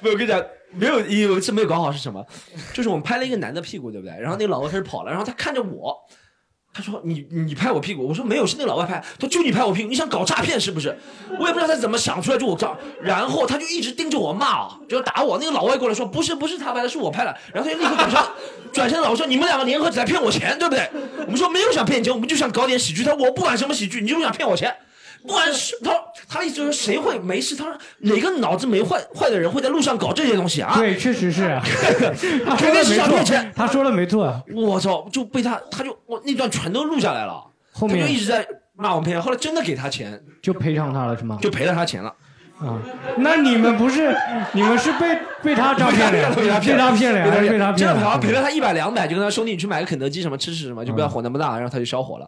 [0.00, 2.24] 没有，我跟你讲，没有有一次没有搞好是什么？
[2.72, 4.16] 就是我们拍了一个男的屁股，对不对？
[4.20, 5.96] 然后那个老外开始跑了，然后他看着我，
[6.76, 9.02] 他说你你拍我屁股，我说没有，是那个老外拍。
[9.18, 10.94] 他说就你拍我屁股，你想搞诈骗是不是？
[11.40, 15.38] 我也不知道他怎么想出来就我诈，然后他就一直盯着我骂啊，就打我。
[15.38, 17.34] 那个老外过来说不是不是他拍的，是我拍的。
[17.54, 18.20] 然后他就立刻转身
[18.74, 20.86] 转身老说你们两个联合起来骗我钱，对不对？
[21.24, 23.02] 我们说没有想骗钱，我们就想搞点喜剧。
[23.02, 24.76] 他说我不管什么喜剧，你就是想骗我钱。
[25.26, 25.92] 不管是他，
[26.28, 27.56] 他的意思就是谁会没事？
[27.56, 30.74] 他说哪个脑子没坏坏的人会在路上搞这些东西啊？
[30.76, 31.58] 对，确实是，
[32.46, 34.42] 他肯定是想骗钱。，他说的没错。
[34.54, 38.46] 我操，就被他，他就我那段全都录下来了，后面就一直在
[38.76, 41.38] 骂我们骗，后来真的给他钱，就赔偿他了是吗？
[41.42, 42.12] 就赔了他钱了。
[42.58, 42.80] 啊，
[43.18, 44.16] 那你们不是
[44.52, 46.30] 你们是被被他诈骗了呀？
[46.34, 47.12] 被他骗被他骗
[47.76, 48.16] 真的了？
[48.18, 52.26] 赔赔了他一百两百，就跟他兄弟你去买个肯德基什么吃吃什么，就不要火那么大，然后他就消火了。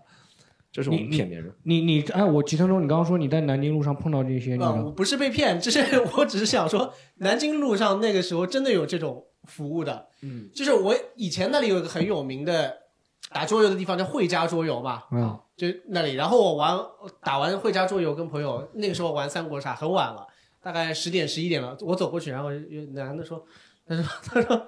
[0.71, 1.53] 这是我们骗别人。
[1.65, 5.81] 你你哎，我吉成中，你刚刚说你在南京路上碰到这些，你啊，呢我不是被骗，就是
[6.17, 10.09] 我只是想说，南京路上那个时候真的有这种服务的。
[10.23, 12.77] 嗯，就是我以前那里有一个很有名的
[13.31, 16.15] 打桌游的地方叫惠家桌游嘛，嗯，就那里。
[16.15, 16.79] 然后我玩
[17.23, 20.27] 打完惠家桌游，跟朋友那个时候玩三国杀很晚了，
[20.63, 23.43] 大概十点十一点了，我走过去，然后有男的说，
[23.87, 24.67] 他说他说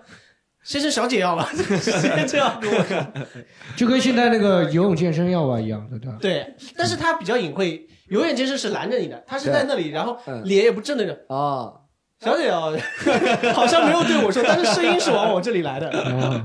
[0.70, 3.12] 先生小姐要吧， 直接这样跟我看。
[3.76, 6.16] 就跟现在那个游泳健身要吧一样，对吧？
[6.20, 10.44] 对，但是他比较隐晦，游泳健身是拦着你的，他是在那里，然后嗯。
[10.44, 11.74] 脸也不正着啊，
[12.20, 12.78] 小姐哦，
[13.52, 15.90] 好像没有对我说，但是声音是往我这里来的。
[15.90, 16.40] 哦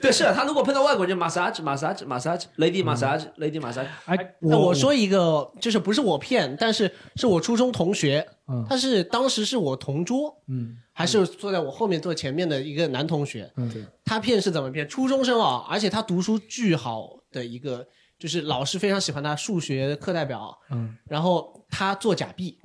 [0.00, 13.70] 对，是啊，他如果碰到外国人就 massage massage massage lady massage lady massage，哎，那我说一个，就是不是我骗，但是是我初中同学，嗯他是当时是我同桌，嗯还是坐在我后面坐前面的一个男同学，嗯
[14.04, 14.88] 他骗是怎么骗？
[14.88, 17.86] 初中生啊，而且他读书巨好的一个，
[18.18, 22.58] 就是老师非常喜欢他，数学课代表，嗯，然后他做假币，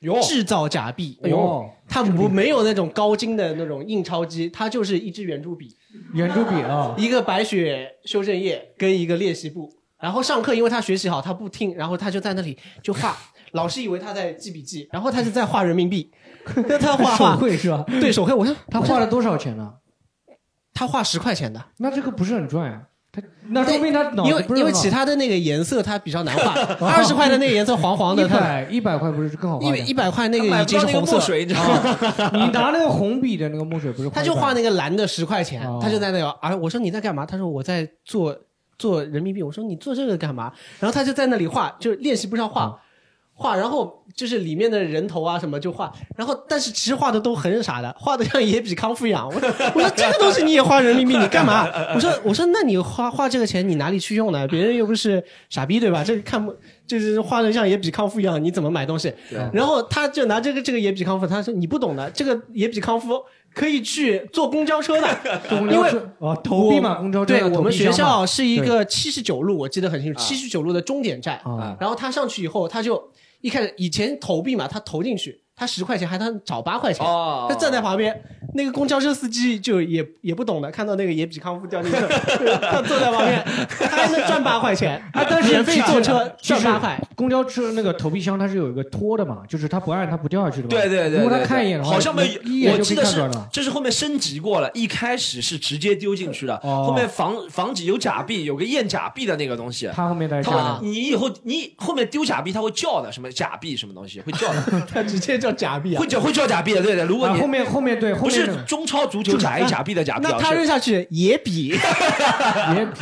[0.00, 5.76] 哟制造假币，哎呦，他不没有那种高精的那种印钞机，他就是一支圆珠笔，
[6.12, 9.70] 圆珠笔啊， 一个白雪修正液跟一个练习簿。
[10.00, 13.16] 然后上课，因为他学习好，他不听，然后他就在那里就画。
[13.54, 16.10] 老师以为他在记笔记，然后他就在画人民币。
[16.68, 17.84] 那 他画画手绘是吧？
[18.00, 19.72] 对手绘，我说他画了多少钱呢？
[20.74, 22.82] 他画十块钱的，那这个不是很赚呀。
[23.12, 26.52] 他那说明他脑子因为因为其他的那个颜色它比较难画，
[26.84, 29.86] 二十块的那个颜色黄黄的，一百一百块不是更好画点？
[29.86, 30.44] 一一百块那个
[31.00, 32.30] 墨水，你知道吗？
[32.32, 34.10] 你拿那个红笔的那个墨水不是？
[34.12, 37.24] 他就画那个蓝的十块钱哦，他就在那个，啊，我说你在干嘛？
[37.24, 38.36] 他说我在做
[38.78, 39.44] 做人民币。
[39.44, 40.52] 我说你做这个干嘛？
[40.80, 42.76] 然后他就在那里画，就练习不是要画。
[43.34, 49.26] 画，然后就是里面的人头啊什么就画，然后但是其实画的都很傻的，画的像野比康夫一样。
[49.26, 51.68] 我说我说这个东西你也画人民币，你干嘛？
[51.94, 54.46] 我说我说那你花花这个钱你哪里去用呢？
[54.46, 56.04] 别人又不是傻逼对吧？
[56.04, 56.54] 这看不
[56.86, 59.12] 就是画的像野比康夫一样，你怎么买东西？
[59.52, 63.20] 然后他就拿这个这个野比康夫，他说你不懂的，这个野比康夫
[63.54, 65.08] 可以去坐公交车的，
[65.50, 66.10] 因为交车。
[66.18, 71.36] 哦，投币嘛，公交车对我们学校是一个七十九路，我记得很清楚，七十九路的终点站。
[71.44, 71.76] 啊。
[71.80, 73.02] 然后他上去以后，他就
[73.40, 78.14] 一开始以前投币嘛，他投进去，他十块钱还能找八块钱，哦他站在旁边，
[78.54, 81.98] 那个公交车司机就也也不懂的，看到那个野比康夫掉 进去，
[82.60, 87.00] 他坐在旁边，他还能赚八块钱， 啊，但是免费坐车赚八块。
[87.14, 90.68] 公交车那个投币箱它是有一个托的嘛，就是他不按它不掉下去的嘛。
[90.70, 93.30] 对对对，如果他看一眼的话，好像没一眼就可以我记得是。
[93.52, 99.88] 这是后面升级过了，一开始是直接丢进去的，哦后面防防止有假币，有个验假币的那个东西。
[99.94, 100.80] 他后面他。
[100.82, 106.06] 你以后你后面丢假币，他会叫的，什么假币什么东西会叫的， 他直接叫假币啊会！
[106.06, 107.04] 叫会叫假币的，对的。
[107.04, 111.68] 如果啊，你后面后面对后不是中超足球假假币的假币啊，那他扔下去也比，
[112.74, 112.98] 也比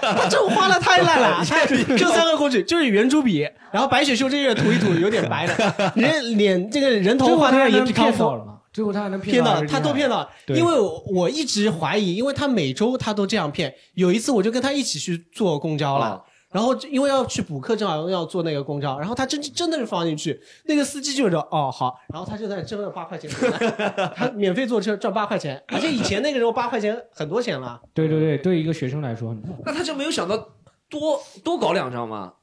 [0.00, 8.52] 他这花的太烂了， 他就 三个工具，就是圆珠笔，然后白雪修正液涂一涂，有点白的，人脸这个人头最后他还画的也能骗到比康夫了嘛？
[8.72, 16.06] 最后他还能骗到，到，他都骗到，因为我我一直怀疑，因为他每周他都这样骗，有一次我就跟他一起去坐公交了。
[16.06, 16.20] 啊
[16.52, 23.30] 然后因为要去补课，正好要坐那个公交，然后他真真的是放进去，那个司机就说哦好，然后他就在挣了八块钱
[24.14, 29.34] 他免费坐车赚八块钱，而且以前那个时候八块钱很多钱了，对对对，对一个学生来说，
[29.64, 30.36] 那他就没有想到
[30.88, 32.34] 多多搞两张吗？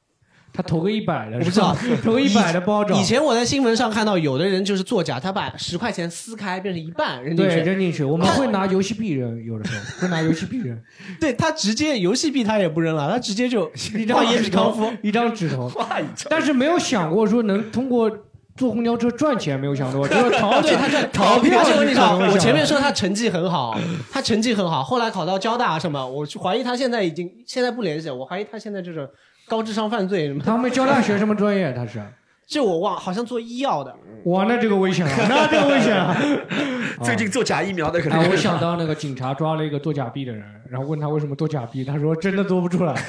[0.52, 2.94] 他投个一百的，我不知道投个一百的不好找。
[2.94, 10.76] 以前我在新闻上看到有的人就是作假，他把十块钱撕开变成一半扔进对去，扔进去，我们会拿游戏币扔，有的时候 会拿游戏币扔，
[11.20, 15.68] 对他直接游戏币他也不扔了，他直接就一张纸头比康夫，，一张纸头。
[15.68, 16.26] 画一张。
[16.28, 18.10] 但是没有想过说能通过
[18.56, 21.60] 坐公交车赚钱，没有想过， 就是逃对他这逃票。
[21.60, 23.78] 而且我跟你说，我前面说说他成绩很好，
[24.10, 29.08] 他成绩很好，后来考到交大什么，我怀疑他现在已经现在不联系，我怀疑他现在就是
[29.50, 30.40] 高智商犯罪什么。
[30.44, 31.72] 他们交大学什么专业？
[31.72, 32.00] 他是
[32.46, 33.92] 这我忘，好像做医药的。
[34.24, 36.16] 哇，那这个危险了， 那这个危险了。
[37.02, 42.92] 最近做假疫苗的可能我想到那个警察抓了一个做假币的人，然后问他为什么做假币，他说真的做不出来。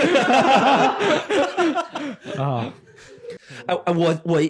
[2.38, 2.66] 啊，
[3.68, 4.42] 哎哎，我我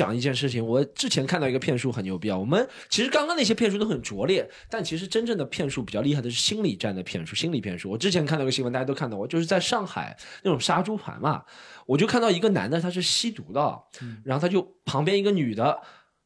[0.00, 2.38] 讲一件事情，我之前看到一个骗术很牛逼啊。
[2.38, 7.90] 我们其实刚刚那些骗术都很拙劣，但其实真正的骗术比较厉害的是心理战的骗术，心理骗术。
[7.90, 11.42] 我之前看到一个新闻，大家都看到过，就是在上海那种杀猪盘嘛，
[11.84, 13.78] 我就看到一个男的他是吸毒的，
[14.24, 15.78] 然后他就旁边一个女的。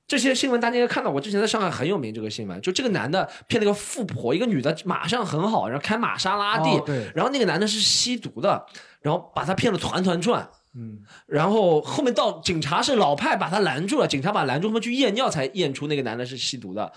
[0.06, 2.14] 这些新闻大家应该看到我，之前在上海很有名。
[2.14, 8.66] 这个新闻就这个男的骗了个富婆，一个女的马上很好，然后开玛莎拉蒂，哦对然后那个男的是吸毒的，
[9.00, 10.48] 然后把他骗了团团转。
[10.76, 16.92] 嗯，然后后面到警察是老派把他拦住了，警察把他拦住，后面去验尿才验出那个男的是吸毒的。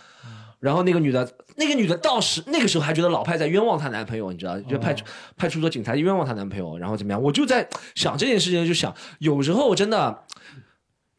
[0.60, 5.06] 然后那个女的，那个女的到时那个时候还觉得老派在冤枉她男朋友，你知道，就派出、
[5.36, 7.22] 派出所警察冤枉她男朋友，然后怎么样？
[7.22, 10.24] 我就在想这件事情，就想有时候真的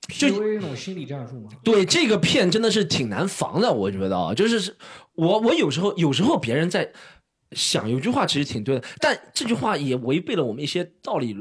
[0.09, 1.51] PUA 那种心理战术嘛。
[1.63, 4.77] 对这个骗真的是挺难防的，我觉得啊，就是是
[5.15, 6.91] 我我有时候有时候别人在
[7.53, 11.37] 想有句话其实挺对的，但这句话也违背了我们一些道理。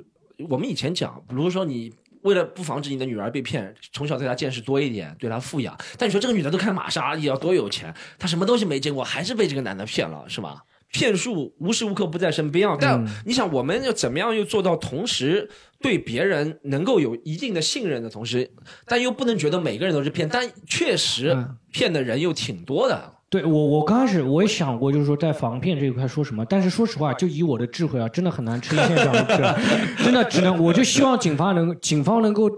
[0.50, 5.78] 我们以前讲，比如说你为了不防止你的女儿被骗，从小对她见识多一点，对她富养。
[5.98, 10.64] 但你说这个女的都开玛莎拉蒂，要多有钱，她什么东西没见过，还是被这个男的骗了，是吧？
[10.90, 12.78] 骗术无时无刻不在身边啊！
[12.80, 15.50] 但你想，我们要怎么样又做到同时
[15.82, 18.50] 对别人能够有一定的信任的同时，
[18.86, 21.36] 但又不能觉得每个人都是骗，但确实
[21.74, 23.16] 骗的人又挺多的。
[23.30, 29.44] 对我，我刚开始我也想过，就是说在防骗这一块说什么，但是说实话，就以我的智慧啊，真的很难吃一堑长一智，
[30.04, 32.49] 真的只能，我就希望警方能，警方能够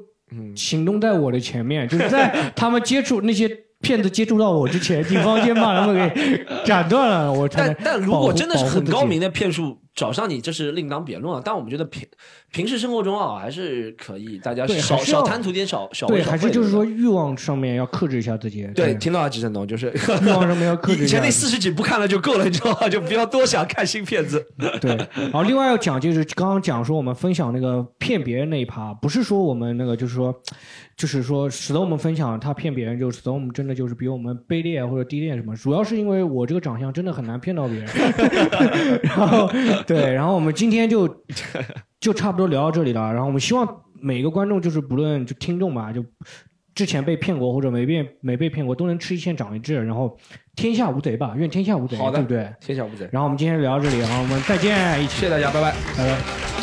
[0.55, 3.49] 行动在我的前面，就是在他们接触那些
[3.81, 11.41] 骗子接触到我之前，警方先把他们给斩断了，我才能但但如果真的是很高明的骗术找上你，这是另当别论啊。
[11.43, 12.07] 但我们觉得平
[12.53, 18.65] 平时生活中啊，还是可以大家少少贪图点少少对，还是就是说欲望上面要克制一下自己。
[18.73, 22.87] 对，听到了，吉振东，就是欲望上面要克制一下以前那四十几不看了就够了，你知道吗？
[22.87, 24.45] 就不要多想看新片子。
[24.79, 30.33] 对，然后另外要讲就是刚刚讲说我们分享那个骗别人那一趴，不是说我们那个就是说，
[30.95, 37.89] 就是说使得我们分享他骗别人，就使得我们真的就是比我们卑劣或者低劣什么，主要是因为我这个长相真的很难骗到别人。
[39.03, 39.49] 然后
[39.93, 41.07] 对， 然后我们今天就
[41.99, 46.03] 就差不多聊到这里了，然后我们希望每个观众就是不论就听众吧，就。
[46.75, 50.17] 之前被骗过或者没被没被骗过，都能吃一堑长一智，然后
[50.55, 52.53] 天下无贼吧，愿天下无贼，好的对不对？
[52.61, 53.09] 天下无贼。
[53.11, 56.58] 然后我们今天聊到这里，然后我们再见，一起，谢谢大家，拜拜，拜拜。